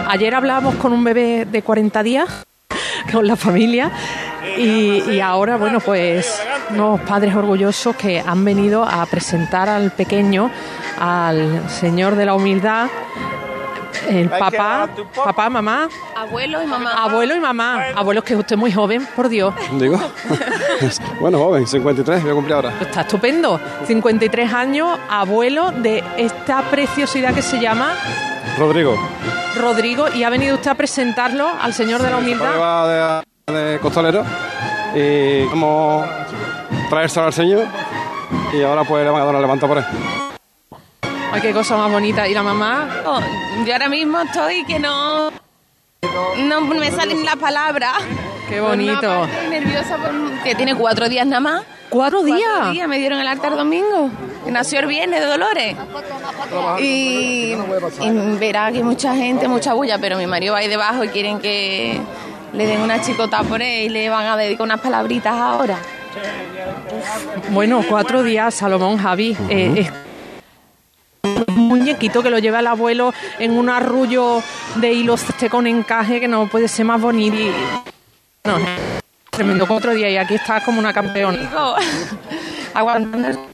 Ayer 0.08 0.34
hablábamos 0.34 0.76
con 0.76 0.94
un 0.94 1.04
bebé 1.04 1.46
de 1.46 1.62
40 1.62 2.04
días, 2.04 2.28
con 3.12 3.28
la 3.28 3.36
familia, 3.36 3.92
y, 4.58 5.04
y 5.12 5.20
ahora, 5.22 5.58
bueno, 5.58 5.80
pues 5.80 6.42
unos 6.72 7.00
padres 7.02 7.36
orgullosos 7.36 7.96
que 7.96 8.20
han 8.20 8.44
venido 8.44 8.84
a 8.84 9.06
presentar 9.06 9.70
al 9.70 9.92
pequeño, 9.92 10.50
al 11.00 11.70
Señor 11.70 12.16
de 12.16 12.26
la 12.26 12.34
Humildad, 12.34 12.88
el 14.10 14.30
papá, 14.30 14.90
papá, 15.16 15.50
mamá. 15.50 15.90
Abuelo 16.16 16.62
y 16.62 16.68
mamá. 16.68 16.94
Abuelo 17.04 17.36
y 17.36 17.40
mamá. 17.40 17.86
Abuelo, 17.96 18.20
es 18.20 18.26
que 18.26 18.36
usted 18.36 18.56
es 18.56 18.60
muy 18.60 18.72
joven, 18.72 19.08
por 19.16 19.30
Dios. 19.30 19.54
Digo. 19.80 20.00
bueno, 21.20 21.40
joven, 21.40 21.68
53, 21.68 22.22
voy 22.22 22.32
a 22.32 22.34
cumplir 22.34 22.56
ahora. 22.56 22.74
Está 22.82 23.02
estupendo. 23.02 23.60
53 23.86 24.54
años, 24.54 25.00
abuelo 25.10 25.72
de 25.72 26.04
esta 26.18 26.62
preciosidad 26.64 27.34
que 27.34 27.42
se 27.42 27.60
llama. 27.60 27.96
Rodrigo. 28.58 28.96
Rodrigo, 29.60 30.06
y 30.14 30.24
ha 30.24 30.30
venido 30.30 30.56
usted 30.56 30.72
a 30.72 30.76
presentarlo 30.76 31.48
al 31.62 31.74
Señor 31.74 32.02
de 32.02 32.10
la 32.10 32.18
Humildad. 32.18 33.24
De, 33.48 33.54
de 33.54 33.80
costalero. 33.80 34.24
Y 34.96 35.46
vamos 35.46 36.06
a 36.06 36.90
traérselo 36.90 37.28
al 37.28 37.34
Señor. 37.34 37.66
Y 38.54 38.62
ahora 38.64 38.84
pues 38.84 39.04
le 39.04 39.10
van 39.10 39.22
a 39.22 39.26
dar 39.26 39.34
una 39.36 39.42
levanta 39.42 39.68
por 39.68 39.78
él. 39.78 39.86
Ay, 41.32 41.42
qué 41.42 41.54
cosa 41.54 41.78
más 41.78 41.92
bonita. 41.92 42.28
¿Y 42.28 42.34
la 42.34 42.44
mamá? 42.44 42.90
Oh, 43.06 43.20
yo 43.66 43.74
ahora 43.74 43.88
mismo 43.90 44.20
estoy 44.22 44.66
que 44.66 44.80
no. 44.80 45.32
No 46.38 46.62
me 46.62 46.92
salen 46.92 47.24
las 47.24 47.38
palabras. 47.38 47.94
Qué 48.50 48.60
bonito. 48.60 49.26
Estoy 49.26 49.48
nerviosa 49.50 49.98
porque 49.98 50.56
tiene 50.56 50.76
cuatro 50.76 51.08
días 51.08 51.26
nada 51.26 51.40
más. 51.40 51.64
¿Cuatro 51.90 52.24
días? 52.24 52.40
Cuatro 52.54 52.72
días 52.72 52.88
me 52.88 52.98
dieron 52.98 53.20
el 53.20 53.28
altar 53.28 53.56
domingo. 53.56 54.10
nació 54.48 54.80
el 54.80 54.88
viernes 54.88 55.22
de 55.22 55.26
Dolores. 55.26 55.76
Y, 56.80 57.54
y 58.02 58.10
verá 58.40 58.72
que 58.72 58.84
mucha 58.84 59.16
gente, 59.16 59.48
mucha 59.48 59.74
bulla, 59.74 60.00
pero 60.00 60.18
mi 60.18 60.28
marido 60.28 60.54
va 60.54 60.60
ahí 60.60 60.68
debajo 60.68 61.04
y 61.04 61.10
quieren 61.10 61.40
que 61.40 62.02
le 62.54 62.66
den 62.66 62.82
una 62.82 63.02
chicota 63.02 63.44
por 63.44 63.62
él 63.62 63.86
y 63.86 63.90
le 63.90 64.10
van 64.10 64.26
a 64.26 64.36
dedicar 64.36 64.66
unas 64.66 64.82
palabritas 64.82 65.34
ahora. 65.34 65.78
Bueno, 67.52 67.84
cuatro 67.88 68.24
días, 68.24 68.54
Salomón 68.54 68.98
Javi. 68.98 69.38
Eh, 69.50 69.90
un 71.24 71.68
muñequito 71.68 72.24
que 72.24 72.30
lo 72.30 72.40
lleva 72.40 72.60
el 72.60 72.68
abuelo 72.68 73.14
en 73.40 73.52
un 73.52 73.70
arrullo 73.70 74.42
de 74.76 74.94
hilos 74.94 75.24
este 75.30 75.50
con 75.50 75.68
encaje 75.68 76.20
que 76.20 76.28
no 76.28 76.48
puede 76.48 76.68
ser 76.68 76.86
más 76.86 77.02
bonito. 77.02 77.36
Y... 77.38 77.52
No, 78.44 78.58
tremendo 79.30 79.68
cuatro 79.68 79.94
días 79.94 80.12
y 80.12 80.18
aquí 80.18 80.36
está 80.36 80.64
como 80.64 80.80
una 80.80 80.94
campeona. 80.94 81.50
Aguantando 82.74 83.51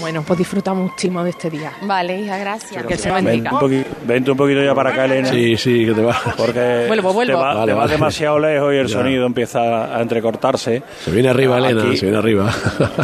bueno, 0.00 0.22
pues 0.22 0.38
disfrutamos 0.38 0.90
muchísimo 0.90 1.22
de 1.22 1.30
este 1.30 1.50
día. 1.50 1.72
Vale, 1.82 2.18
hija, 2.20 2.36
gracias. 2.38 2.84
Que 2.84 2.96
se 2.96 3.10
bendiga. 3.10 3.32
Vente 3.50 3.54
un, 3.54 3.60
poquito, 3.60 3.90
vente 4.06 4.30
un 4.32 4.36
poquito 4.36 4.62
ya 4.64 4.74
para 4.74 4.90
acá, 4.90 5.04
Elena. 5.04 5.28
Sí, 5.30 5.56
sí, 5.56 5.86
que 5.86 5.92
te 5.92 6.02
va. 6.02 6.20
Porque 6.36 6.84
vuelvo, 6.88 7.12
vuelvo. 7.12 7.32
te 7.32 7.42
va, 7.42 7.54
Vale, 7.54 7.66
te 7.66 7.72
va 7.74 7.80
vale. 7.80 7.92
demasiado 7.92 8.38
lejos 8.38 8.74
y 8.74 8.76
el 8.76 8.86
Ya. 8.88 8.92
sonido 8.92 9.26
empieza 9.26 9.96
a 9.96 10.02
entrecortarse. 10.02 10.82
Se 11.04 11.10
viene 11.10 11.28
arriba, 11.28 11.58
Elena, 11.58 11.82
Aquí- 11.82 11.96
se 11.96 12.06
viene 12.06 12.18
arriba. 12.18 12.52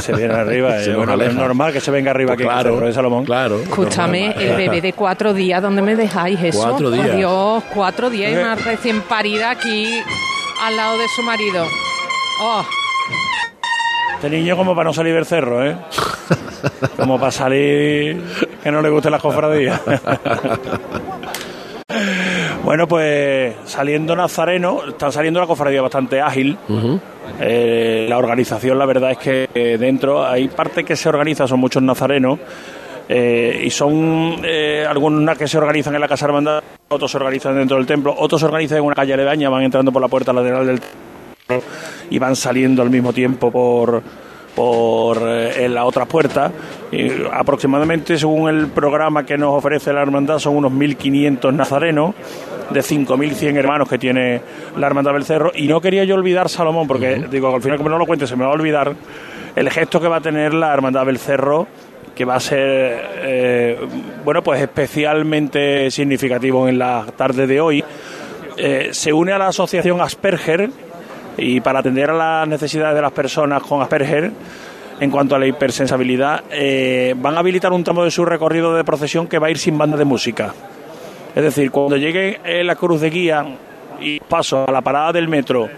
Se 0.01 0.13
viene 0.15 0.35
arriba. 0.35 0.71
Se 0.81 0.85
eh, 0.85 0.89
nos 0.89 0.97
bueno, 0.97 1.13
aleja. 1.13 1.31
es 1.31 1.37
normal 1.37 1.73
que 1.73 1.81
se 1.81 1.91
venga 1.91 2.11
arriba 2.11 2.35
aquí 2.35 2.43
en 2.43 2.49
el 2.49 2.55
claro, 2.55 2.81
de 2.81 2.93
Salomón. 2.93 3.25
Claro. 3.25 3.61
Escúchame, 3.61 4.29
normal. 4.29 4.43
el 4.45 4.57
bebé 4.57 4.81
de 4.81 4.93
cuatro 4.93 5.33
días, 5.35 5.63
¿dónde 5.63 5.83
me 5.83 5.95
dejáis 5.97 6.41
eso? 6.43 6.61
Cuatro 6.61 6.91
días. 6.91 7.07
Por 7.07 7.17
Dios, 7.17 7.65
cuatro 7.75 8.11
días 8.11 8.33
y 8.33 8.37
una 8.37 8.55
recién 8.57 9.01
parida 9.03 9.51
aquí 9.51 9.89
al 10.63 10.77
lado 10.77 10.99
de 10.99 11.07
su 11.15 11.23
marido. 11.23 11.65
Oh, 12.43 12.65
Este 14.15 14.31
niño 14.31 14.57
como 14.57 14.75
para 14.75 14.89
no 14.89 14.93
salir 14.93 15.15
del 15.15 15.25
cerro, 15.27 15.65
¿eh? 15.67 15.77
Como 16.97 17.19
para 17.19 17.33
salir 17.33 18.23
que 18.63 18.71
no 18.71 18.83
le 18.83 18.91
gusten 18.91 19.13
las 19.13 19.23
cofradías. 19.23 19.81
bueno, 22.65 22.87
pues 22.87 23.55
saliendo 23.65 24.15
Nazareno, 24.15 24.81
está 24.89 25.11
saliendo 25.11 25.41
la 25.41 25.47
cofradía 25.47 25.81
bastante 25.83 26.21
ágil. 26.21 26.59
Eh, 27.41 28.07
la 28.09 28.19
organización, 28.19 28.79
la 28.79 28.85
verdad 28.87 29.13
es 29.13 29.19
que 29.19 29.49
eh, 29.55 29.79
dentro 29.79 30.27
hay 30.27 30.49
parte 30.49 30.85
que 30.85 30.97
se 30.97 31.09
organiza, 31.09 31.47
son 31.47 31.61
muchos 31.61 31.83
nazarenos. 31.83 32.39
eh, 33.09 33.63
y 33.65 33.71
son 33.71 34.37
eh, 34.45 34.85
algunas 34.89 35.37
que 35.39 35.49
se 35.49 35.57
organizan 35.59 35.95
en 35.95 36.01
la 36.03 36.09
Casa 36.09 36.27
Hermandad, 36.27 36.63
otros 36.89 37.11
se 37.11 37.17
organizan 37.17 37.57
dentro 37.57 37.77
del 37.79 37.87
templo, 37.87 38.15
otros 38.17 38.41
se 38.41 38.47
organizan 38.47 38.79
en 38.79 38.85
una 38.85 38.95
calle 38.95 39.15
aledaña, 39.15 39.49
van 39.49 39.63
entrando 39.63 39.91
por 39.91 40.03
la 40.03 40.09
puerta 40.09 40.33
lateral 40.33 40.67
del 40.67 40.81
templo 40.81 41.10
y 42.11 42.19
van 42.19 42.37
saliendo 42.37 42.83
al 42.83 42.91
mismo 42.91 43.13
tiempo 43.13 43.51
por, 43.51 44.03
por 44.55 45.19
eh, 45.23 45.65
en 45.65 45.75
la 45.75 45.85
otra 45.85 46.07
puerta. 46.07 46.51
Eh, 46.93 47.29
aproximadamente, 47.33 48.19
según 48.19 48.49
el 48.49 48.67
programa 48.69 49.25
que 49.25 49.39
nos 49.39 49.55
ofrece 49.55 49.93
la 49.93 50.03
hermandad, 50.03 50.39
son 50.39 50.57
unos 50.57 50.73
1.500 50.73 51.53
nazarenos 51.55 52.15
de 52.71 52.81
5.100 52.81 53.57
hermanos 53.57 53.89
que 53.89 53.99
tiene 53.99 54.41
la 54.77 54.87
hermandad 54.87 55.13
del 55.13 55.25
Cerro. 55.25 55.53
Y 55.55 55.67
no 55.67 55.81
quería 55.81 56.05
yo 56.05 56.15
olvidar, 56.15 56.49
Salomón, 56.49 56.87
porque 56.87 57.27
digo, 57.31 57.55
al 57.55 57.63
final 57.63 57.79
como 57.79 57.91
no 57.91 57.99
lo 57.99 58.07
cuente 58.07 58.27
se 58.27 58.37
me 58.37 58.45
va 58.45 58.51
a 58.51 58.55
olvidar 58.55 58.95
el 59.57 59.71
gesto 59.71 60.01
que 60.01 60.09
va 60.09 60.17
a 60.17 60.21
tener 60.21 60.55
la 60.55 60.73
hermandad 60.73 61.07
del 61.07 61.19
Cerro 61.19 61.67
que 62.15 62.25
va 62.25 62.37
a 62.37 62.41
ser 62.41 63.03
eh, 63.23 63.79
bueno 64.25 64.43
pues 64.43 64.61
especialmente 64.61 65.91
significativo 65.91 66.69
en 66.69 66.79
la 66.79 67.07
tarde 67.17 67.47
de 67.47 67.61
hoy 67.61 67.85
eh, 68.57 68.91
se 68.93 69.13
une 69.13 69.33
a 69.33 69.39
la 69.39 69.49
asociación 69.49 70.01
Asperger 70.01 70.71
y 71.41 71.61
para 71.61 71.81
atender 71.81 72.11
a 72.11 72.15
las 72.15 72.49
necesidades 72.49 72.95
de 72.95 73.03
las 73.03 73.13
personas 73.13 73.63
con 73.63 73.81
Asperger 73.81 74.31
en 75.01 75.11
cuanto 75.11 75.35
a 75.35 75.39
la 75.39 75.47
hipersensibilidad, 75.47 76.45
eh, 76.51 77.15
van 77.17 77.35
a 77.35 77.39
habilitar 77.39 77.73
un 77.73 77.83
tramo 77.83 78.05
de 78.05 78.11
su 78.11 78.25
recorrido 78.25 78.75
de 78.75 78.85
procesión 78.85 79.27
que 79.27 79.39
va 79.39 79.47
a 79.47 79.51
ir 79.51 79.59
sin 79.59 79.79
banda 79.79 79.97
de 79.97 80.05
música. 80.05 80.53
Es 81.35 81.43
decir, 81.43 81.71
cuando 81.71 81.97
llegue 81.97 82.39
la 82.65 82.77
cruz 82.77 83.01
de 83.01 83.09
guía 83.09 83.47
y 83.99 84.21
paso 84.21 84.69
a 84.69 84.71
la 84.71 84.83
parada 84.83 85.13
del 85.13 85.29
metro 85.29 85.69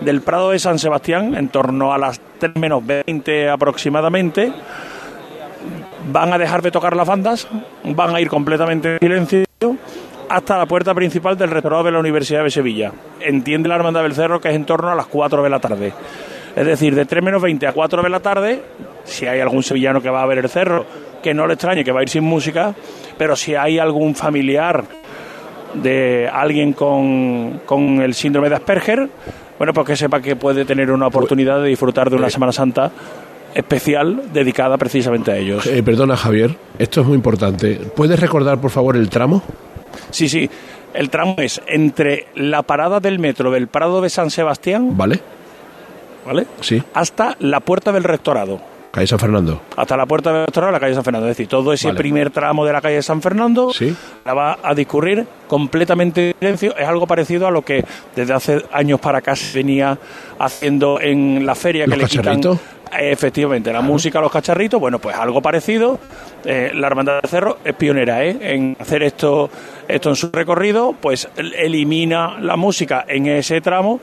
del 0.00 0.20
Prado 0.22 0.50
de 0.50 0.58
San 0.58 0.80
Sebastián, 0.80 1.36
en 1.36 1.48
torno 1.48 1.92
a 1.92 1.98
las 1.98 2.20
3 2.38 2.56
menos 2.56 2.84
20 2.84 3.50
aproximadamente, 3.50 4.52
van 6.10 6.32
a 6.32 6.38
dejar 6.38 6.62
de 6.62 6.72
tocar 6.72 6.96
las 6.96 7.06
bandas, 7.06 7.46
van 7.84 8.16
a 8.16 8.20
ir 8.20 8.28
completamente 8.28 8.94
en 8.94 8.98
silencio 8.98 9.44
hasta 10.32 10.56
la 10.56 10.64
puerta 10.64 10.94
principal 10.94 11.36
del 11.36 11.50
rectorado 11.50 11.84
de 11.84 11.92
la 11.92 11.98
Universidad 11.98 12.42
de 12.42 12.50
Sevilla. 12.50 12.90
Entiende 13.20 13.68
la 13.68 13.74
Hermandad 13.74 14.02
del 14.02 14.14
Cerro 14.14 14.40
que 14.40 14.48
es 14.48 14.54
en 14.54 14.64
torno 14.64 14.90
a 14.90 14.94
las 14.94 15.06
4 15.06 15.42
de 15.42 15.50
la 15.50 15.60
tarde. 15.60 15.92
Es 16.56 16.66
decir, 16.66 16.94
de 16.94 17.04
3 17.04 17.22
menos 17.22 17.42
20 17.42 17.66
a 17.66 17.72
4 17.72 18.02
de 18.02 18.08
la 18.08 18.20
tarde, 18.20 18.62
si 19.04 19.26
hay 19.26 19.40
algún 19.40 19.62
sevillano 19.62 20.00
que 20.00 20.08
va 20.08 20.22
a 20.22 20.26
ver 20.26 20.38
el 20.38 20.48
cerro, 20.48 20.86
que 21.22 21.34
no 21.34 21.46
le 21.46 21.54
extrañe 21.54 21.84
que 21.84 21.92
va 21.92 22.00
a 22.00 22.02
ir 22.02 22.08
sin 22.08 22.24
música, 22.24 22.74
pero 23.18 23.36
si 23.36 23.54
hay 23.54 23.78
algún 23.78 24.14
familiar 24.14 24.84
de 25.74 26.30
alguien 26.32 26.72
con, 26.72 27.60
el 28.02 28.14
síndrome 28.14 28.48
de 28.48 28.54
Asperger, 28.54 29.10
bueno, 29.58 29.74
pues 29.74 29.86
que 29.86 29.96
sepa 29.96 30.22
que 30.22 30.34
puede 30.34 30.64
tener 30.64 30.90
una 30.90 31.08
oportunidad 31.08 31.60
de 31.60 31.68
disfrutar 31.68 32.08
de 32.08 32.16
una 32.16 32.30
Semana 32.30 32.52
Santa 32.52 32.90
especial 33.54 34.22
dedicada 34.32 34.78
precisamente 34.78 35.30
a 35.30 35.36
ellos. 35.36 35.66
Eh, 35.66 35.82
perdona, 35.82 36.16
Javier, 36.16 36.56
esto 36.78 37.02
es 37.02 37.06
muy 37.06 37.16
importante. 37.16 37.78
¿Puedes 37.94 38.18
recordar, 38.18 38.58
por 38.62 38.70
favor, 38.70 38.96
el 38.96 39.10
tramo? 39.10 39.42
Sí, 40.10 40.28
sí. 40.28 40.48
El 40.94 41.08
tramo 41.10 41.36
es 41.38 41.60
entre 41.66 42.26
la 42.34 42.62
parada 42.62 43.00
del 43.00 43.18
metro 43.18 43.50
del 43.50 43.66
Prado 43.68 44.00
de 44.00 44.10
San 44.10 44.30
Sebastián. 44.30 44.96
Vale. 44.96 45.20
¿vale? 46.24 46.46
Sí. 46.60 46.82
Hasta 46.94 47.36
la 47.40 47.60
puerta 47.60 47.92
del 47.92 48.04
rectorado. 48.04 48.60
Calle 48.90 49.06
San 49.06 49.18
Fernando. 49.18 49.62
Hasta 49.74 49.96
la 49.96 50.04
puerta 50.04 50.30
del 50.32 50.44
rectorado 50.44 50.70
de 50.70 50.72
la 50.76 50.80
calle 50.80 50.94
San 50.94 51.02
Fernando. 51.02 51.26
Es 51.26 51.36
decir, 51.36 51.48
todo 51.48 51.72
ese 51.72 51.94
primer 51.94 52.30
tramo 52.30 52.66
de 52.66 52.74
la 52.74 52.82
calle 52.82 53.00
San 53.00 53.22
Fernando 53.22 53.72
¿Sí? 53.72 53.96
la 54.24 54.34
va 54.34 54.58
a 54.62 54.74
discurrir 54.74 55.26
completamente 55.48 56.28
en 56.28 56.34
silencio. 56.38 56.76
Es 56.76 56.86
algo 56.86 57.06
parecido 57.06 57.46
a 57.46 57.50
lo 57.50 57.62
que 57.62 57.82
desde 58.14 58.34
hace 58.34 58.62
años 58.70 59.00
para 59.00 59.18
acá 59.18 59.34
se 59.34 59.56
venía 59.56 59.98
haciendo 60.38 61.00
en 61.00 61.46
la 61.46 61.54
feria 61.54 61.86
que 61.86 61.96
le 61.96 62.04
quitan. 62.04 62.40
Efectivamente, 62.98 63.72
la 63.72 63.80
música, 63.80 64.20
los 64.20 64.30
cacharritos, 64.30 64.80
bueno, 64.80 64.98
pues 64.98 65.16
algo 65.16 65.40
parecido. 65.40 65.98
Eh, 66.44 66.72
la 66.74 66.86
Hermandad 66.88 67.22
de 67.22 67.28
Cerro 67.28 67.58
es 67.64 67.74
pionera 67.74 68.24
¿eh? 68.24 68.36
en 68.40 68.76
hacer 68.78 69.02
esto, 69.02 69.48
esto 69.88 70.10
en 70.10 70.16
su 70.16 70.30
recorrido, 70.30 70.94
pues 71.00 71.28
elimina 71.36 72.38
la 72.40 72.56
música 72.56 73.04
en 73.08 73.26
ese 73.26 73.60
tramo 73.60 74.00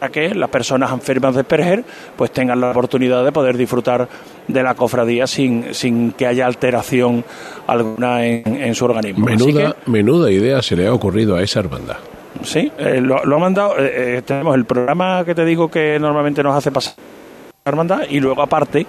para 0.00 0.10
que 0.10 0.34
las 0.34 0.48
personas 0.48 0.90
enfermas 0.92 1.34
de 1.34 1.40
Asperger 1.42 1.84
pues 2.16 2.32
tengan 2.32 2.60
la 2.60 2.70
oportunidad 2.70 3.22
de 3.22 3.32
poder 3.32 3.56
disfrutar 3.58 4.08
de 4.48 4.62
la 4.62 4.74
cofradía 4.74 5.26
sin, 5.26 5.74
sin 5.74 6.12
que 6.12 6.26
haya 6.26 6.46
alteración 6.46 7.22
alguna 7.66 8.26
en, 8.26 8.74
su 8.74 8.86
organismo. 8.86 9.26
Menuda, 9.26 9.76
menuda 9.86 10.30
idea 10.30 10.62
se 10.62 10.74
le 10.74 10.86
ha 10.86 10.94
ocurrido 10.94 11.36
a 11.36 11.42
esa 11.42 11.60
hermandad. 11.60 11.98
Sí, 12.42 12.72
eh, 12.78 13.00
lo, 13.00 13.18
ha 13.18 13.38
mandado. 13.38 13.78
Eh, 13.78 14.16
eh, 14.16 14.22
tenemos 14.24 14.54
el 14.54 14.64
programa 14.64 15.24
que 15.24 15.34
te 15.34 15.44
digo 15.44 15.70
que 15.70 15.98
normalmente 15.98 16.42
nos 16.42 16.56
hace 16.56 16.70
pasar 16.70 16.94
hermandad 17.70 18.02
y 18.08 18.20
luego 18.20 18.42
aparte 18.42 18.86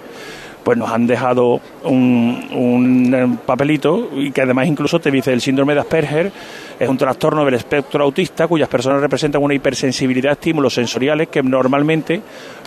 pues 0.62 0.78
nos 0.78 0.90
han 0.90 1.06
dejado 1.06 1.60
un, 1.84 2.48
un, 2.52 3.38
papelito 3.44 4.10
y 4.14 4.30
que 4.30 4.42
además 4.42 4.68
incluso 4.68 5.00
te 5.00 5.10
dice 5.10 5.32
el 5.32 5.40
síndrome 5.40 5.74
de 5.74 5.80
Asperger 5.80 6.30
es 6.78 6.88
un 6.88 6.96
trastorno 6.96 7.44
del 7.44 7.54
espectro 7.54 8.04
autista 8.04 8.46
cuyas 8.46 8.68
personas 8.68 9.00
representan 9.00 9.42
una 9.42 9.54
hipersensibilidad 9.54 10.30
a 10.30 10.32
estímulos 10.34 10.74
sensoriales 10.74 11.28
que 11.28 11.42
normalmente 11.42 12.22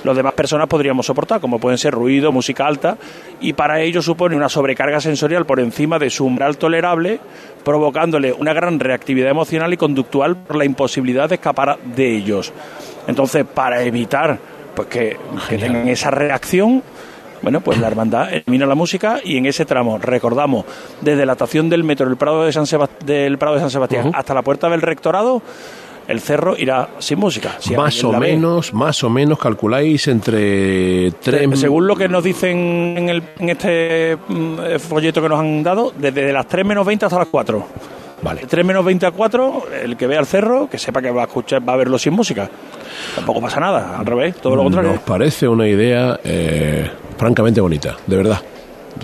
los 0.06 0.16
demás 0.16 0.34
personas 0.34 0.68
podríamos 0.68 1.06
soportar, 1.06 1.42
como 1.42 1.60
pueden 1.60 1.80
ser 1.80 1.94
ruido, 1.94 2.32
música 2.32 2.68
alta, 2.68 2.96
y 3.42 3.54
para 3.54 3.82
ello 3.82 4.02
supone 4.02 4.36
una 4.36 4.50
sobrecarga 4.50 5.02
sensorial 5.02 5.46
por 5.46 5.60
encima 5.60 5.98
de 5.98 6.12
su 6.12 6.26
umbral 6.26 6.58
tolerable, 6.58 7.20
provocándole 7.64 8.32
una 8.32 8.54
gran 8.54 8.80
reactividad 8.80 9.32
emocional 9.32 9.74
y 9.74 9.78
conductual 9.78 10.38
por 10.38 10.58
la 10.58 10.66
imposibilidad 10.66 11.28
de 11.28 11.36
escapar 11.36 11.80
de 11.80 12.16
ellos. 12.16 12.54
Entonces, 13.08 13.46
para 13.52 13.82
evitar 13.82 14.38
pues 14.76 14.88
que 14.88 15.18
tengan 15.50 15.88
esa 15.88 16.12
reacción, 16.12 16.84
bueno, 17.42 17.62
pues 17.62 17.80
la 17.80 17.88
hermandad 17.88 18.34
elimina 18.34 18.66
la 18.66 18.76
música 18.76 19.20
y 19.24 19.38
en 19.38 19.46
ese 19.46 19.66
tramo, 19.66 19.98
recordamos, 19.98 20.66
desde 21.02 21.26
la 21.26 21.34
estación 21.34 21.70
del 21.70 21.84
metro 21.84 22.08
del 22.08 22.18
Prado 22.18 22.44
de 22.44 22.52
San, 22.52 22.66
del 23.06 23.38
Prado 23.38 23.56
de 23.56 23.62
San 23.62 23.72
Sebastián 23.72 24.12
hasta 24.14 24.34
la 24.34 24.42
puerta 24.42 24.70
del 24.70 24.82
rectorado, 24.82 25.42
el 26.08 26.20
cerro 26.20 26.56
irá 26.58 26.90
sin 27.00 27.20
música. 27.20 27.58
más 27.76 28.04
o 28.04 28.14
menos, 28.14 28.74
más 28.74 29.04
o 29.04 29.10
menos 29.10 29.40
calculáis 29.40 30.08
entre 30.08 31.12
tres... 31.14 31.60
Según 31.60 31.88
lo 31.88 31.96
que 31.96 32.08
nos 32.08 32.24
dicen 32.24 32.96
en, 32.98 33.10
el, 33.10 33.24
en 33.40 33.50
este 33.50 34.18
mm, 34.28 34.80
folleto 34.80 35.22
que 35.22 35.30
nos 35.30 35.40
han 35.40 35.64
dado, 35.64 35.94
desde 35.98 36.32
las 36.32 36.48
3 36.48 36.66
menos 36.66 36.86
20 36.86 37.06
hasta 37.06 37.20
las 37.20 37.28
4. 37.28 37.68
Vale. 38.26 38.42
De 38.42 38.48
3 38.48 38.66
menos 38.66 38.84
20 38.84 39.06
a 39.06 39.12
4, 39.12 39.64
el 39.84 39.96
que 39.96 40.08
vea 40.08 40.20
el 40.20 40.26
cerro, 40.26 40.68
que 40.68 40.80
sepa 40.80 41.00
que 41.00 41.12
va 41.12 41.22
a 41.22 41.26
escuchar, 41.26 41.68
va 41.68 41.74
a 41.74 41.76
verlo 41.76 42.00
sin 42.00 42.14
música. 42.14 42.50
Tampoco 43.14 43.40
pasa 43.40 43.60
nada, 43.60 44.00
al 44.00 44.06
revés, 44.06 44.36
todo 44.38 44.56
lo 44.56 44.64
contrario. 44.64 44.94
Nos 44.94 45.02
parece 45.02 45.48
una 45.48 45.68
idea 45.68 46.20
eh, 46.24 46.90
francamente 47.18 47.62
bonita, 47.62 47.96
de 48.08 48.18
verdad. 48.18 48.42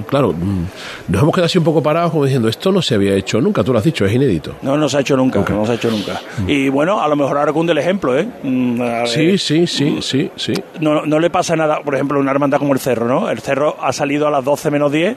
Claro, 0.07 0.33
mm, 0.33 0.65
nos 1.09 1.21
hemos 1.21 1.35
quedado 1.35 1.45
así 1.45 1.59
un 1.59 1.63
poco 1.65 1.83
parados 1.83 2.11
como 2.11 2.23
diciendo, 2.23 2.47
esto 2.47 2.71
no 2.71 2.81
se 2.81 2.95
había 2.95 3.13
hecho 3.13 3.39
nunca, 3.41 3.63
tú 3.63 3.73
lo 3.73 3.77
has 3.77 3.83
dicho, 3.85 4.05
es 4.05 4.13
inédito. 4.13 4.55
No, 4.63 4.75
no 4.75 4.89
se 4.89 4.97
ha 4.97 4.99
hecho 5.01 5.15
nunca, 5.15 5.45
no 5.47 5.65
se 5.67 5.73
ha 5.73 5.75
hecho 5.75 5.91
nunca. 5.91 6.19
Y 6.47 6.69
bueno, 6.69 6.99
a 6.99 7.07
lo 7.07 7.15
mejor 7.15 7.37
ahora 7.37 7.53
cunde 7.53 7.73
el 7.73 7.77
ejemplo, 7.77 8.17
¿eh? 8.17 8.27
Mm, 8.41 9.05
sí, 9.05 9.37
sí, 9.37 9.67
sí, 9.67 9.99
sí, 10.01 10.31
sí. 10.35 10.53
No, 10.79 11.05
no 11.05 11.19
le 11.19 11.29
pasa 11.29 11.55
nada, 11.55 11.81
por 11.83 11.93
ejemplo, 11.93 12.19
una 12.19 12.31
hermandad 12.31 12.57
como 12.57 12.73
el 12.73 12.79
Cerro, 12.79 13.05
¿no? 13.05 13.29
El 13.29 13.39
Cerro 13.39 13.75
ha 13.81 13.93
salido 13.93 14.27
a 14.27 14.31
las 14.31 14.43
12 14.43 14.71
menos 14.71 14.91
10 14.91 15.15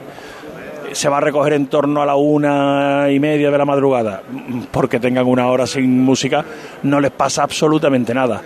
se 0.95 1.09
va 1.09 1.17
a 1.17 1.19
recoger 1.19 1.53
en 1.53 1.67
torno 1.67 2.01
a 2.01 2.05
la 2.05 2.15
una 2.15 3.07
y 3.11 3.19
media 3.19 3.51
de 3.51 3.57
la 3.57 3.65
madrugada, 3.65 4.23
porque 4.71 4.97
tengan 4.97 5.25
una 5.25 5.47
hora 5.47 5.67
sin 5.67 6.01
música, 6.01 6.45
no 6.83 7.01
les 7.01 7.11
pasa 7.11 7.43
absolutamente 7.43 8.13
nada. 8.13 8.41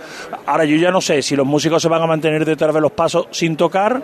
Ahora 0.46 0.64
yo 0.64 0.74
ya 0.74 0.90
no 0.90 1.00
sé 1.00 1.22
si 1.22 1.36
los 1.36 1.46
músicos 1.46 1.80
se 1.80 1.88
van 1.88 2.02
a 2.02 2.06
mantener 2.08 2.44
detrás 2.44 2.74
de 2.74 2.80
los 2.80 2.90
pasos 2.90 3.28
sin 3.30 3.56
tocar, 3.56 4.02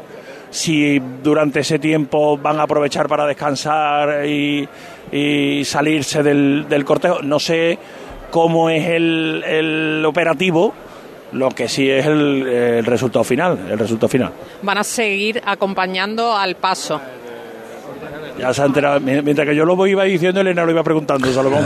si 0.51 1.01
durante 1.24 1.61
ese 1.61 1.80
tiempo 1.80 2.38
van 2.38 2.61
a 2.61 2.62
aprovechar 2.62 3.09
para 3.09 3.26
descansar 3.26 4.24
y, 4.24 4.68
salirse 5.64 6.22
del, 6.22 6.84
cortejo, 6.84 7.22
no 7.22 7.40
sé 7.40 7.76
cómo 8.30 8.70
es 8.70 8.86
el, 8.86 10.05
operativo, 10.07 10.72
lo 11.32 11.49
que 11.51 11.68
sí 11.68 11.90
es 11.90 12.07
el, 12.07 12.84
resultado 12.86 13.24
final, 13.24 13.59
el 13.72 13.78
resultado 13.78 14.09
final. 14.09 14.32
Van 14.62 14.78
a 14.78 14.84
seguir 14.84 15.42
acompañando 15.44 16.36
al 16.36 16.55
paso. 16.55 17.01
Ya 18.39 18.53
se 18.53 18.62
ha 18.62 18.66
enterado. 18.66 19.01
Mientras 19.01 19.47
que 19.47 19.55
yo 19.55 19.64
lo 19.64 19.87
iba 19.87 20.05
diciendo, 20.05 20.41
Elena 20.41 20.64
lo 20.64 20.70
iba 20.70 20.82
preguntando, 20.82 21.32
Salomón. 21.32 21.64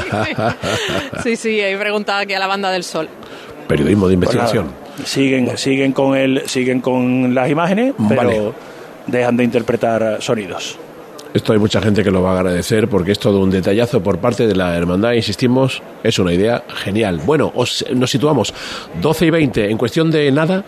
sí, 1.22 1.36
sí, 1.36 1.60
he 1.60 1.76
preguntado 1.76 2.20
aquí 2.20 2.34
a 2.34 2.38
la 2.38 2.46
banda 2.46 2.70
del 2.70 2.84
sol. 2.84 3.08
Periodismo 3.66 4.08
de 4.08 4.16
pues 4.16 4.34
investigación. 4.34 4.72
siguen, 5.04 5.56
siguen 5.56 5.92
con 5.92 6.16
el, 6.16 6.48
siguen 6.48 6.80
con 6.80 7.34
las 7.34 7.50
imágenes, 7.50 7.94
pero 8.08 8.54
dejan 9.06 9.36
de 9.36 9.44
interpretar 9.44 10.18
sonidos. 10.20 10.78
Esto 11.32 11.52
hay 11.52 11.60
mucha 11.60 11.80
gente 11.80 12.02
que 12.02 12.10
lo 12.10 12.22
va 12.22 12.32
a 12.32 12.40
agradecer 12.40 12.88
porque 12.88 13.12
es 13.12 13.18
todo 13.20 13.40
un 13.40 13.50
detallazo 13.50 14.02
por 14.02 14.18
parte 14.18 14.48
de 14.48 14.56
la 14.56 14.76
hermandad, 14.76 15.12
insistimos, 15.12 15.80
es 16.02 16.18
una 16.18 16.32
idea 16.32 16.64
genial. 16.82 17.20
Bueno, 17.24 17.52
nos 17.94 18.10
situamos 18.10 18.52
12 19.00 19.26
y 19.26 19.30
20 19.30 19.70
en 19.70 19.78
cuestión 19.78 20.10
de 20.10 20.32
nada 20.32 20.64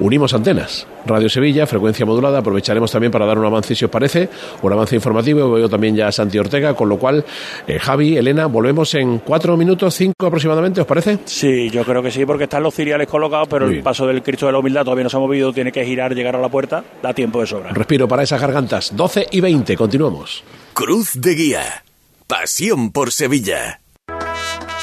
unimos 0.00 0.34
antenas. 0.34 0.86
Radio 1.06 1.28
Sevilla, 1.28 1.66
frecuencia 1.66 2.04
modulada, 2.04 2.38
aprovecharemos 2.38 2.90
también 2.90 3.12
para 3.12 3.26
dar 3.26 3.38
un 3.38 3.44
avance, 3.44 3.74
si 3.74 3.84
os 3.84 3.90
parece, 3.90 4.28
un 4.62 4.72
avance 4.72 4.96
informativo, 4.96 5.52
veo 5.52 5.68
también 5.68 5.94
ya 5.94 6.08
a 6.08 6.12
Santi 6.12 6.38
Ortega, 6.38 6.74
con 6.74 6.88
lo 6.88 6.98
cual, 6.98 7.24
eh, 7.66 7.78
Javi, 7.78 8.16
Elena, 8.16 8.46
volvemos 8.46 8.94
en 8.94 9.18
cuatro 9.18 9.56
minutos, 9.56 9.94
cinco 9.94 10.26
aproximadamente, 10.26 10.80
¿os 10.80 10.86
parece? 10.86 11.18
Sí, 11.24 11.70
yo 11.70 11.84
creo 11.84 12.02
que 12.02 12.10
sí, 12.10 12.26
porque 12.26 12.44
están 12.44 12.62
los 12.62 12.74
ciriales 12.74 13.06
colocados, 13.06 13.48
pero 13.48 13.66
el 13.66 13.82
paso 13.82 14.06
del 14.06 14.22
Cristo 14.22 14.46
de 14.46 14.52
la 14.52 14.58
Humildad 14.58 14.84
todavía 14.84 15.04
no 15.04 15.10
se 15.10 15.16
ha 15.16 15.20
movido, 15.20 15.52
tiene 15.52 15.70
que 15.72 15.84
girar, 15.84 16.14
llegar 16.14 16.36
a 16.36 16.40
la 16.40 16.48
puerta, 16.48 16.82
da 17.02 17.14
tiempo 17.14 17.40
de 17.40 17.46
sobra. 17.46 17.70
Respiro 17.70 18.08
para 18.08 18.22
esas 18.22 18.40
gargantas, 18.40 18.96
12 18.96 19.28
y 19.30 19.40
20, 19.40 19.76
continuamos. 19.76 20.42
Cruz 20.72 21.12
de 21.14 21.34
Guía, 21.34 21.84
pasión 22.26 22.90
por 22.90 23.12
Sevilla. 23.12 23.80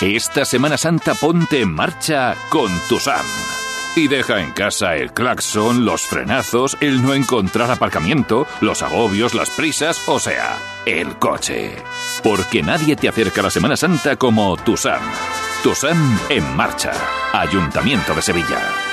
Esta 0.02 0.44
Semana 0.44 0.78
Santa 0.78 1.14
ponte 1.16 1.62
en 1.62 1.72
marcha 1.72 2.36
con 2.50 2.70
tu 2.90 3.00
SAM. 3.00 3.63
Y 3.96 4.08
deja 4.08 4.42
en 4.42 4.52
casa 4.52 4.96
el 4.96 5.14
claxon, 5.14 5.86
los 5.86 6.02
frenazos, 6.02 6.76
el 6.82 7.04
no 7.04 7.14
encontrar 7.14 7.70
aparcamiento, 7.70 8.48
los 8.60 8.82
agobios, 8.82 9.36
las 9.36 9.52
prisas, 9.52 10.02
o 10.08 10.20
sea, 10.20 10.58
el 10.88 11.20
coche. 11.20 11.76
Porque 12.24 12.64
nadie 12.64 12.96
te 12.96 13.08
acerca 13.08 13.42
a 13.42 13.44
la 13.44 13.50
Semana 13.52 13.78
Santa 13.78 14.16
como 14.16 14.58
Tusam. 14.58 15.02
Tusam 15.62 16.20
en 16.30 16.56
marcha. 16.56 16.92
Ayuntamiento 17.34 18.16
de 18.16 18.22
Sevilla. 18.24 18.93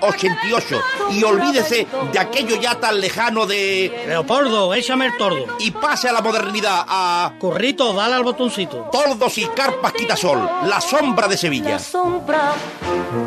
88. 0.00 0.82
Y 1.10 1.24
olvídese 1.24 1.86
de 2.12 2.18
aquello 2.18 2.56
ya 2.60 2.78
tan 2.78 3.00
lejano 3.00 3.46
de 3.46 4.04
Leopoldo, 4.06 4.74
échame 4.74 5.06
el 5.06 5.16
tordo. 5.16 5.56
y 5.58 5.70
pase 5.70 6.08
a 6.08 6.12
la 6.12 6.20
modernidad 6.20 6.84
a 6.86 7.32
Currito, 7.38 7.92
dale 7.92 8.14
al 8.14 8.24
botoncito. 8.24 8.88
Tordos 8.90 9.38
y 9.38 9.46
Carpas 9.46 9.92
Quitasol, 9.92 10.40
la 10.66 10.80
sombra 10.80 11.28
de 11.28 11.36
Sevilla. 11.36 11.78
Sombra. 11.78 12.52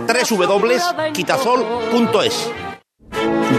www.quitasol.es 0.07 2.49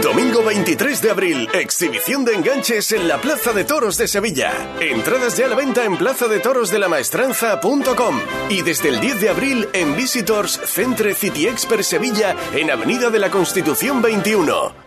Domingo 0.01 0.43
23 0.43 1.01
de 1.01 1.09
abril, 1.09 1.47
exhibición 1.53 2.25
de 2.25 2.35
enganches 2.35 2.91
en 2.91 3.07
la 3.07 3.19
Plaza 3.19 3.53
de 3.53 3.63
Toros 3.63 3.97
de 3.97 4.07
Sevilla. 4.07 4.51
Entradas 4.79 5.37
ya 5.37 5.45
a 5.45 5.49
la 5.49 5.55
venta 5.55 5.85
en 5.85 5.97
plazadetorosdelamaestranza.com 5.97 8.19
y 8.49 8.61
desde 8.61 8.89
el 8.89 8.99
10 8.99 9.21
de 9.21 9.29
abril 9.29 9.69
en 9.73 9.95
Visitors 9.95 10.59
Centre 10.65 11.13
City 11.13 11.47
Expert 11.47 11.83
Sevilla 11.83 12.35
en 12.53 12.71
Avenida 12.71 13.09
de 13.09 13.19
la 13.19 13.31
Constitución 13.31 14.01
21. 14.01 14.86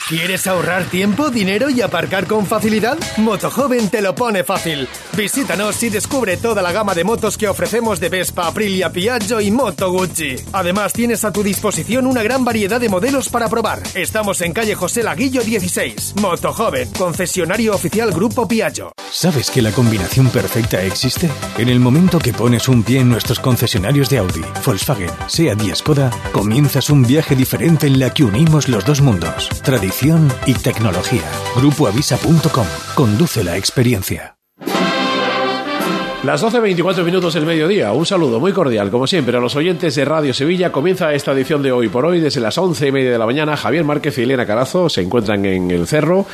¿Quieres 0.11 0.45
ahorrar 0.45 0.83
tiempo, 0.89 1.29
dinero 1.29 1.69
y 1.69 1.79
aparcar 1.79 2.27
con 2.27 2.45
facilidad? 2.45 2.97
Motojoven 3.15 3.87
te 3.87 4.01
lo 4.01 4.13
pone 4.13 4.43
fácil. 4.43 4.89
Visítanos 5.15 5.81
y 5.83 5.89
descubre 5.89 6.35
toda 6.35 6.61
la 6.61 6.73
gama 6.73 6.93
de 6.93 7.05
motos 7.05 7.37
que 7.37 7.47
ofrecemos 7.47 8.01
de 8.01 8.09
Vespa, 8.09 8.47
Aprilia, 8.47 8.91
Piaggio 8.91 9.39
y 9.39 9.51
Moto 9.51 9.89
Gucci. 9.89 10.35
Además, 10.51 10.91
tienes 10.91 11.23
a 11.23 11.31
tu 11.31 11.43
disposición 11.43 12.07
una 12.07 12.23
gran 12.23 12.43
variedad 12.43 12.81
de 12.81 12.89
modelos 12.89 13.29
para 13.29 13.47
probar. 13.47 13.83
Estamos 13.95 14.41
en 14.41 14.51
calle 14.51 14.75
José 14.75 15.01
Laguillo 15.01 15.43
16. 15.43 16.15
Motojoven, 16.17 16.91
concesionario 16.91 17.73
oficial 17.73 18.11
Grupo 18.11 18.49
Piaggio. 18.49 18.91
¿Sabes 19.11 19.49
que 19.49 19.61
la 19.61 19.71
combinación 19.71 20.27
perfecta 20.29 20.83
existe? 20.83 21.29
En 21.57 21.69
el 21.69 21.79
momento 21.79 22.19
que 22.19 22.33
pones 22.33 22.67
un 22.67 22.83
pie 22.83 22.99
en 22.99 23.07
nuestros 23.07 23.39
concesionarios 23.39 24.09
de 24.09 24.17
Audi, 24.17 24.43
Volkswagen, 24.65 25.09
Seat 25.27 25.61
y 25.63 25.73
Skoda, 25.73 26.11
comienzas 26.33 26.89
un 26.89 27.03
viaje 27.03 27.33
diferente 27.33 27.87
en 27.87 27.97
la 27.97 28.13
que 28.13 28.25
unimos 28.25 28.67
los 28.67 28.83
dos 28.83 28.99
mundos, 28.99 29.47
tradición 29.63 30.00
y 30.47 30.53
tecnología. 30.55 31.29
Grupoavisa.com. 31.55 32.67
Conduce 32.95 33.43
la 33.43 33.57
experiencia. 33.57 34.40
Las 36.23 36.43
12.24 36.43 37.03
minutos 37.03 37.33
del 37.33 37.47
mediodía. 37.47 37.91
Un 37.93 38.05
saludo 38.05 38.39
muy 38.39 38.51
cordial, 38.53 38.91
como 38.91 39.07
siempre, 39.07 39.35
a 39.35 39.39
los 39.39 39.55
oyentes 39.55 39.95
de 39.95 40.05
Radio 40.05 40.35
Sevilla. 40.35 40.71
Comienza 40.71 41.11
esta 41.15 41.31
edición 41.31 41.63
de 41.63 41.71
hoy 41.71 41.89
por 41.89 42.05
hoy, 42.05 42.19
desde 42.19 42.39
las 42.39 42.59
11 42.59 42.89
y 42.89 42.91
media 42.91 43.11
de 43.11 43.17
la 43.17 43.25
mañana. 43.25 43.57
Javier 43.57 43.83
Márquez 43.83 44.19
y 44.19 44.21
Elena 44.21 44.45
Carazo 44.45 44.87
se 44.87 45.01
encuentran 45.01 45.43
en 45.47 45.71
el 45.71 45.87
cerro. 45.87 46.27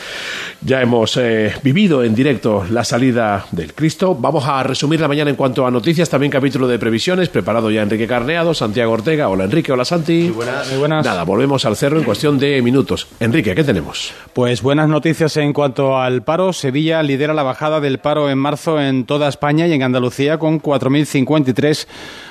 Ya 0.59 0.81
hemos 0.81 1.15
eh, 1.15 1.53
vivido 1.63 2.03
en 2.03 2.13
directo 2.15 2.65
la 2.69 2.83
salida 2.83 3.45
del 3.51 3.73
Cristo. 3.73 4.13
Vamos 4.13 4.45
a 4.45 4.61
resumir 4.61 4.99
la 4.99 5.07
mañana 5.07 5.29
en 5.29 5.37
cuanto 5.37 5.65
a 5.65 5.71
noticias, 5.71 6.09
también 6.09 6.31
capítulo 6.33 6.67
de 6.67 6.77
previsiones. 6.77 7.29
Preparado 7.29 7.71
ya 7.71 7.81
Enrique 7.81 8.07
Carneado, 8.07 8.53
Santiago 8.53 8.91
Ortega. 8.91 9.29
Hola 9.29 9.45
Enrique, 9.45 9.71
hola 9.71 9.85
Santi. 9.85 10.23
Muy 10.23 10.31
buenas. 10.31 10.69
Muy 10.69 10.79
buenas. 10.79 11.05
Nada, 11.05 11.23
volvemos 11.23 11.63
al 11.63 11.77
cerro 11.77 11.97
en 11.97 12.03
cuestión 12.03 12.37
de 12.37 12.61
minutos. 12.61 13.07
Enrique, 13.21 13.55
¿qué 13.55 13.63
tenemos? 13.63 14.11
Pues 14.33 14.61
buenas 14.61 14.89
noticias 14.89 15.37
en 15.37 15.53
cuanto 15.53 15.97
al 15.97 16.23
paro. 16.23 16.51
Sevilla 16.51 17.01
lidera 17.03 17.33
la 17.33 17.43
bajada 17.43 17.79
del 17.79 17.99
paro 17.99 18.29
en 18.29 18.37
marzo 18.37 18.81
en 18.81 19.05
toda 19.05 19.29
España 19.29 19.65
y 19.65 19.73
en 19.73 19.76
Andalucía 19.83 20.37
con 20.37 20.61
4.053 20.61 21.87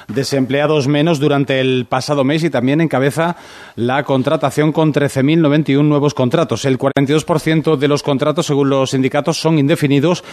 desempleados 0.09 0.89
menos 0.89 1.19
durante 1.19 1.61
el 1.61 1.87
pasado 1.89 2.25
mes 2.25 2.45
y 2.45 2.51
también 2.51 2.81
encabeza 2.81 3.37
la 3.75 4.05
contratación 4.05 4.73
con 4.73 4.93
13.091 4.93 5.85
nuevos 5.85 6.15
contratos. 6.15 6.65
El 6.65 6.79
42% 6.79 7.77
de 7.77 7.89
los 7.89 8.03
contratos, 8.03 8.47
según 8.47 8.71
los 8.71 8.91
sindicatos, 8.91 9.41
son 9.41 9.59
indefinidos, 9.59 10.25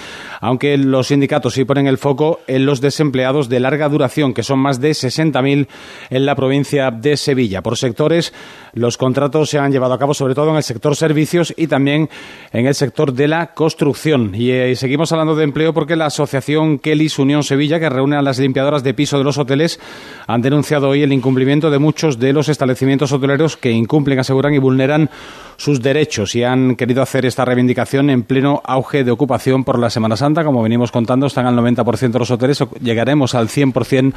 aunque 0.41 0.77
los 0.77 1.07
sindicatos 1.07 1.53
sí 1.53 1.65
ponen 1.65 1.87
el 1.87 1.97
foco 1.97 2.41
en 2.47 2.65
los 2.65 2.81
desempleados 2.81 3.49
de 3.49 3.59
larga 3.59 3.89
duración, 3.89 4.33
que 4.33 4.43
son 4.43 4.59
más 4.59 4.79
de 4.79 4.91
60.000 4.91 5.67
en 6.09 6.25
la 6.25 6.35
provincia 6.35 6.91
de 6.91 7.17
Sevilla. 7.17 7.61
Por 7.61 7.77
sectores, 7.77 8.33
los 8.73 8.97
contratos 8.97 9.49
se 9.49 9.59
han 9.59 9.71
llevado 9.71 9.93
a 9.93 9.99
cabo 9.99 10.13
sobre 10.13 10.35
todo 10.35 10.51
en 10.51 10.57
el 10.57 10.63
sector 10.63 10.95
servicios 10.95 11.53
y 11.55 11.67
también 11.67 12.09
en 12.51 12.67
el 12.67 12.75
sector 12.75 13.13
de 13.13 13.27
la 13.27 13.53
construcción. 13.53 14.33
Y 14.35 14.51
eh, 14.51 14.75
seguimos 14.75 15.11
hablando 15.11 15.35
de 15.35 15.43
empleo 15.43 15.73
porque 15.73 15.95
la 15.95 16.07
asociación 16.07 16.79
Kellys 16.79 17.19
Unión 17.19 17.43
Sevilla, 17.43 17.79
que 17.79 17.89
reúne 17.89 18.15
a 18.15 18.21
las 18.21 18.39
limpiadoras 18.39 18.83
de 18.83 18.93
piso 18.93 19.17
de 19.17 19.23
los 19.23 19.37
hoteles, 19.37 19.62
han 20.27 20.41
denunciado 20.41 20.89
hoy 20.89 21.03
el 21.03 21.13
incumplimiento 21.13 21.69
de 21.69 21.79
muchos 21.79 22.19
de 22.19 22.33
los 22.33 22.49
establecimientos 22.49 23.11
hoteleros 23.11 23.57
que 23.57 23.71
incumplen, 23.71 24.19
aseguran 24.19 24.53
y 24.53 24.57
vulneran 24.57 25.09
sus 25.57 25.81
derechos 25.81 26.35
y 26.35 26.43
han 26.43 26.75
querido 26.75 27.01
hacer 27.01 27.25
esta 27.25 27.45
reivindicación 27.45 28.09
en 28.09 28.23
pleno 28.23 28.61
auge 28.65 29.03
de 29.03 29.11
ocupación 29.11 29.63
por 29.63 29.79
la 29.79 29.89
Semana 29.89 30.17
Santa. 30.17 30.43
Como 30.43 30.63
venimos 30.63 30.91
contando, 30.91 31.27
están 31.27 31.45
al 31.45 31.55
90% 31.55 32.19
los 32.19 32.31
hoteles, 32.31 32.63
llegaremos 32.81 33.35
al 33.35 33.47
100% 33.47 34.13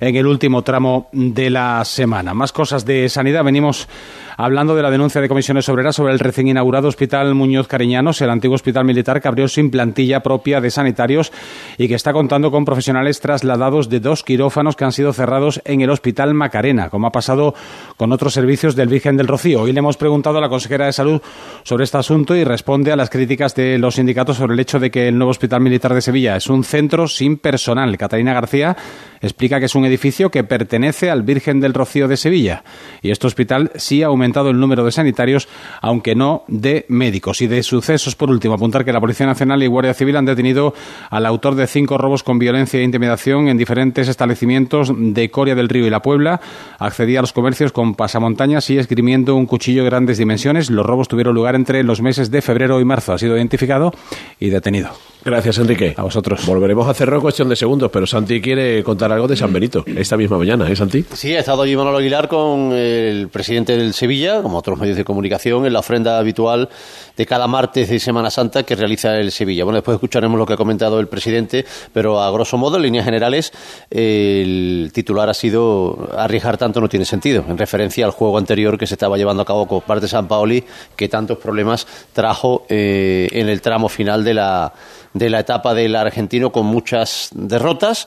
en 0.00 0.16
el 0.16 0.26
último 0.26 0.62
tramo 0.62 1.08
de 1.12 1.50
la 1.50 1.84
semana. 1.84 2.34
Más 2.34 2.52
cosas 2.52 2.84
de 2.84 3.08
sanidad. 3.08 3.44
Venimos 3.44 3.88
hablando 4.36 4.76
de 4.76 4.82
la 4.82 4.90
denuncia 4.90 5.20
de 5.20 5.28
comisiones 5.28 5.68
obreras 5.68 5.96
sobre 5.96 6.12
el 6.12 6.18
recién 6.18 6.48
inaugurado 6.48 6.88
Hospital 6.88 7.34
Muñoz 7.34 7.68
Cariñanos, 7.68 8.20
el 8.20 8.30
antiguo 8.30 8.54
hospital 8.54 8.84
militar 8.84 9.20
que 9.20 9.28
abrió 9.28 9.48
sin 9.48 9.70
plantilla 9.70 10.20
propia 10.20 10.60
de 10.60 10.70
sanitarios 10.70 11.32
y 11.78 11.88
que 11.88 11.94
está 11.94 12.12
contando 12.12 12.50
con 12.50 12.64
profesionales 12.64 13.20
trasladados 13.20 13.88
de 13.88 14.00
dos 14.00 14.22
quirófanos 14.22 14.76
que 14.76 14.84
han 14.84 14.92
sido 14.92 15.12
cerrados 15.12 15.60
en 15.64 15.80
el 15.80 15.90
Hospital 15.90 16.34
Macarena, 16.34 16.90
como 16.90 17.06
ha 17.06 17.12
pasado 17.12 17.54
con 17.96 18.12
otros 18.12 18.34
servicios 18.34 18.76
del 18.76 18.88
Virgen 18.88 19.16
del 19.16 19.28
Rocío. 19.28 19.62
Hoy 19.62 19.72
le 19.72 19.78
hemos 19.78 19.96
preguntado 19.96 20.38
a 20.38 20.40
la 20.40 20.48
consejera 20.48 20.86
de 20.86 20.92
Salud 20.92 21.20
sobre 21.62 21.84
este 21.84 21.98
asunto 21.98 22.36
y 22.36 22.44
responde 22.44 22.92
a 22.92 22.96
las 22.96 23.10
críticas 23.10 23.54
de 23.54 23.78
los 23.78 23.94
sindicatos 23.94 24.36
sobre 24.36 24.54
el 24.54 24.60
hecho 24.60 24.78
de 24.78 24.90
que 24.90 25.08
el 25.08 25.16
nuevo 25.16 25.30
Hospital 25.30 25.60
Militar 25.60 25.94
de 25.94 26.02
Sevilla 26.02 26.36
es 26.36 26.48
un 26.48 26.64
centro 26.64 27.08
sin 27.08 27.38
personal. 27.38 27.96
Catalina 27.96 28.34
García 28.34 28.76
explica 29.20 29.58
que 29.58 29.66
es 29.66 29.74
un 29.74 29.84
edificio 29.84 30.30
que 30.30 30.44
pertenece 30.44 31.10
al 31.10 31.22
Virgen 31.22 31.60
del 31.60 31.74
Rocío 31.74 32.08
de 32.08 32.16
Sevilla 32.16 32.64
y 33.02 33.10
este 33.10 33.26
hospital 33.26 33.70
sí 33.76 34.02
ha 34.02 34.10
aumentado 34.26 34.50
el 34.50 34.58
número 34.58 34.84
de 34.84 34.90
sanitarios, 34.90 35.48
aunque 35.80 36.16
no 36.16 36.42
de 36.48 36.84
médicos. 36.88 37.40
Y 37.42 37.46
de 37.46 37.62
sucesos, 37.62 38.16
por 38.16 38.28
último, 38.28 38.54
apuntar 38.54 38.84
que 38.84 38.92
la 38.92 39.00
Policía 39.00 39.24
Nacional 39.24 39.62
y 39.62 39.68
Guardia 39.68 39.94
Civil 39.94 40.16
han 40.16 40.24
detenido 40.24 40.74
al 41.10 41.26
autor 41.26 41.54
de 41.54 41.66
cinco 41.68 41.96
robos 41.96 42.24
con 42.24 42.38
violencia 42.38 42.80
e 42.80 42.82
intimidación 42.82 43.48
en 43.48 43.56
diferentes 43.56 44.08
establecimientos 44.08 44.92
de 44.96 45.30
Coria 45.30 45.54
del 45.54 45.68
Río 45.68 45.86
y 45.86 45.90
La 45.90 46.02
Puebla. 46.02 46.40
Accedía 46.78 47.20
a 47.20 47.22
los 47.22 47.32
comercios 47.32 47.70
con 47.70 47.94
pasamontañas 47.94 48.68
y 48.70 48.78
esgrimiendo 48.78 49.36
un 49.36 49.46
cuchillo 49.46 49.84
de 49.84 49.90
grandes 49.90 50.18
dimensiones. 50.18 50.70
Los 50.70 50.84
robos 50.84 51.06
tuvieron 51.06 51.34
lugar 51.34 51.54
entre 51.54 51.84
los 51.84 52.02
meses 52.02 52.32
de 52.32 52.42
febrero 52.42 52.80
y 52.80 52.84
marzo. 52.84 53.12
Ha 53.12 53.18
sido 53.18 53.36
identificado 53.36 53.92
y 54.40 54.50
detenido. 54.50 54.90
Gracias, 55.24 55.58
Enrique. 55.58 55.94
A 55.96 56.02
vosotros. 56.02 56.46
Volveremos 56.46 56.88
a 56.88 56.94
cerrar 56.94 57.20
cuestión 57.20 57.48
de 57.48 57.56
segundos, 57.56 57.90
pero 57.92 58.06
Santi 58.06 58.40
quiere 58.40 58.82
contar 58.84 59.12
algo 59.12 59.26
de 59.26 59.36
San 59.36 59.52
Benito 59.52 59.84
esta 59.86 60.16
misma 60.16 60.38
mañana, 60.38 60.70
¿eh, 60.70 60.76
Santi? 60.76 61.04
Sí, 61.12 61.34
ha 61.34 61.40
estado 61.40 61.62
allí 61.62 61.76
Manolo 61.76 61.98
Aguilar 61.98 62.28
con 62.28 62.72
el 62.72 63.28
presidente 63.28 63.76
del 63.76 63.92
Sevilla, 63.92 64.15
como 64.42 64.58
otros 64.58 64.78
medios 64.78 64.96
de 64.96 65.04
comunicación, 65.04 65.66
en 65.66 65.72
la 65.72 65.80
ofrenda 65.80 66.18
habitual 66.18 66.68
de 67.16 67.26
cada 67.26 67.46
martes 67.46 67.88
de 67.88 67.98
Semana 67.98 68.30
Santa 68.30 68.62
que 68.62 68.74
realiza 68.74 69.16
el 69.16 69.30
Sevilla. 69.30 69.64
Bueno, 69.64 69.76
después 69.76 69.96
escucharemos 69.96 70.38
lo 70.38 70.46
que 70.46 70.54
ha 70.54 70.56
comentado 70.56 70.98
el 71.00 71.08
presidente, 71.08 71.64
pero 71.92 72.20
a 72.20 72.30
grosso 72.30 72.56
modo, 72.56 72.76
en 72.76 72.82
líneas 72.82 73.04
generales, 73.04 73.52
el 73.90 74.90
titular 74.92 75.28
ha 75.28 75.34
sido 75.34 76.08
arriesgar 76.16 76.56
tanto 76.56 76.80
no 76.80 76.88
tiene 76.88 77.04
sentido, 77.04 77.44
en 77.48 77.58
referencia 77.58 78.04
al 78.04 78.12
juego 78.12 78.38
anterior 78.38 78.78
que 78.78 78.86
se 78.86 78.94
estaba 78.94 79.16
llevando 79.16 79.42
a 79.42 79.46
cabo 79.46 79.66
con 79.66 79.80
parte 79.82 80.02
de 80.02 80.08
San 80.08 80.28
Paoli, 80.28 80.64
que 80.96 81.08
tantos 81.08 81.38
problemas 81.38 81.86
trajo 82.12 82.64
eh, 82.68 83.28
en 83.32 83.48
el 83.48 83.60
tramo 83.60 83.88
final 83.88 84.24
de 84.24 84.34
la 84.34 84.72
de 85.12 85.30
la 85.30 85.40
etapa 85.40 85.72
del 85.72 85.96
argentino 85.96 86.52
con 86.52 86.66
muchas 86.66 87.30
derrotas 87.32 88.06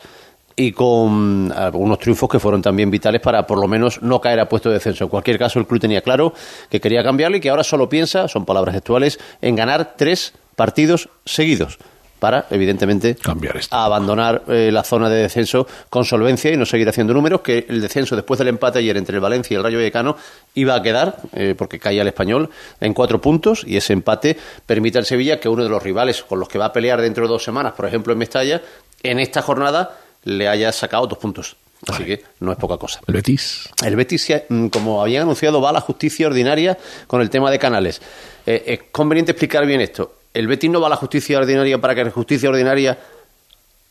y 0.60 0.74
con 0.74 1.54
algunos 1.56 2.00
triunfos 2.00 2.28
que 2.28 2.38
fueron 2.38 2.62
también 2.62 2.92
vitales 2.92 3.22
para 3.22 3.48
por 3.48 3.58
lo 3.62 3.66
menos 3.66 4.02
no 4.02 4.20
caer 4.20 4.42
a 4.42 4.50
puesto 4.50 4.68
de 4.68 4.76
descenso. 4.76 5.06
En 5.06 5.10
cualquier 5.10 5.40
caso, 5.40 5.58
el 5.58 5.66
club 5.66 5.80
tenía 5.80 6.02
claro 6.02 6.34
que 6.70 6.82
quería 6.82 7.02
cambiarlo 7.02 7.38
y 7.38 7.40
que 7.40 7.50
ahora 7.50 7.64
solo 7.64 7.88
piensa, 7.88 8.28
son 8.28 8.44
palabras 8.44 8.76
actuales, 8.76 9.20
en 9.42 9.56
ganar 9.56 9.94
tres 9.96 10.34
partidos 10.58 11.08
seguidos 11.24 11.80
para, 12.20 12.46
evidentemente, 12.50 13.16
Cambiar 13.16 13.58
abandonar 13.72 14.44
eh, 14.50 14.70
la 14.74 14.84
zona 14.84 15.08
de 15.08 15.22
descenso 15.22 15.66
con 15.90 16.04
solvencia 16.04 16.52
y 16.52 16.58
no 16.58 16.66
seguir 16.66 16.90
haciendo 16.90 17.14
números, 17.14 17.40
que 17.40 17.66
el 17.70 17.80
descenso 17.80 18.18
después 18.18 18.38
del 18.38 18.50
empate 18.50 18.80
ayer 18.80 18.98
entre 18.98 19.16
el 19.16 19.22
Valencia 19.22 19.56
y 19.56 19.58
el 19.58 19.64
Rayo 19.64 19.78
Vallecano 19.78 20.18
iba 20.56 20.76
a 20.76 20.84
quedar, 20.84 21.20
eh, 21.32 21.56
porque 21.58 21.80
caía 21.80 22.02
el 22.02 22.10
español, 22.10 22.50
en 22.82 22.94
cuatro 22.94 23.22
puntos 23.22 23.64
y 23.66 23.78
ese 23.78 23.94
empate 23.94 24.36
permite 24.66 24.98
al 24.98 25.06
Sevilla 25.06 25.40
que 25.40 25.48
uno 25.48 25.64
de 25.64 25.70
los 25.70 25.82
rivales 25.82 26.22
con 26.22 26.38
los 26.38 26.50
que 26.50 26.60
va 26.60 26.66
a 26.66 26.74
pelear 26.74 27.00
dentro 27.00 27.24
de 27.24 27.30
dos 27.30 27.46
semanas, 27.46 27.72
por 27.78 27.86
ejemplo 27.86 28.12
en 28.12 28.20
Mestalla, 28.20 28.62
en 29.02 29.22
esta 29.22 29.42
jornada 29.42 29.96
le 30.24 30.48
haya 30.48 30.72
sacado 30.72 31.08
dos 31.08 31.18
puntos. 31.18 31.56
Así 31.88 32.04
que 32.04 32.24
no 32.42 32.52
es 32.52 32.58
poca 32.58 32.78
cosa. 32.78 33.00
El 33.08 33.14
Betis. 33.14 33.70
El 33.86 33.96
Betis, 33.96 34.28
mm, 34.50 34.68
como 34.68 35.02
habían 35.02 35.24
anunciado, 35.24 35.62
va 35.62 35.70
a 35.70 35.74
la 35.74 35.82
justicia 35.82 36.28
ordinaria 36.28 36.78
con 37.08 37.22
el 37.22 37.30
tema 37.30 37.50
de 37.50 37.58
canales. 37.58 38.02
Eh, 38.46 38.64
es 38.68 38.80
conveniente 38.92 39.32
explicar 39.32 39.66
bien 39.66 39.80
esto 39.80 40.20
el 40.34 40.48
Betis 40.48 40.70
no 40.70 40.80
va 40.80 40.88
a 40.88 40.90
la 40.92 40.96
justicia 40.96 41.38
ordinaria 41.38 41.80
para 41.80 41.96
que 41.96 42.04
la 42.04 42.12
justicia 42.12 42.50
ordinaria 42.50 42.98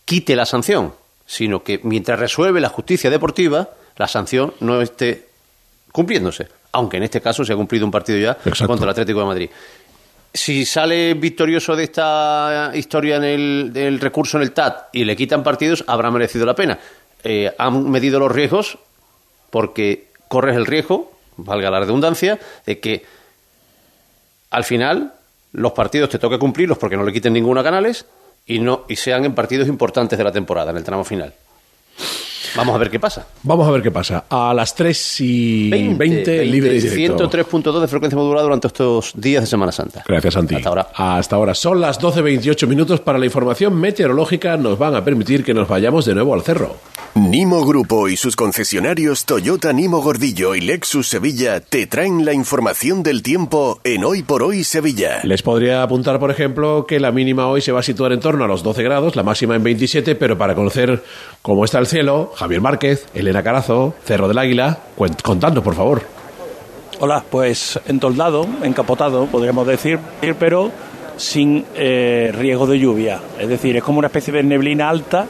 quite 0.04 0.36
la 0.36 0.46
sanción, 0.46 0.94
sino 1.26 1.62
que 1.62 1.80
mientras 1.82 2.18
resuelve 2.18 2.60
la 2.60 2.68
justicia 2.68 3.10
deportiva, 3.10 3.70
la 3.96 4.08
sanción 4.08 4.54
no 4.60 4.80
esté 4.80 5.26
cumpliéndose, 5.92 6.48
aunque 6.72 6.98
en 6.98 7.02
este 7.02 7.20
caso 7.20 7.44
se 7.44 7.52
ha 7.52 7.56
cumplido 7.56 7.84
un 7.84 7.90
partido 7.90 8.18
ya 8.18 8.34
contra 8.66 8.84
el 8.84 8.90
Atlético 8.90 9.20
de 9.20 9.26
Madrid. 9.26 9.50
Si 10.38 10.64
sale 10.64 11.14
victorioso 11.14 11.74
de 11.74 11.82
esta 11.82 12.70
historia 12.72 13.16
en 13.16 13.24
el, 13.74 13.98
recurso 14.00 14.36
en 14.36 14.44
el 14.44 14.52
TAT 14.52 14.90
y 14.92 15.04
le 15.04 15.16
quitan 15.16 15.42
partidos, 15.42 15.82
habrá 15.88 16.12
merecido 16.12 16.46
la 16.46 16.54
pena. 16.54 16.78
Eh, 17.24 17.52
han 17.58 17.90
medido 17.90 18.20
los 18.20 18.30
riesgos 18.30 18.78
porque 19.50 20.10
corres 20.28 20.56
el 20.56 20.64
riesgo, 20.64 21.10
valga 21.38 21.72
la 21.72 21.80
redundancia, 21.80 22.38
de 22.64 22.78
que 22.78 23.04
al 24.50 24.62
final 24.62 25.12
los 25.54 25.72
partidos 25.72 26.08
te 26.08 26.20
toca 26.20 26.38
cumplirlos 26.38 26.78
porque 26.78 26.96
no 26.96 27.02
le 27.02 27.12
quiten 27.12 27.32
ninguna 27.32 27.64
canales 27.64 28.06
y 28.46 28.60
no 28.60 28.84
y 28.88 28.94
sean 28.94 29.24
en 29.24 29.34
partidos 29.34 29.66
importantes 29.66 30.16
de 30.16 30.24
la 30.24 30.30
temporada, 30.30 30.70
en 30.70 30.76
el 30.76 30.84
tramo 30.84 31.02
final. 31.02 31.34
Vamos 32.56 32.74
a 32.74 32.78
ver 32.78 32.90
qué 32.90 33.00
pasa. 33.00 33.26
Vamos 33.42 33.66
a 33.68 33.70
ver 33.70 33.82
qué 33.82 33.90
pasa. 33.90 34.24
A 34.28 34.52
las 34.54 34.74
3 34.74 35.20
y 35.20 35.70
20, 35.70 36.44
libre 36.44 36.74
y 36.76 36.80
directo. 36.80 37.28
103.2 37.28 37.80
de 37.80 37.88
frecuencia 37.88 38.16
modulada 38.16 38.44
durante 38.44 38.66
estos 38.66 39.12
días 39.14 39.42
de 39.42 39.46
Semana 39.46 39.72
Santa. 39.72 40.04
Gracias, 40.06 40.34
Santi. 40.34 40.56
Hasta 40.56 40.68
ahora. 40.68 40.88
Hasta 40.94 41.36
ahora. 41.36 41.54
Son 41.54 41.80
las 41.80 42.00
12.28 42.00 42.66
minutos 42.66 43.00
para 43.00 43.18
la 43.18 43.26
información 43.26 43.74
meteorológica. 43.78 44.56
Nos 44.56 44.78
van 44.78 44.94
a 44.94 45.04
permitir 45.04 45.44
que 45.44 45.54
nos 45.54 45.68
vayamos 45.68 46.04
de 46.04 46.14
nuevo 46.14 46.34
al 46.34 46.42
cerro. 46.42 46.76
Nimo 47.18 47.64
Grupo 47.64 48.08
y 48.08 48.16
sus 48.16 48.36
concesionarios 48.36 49.24
Toyota 49.24 49.72
Nimo 49.72 50.00
Gordillo 50.00 50.54
y 50.54 50.60
Lexus 50.60 51.08
Sevilla 51.08 51.58
te 51.58 51.88
traen 51.88 52.24
la 52.24 52.32
información 52.32 53.02
del 53.02 53.24
tiempo 53.24 53.80
en 53.82 54.04
Hoy 54.04 54.22
por 54.22 54.44
Hoy 54.44 54.62
Sevilla. 54.62 55.18
Les 55.24 55.42
podría 55.42 55.82
apuntar, 55.82 56.20
por 56.20 56.30
ejemplo, 56.30 56.86
que 56.86 57.00
la 57.00 57.10
mínima 57.10 57.48
hoy 57.48 57.60
se 57.60 57.72
va 57.72 57.80
a 57.80 57.82
situar 57.82 58.12
en 58.12 58.20
torno 58.20 58.44
a 58.44 58.46
los 58.46 58.62
12 58.62 58.84
grados, 58.84 59.16
la 59.16 59.24
máxima 59.24 59.56
en 59.56 59.64
27, 59.64 60.14
pero 60.14 60.38
para 60.38 60.54
conocer 60.54 61.02
cómo 61.42 61.64
está 61.64 61.80
el 61.80 61.88
cielo, 61.88 62.32
Javier 62.36 62.60
Márquez, 62.60 63.06
Elena 63.14 63.42
Carazo, 63.42 63.94
Cerro 64.04 64.28
del 64.28 64.38
Águila, 64.38 64.78
contando, 65.22 65.60
por 65.62 65.74
favor. 65.74 66.02
Hola, 67.00 67.24
pues 67.28 67.80
entoldado, 67.88 68.46
encapotado, 68.62 69.26
podríamos 69.26 69.66
decir, 69.66 69.98
pero 70.38 70.70
sin 71.16 71.64
eh, 71.74 72.30
riesgo 72.32 72.68
de 72.68 72.78
lluvia. 72.78 73.20
Es 73.40 73.48
decir, 73.48 73.76
es 73.76 73.82
como 73.82 73.98
una 73.98 74.06
especie 74.06 74.32
de 74.32 74.44
neblina 74.44 74.88
alta 74.88 75.26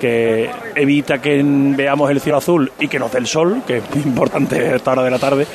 que 0.00 0.50
evita 0.74 1.20
que 1.20 1.42
veamos 1.44 2.10
el 2.10 2.20
cielo 2.20 2.38
azul 2.38 2.72
y 2.78 2.88
que 2.88 2.98
nos 2.98 3.12
dé 3.12 3.18
el 3.18 3.26
sol, 3.26 3.62
que 3.66 3.78
es 3.78 3.84
importante 4.04 4.56
a 4.56 4.76
esta 4.76 4.92
hora 4.92 5.02
de 5.02 5.10
la 5.10 5.18
tarde. 5.18 5.46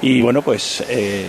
Y 0.00 0.20
bueno, 0.20 0.42
pues 0.42 0.84
eh, 0.88 1.26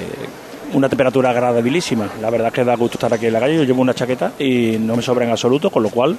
una 0.73 0.89
temperatura 0.89 1.29
agradabilísima. 1.29 2.09
La 2.21 2.29
verdad 2.29 2.47
es 2.47 2.53
que 2.53 2.63
da 2.63 2.75
gusto 2.75 2.97
estar 2.97 3.13
aquí 3.13 3.27
en 3.27 3.33
la 3.33 3.39
calle. 3.39 3.57
Yo 3.57 3.63
llevo 3.63 3.81
una 3.81 3.93
chaqueta 3.93 4.33
y 4.39 4.77
no 4.79 4.95
me 4.95 5.01
sobra 5.01 5.25
en 5.25 5.31
absoluto, 5.31 5.69
con 5.69 5.83
lo 5.83 5.89
cual, 5.89 6.17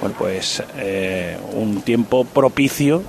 bueno, 0.00 0.16
pues 0.18 0.62
eh, 0.78 1.36
un 1.52 1.82
tiempo 1.82 2.24
propicio 2.24 3.02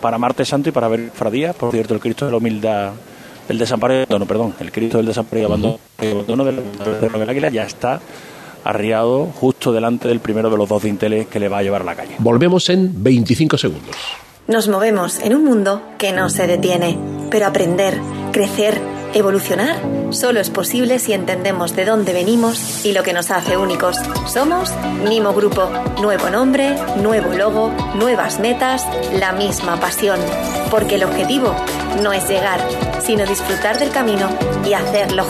para 0.00 0.18
Martes 0.18 0.48
Santo 0.48 0.68
y 0.68 0.72
para 0.72 0.88
ver 0.88 1.10
Fradía. 1.12 1.52
Por 1.52 1.70
cierto, 1.70 1.94
el 1.94 2.00
Cristo 2.00 2.24
de 2.24 2.30
la 2.30 2.38
Humildad, 2.38 2.92
el 3.48 3.58
desamparo 3.58 3.94
y 3.94 3.96
abandono, 3.98 4.26
perdón, 4.26 4.54
el 4.60 4.72
Cristo 4.72 4.96
del 4.98 5.06
desamparo 5.06 5.42
y 5.42 5.44
abandono, 5.44 5.78
abandono 5.98 6.44
del, 6.44 6.62
del 7.12 7.30
Águila 7.30 7.48
ya 7.50 7.64
está 7.64 8.00
arriado 8.64 9.26
justo 9.26 9.72
delante 9.72 10.08
del 10.08 10.20
primero 10.20 10.50
de 10.50 10.56
los 10.56 10.68
dos 10.68 10.82
dinteles 10.82 11.26
que 11.26 11.38
le 11.38 11.48
va 11.48 11.58
a 11.58 11.62
llevar 11.62 11.82
a 11.82 11.84
la 11.84 11.94
calle. 11.94 12.16
Volvemos 12.18 12.68
en 12.70 13.02
25 13.02 13.58
segundos. 13.58 13.96
Nos 14.48 14.68
movemos 14.68 15.20
en 15.20 15.34
un 15.34 15.44
mundo 15.44 15.82
que 15.98 16.12
no 16.12 16.28
se 16.28 16.46
detiene, 16.46 16.98
pero 17.30 17.46
aprender, 17.46 17.98
crecer, 18.32 18.80
evolucionar 19.14 19.76
solo 20.10 20.40
es 20.40 20.50
posible 20.50 20.98
si 20.98 21.12
entendemos 21.12 21.74
de 21.74 21.84
dónde 21.84 22.12
venimos 22.12 22.84
y 22.84 22.92
lo 22.92 23.02
que 23.02 23.12
nos 23.12 23.30
hace 23.30 23.56
únicos. 23.56 23.96
Somos 24.26 24.72
Nimo 25.08 25.32
Grupo. 25.32 25.68
Nuevo 26.00 26.30
nombre, 26.30 26.76
nuevo 27.02 27.32
logo, 27.34 27.72
nuevas 27.94 28.38
metas, 28.38 28.86
la 29.18 29.32
misma 29.32 29.78
pasión. 29.80 30.20
Porque 30.70 30.96
el 30.96 31.04
objetivo 31.04 31.54
no 32.02 32.12
es 32.12 32.28
llegar, 32.28 32.60
sino 33.00 33.26
disfrutar 33.26 33.78
del 33.78 33.90
camino 33.90 34.28
y 34.66 34.74
hacerlo 34.74 35.22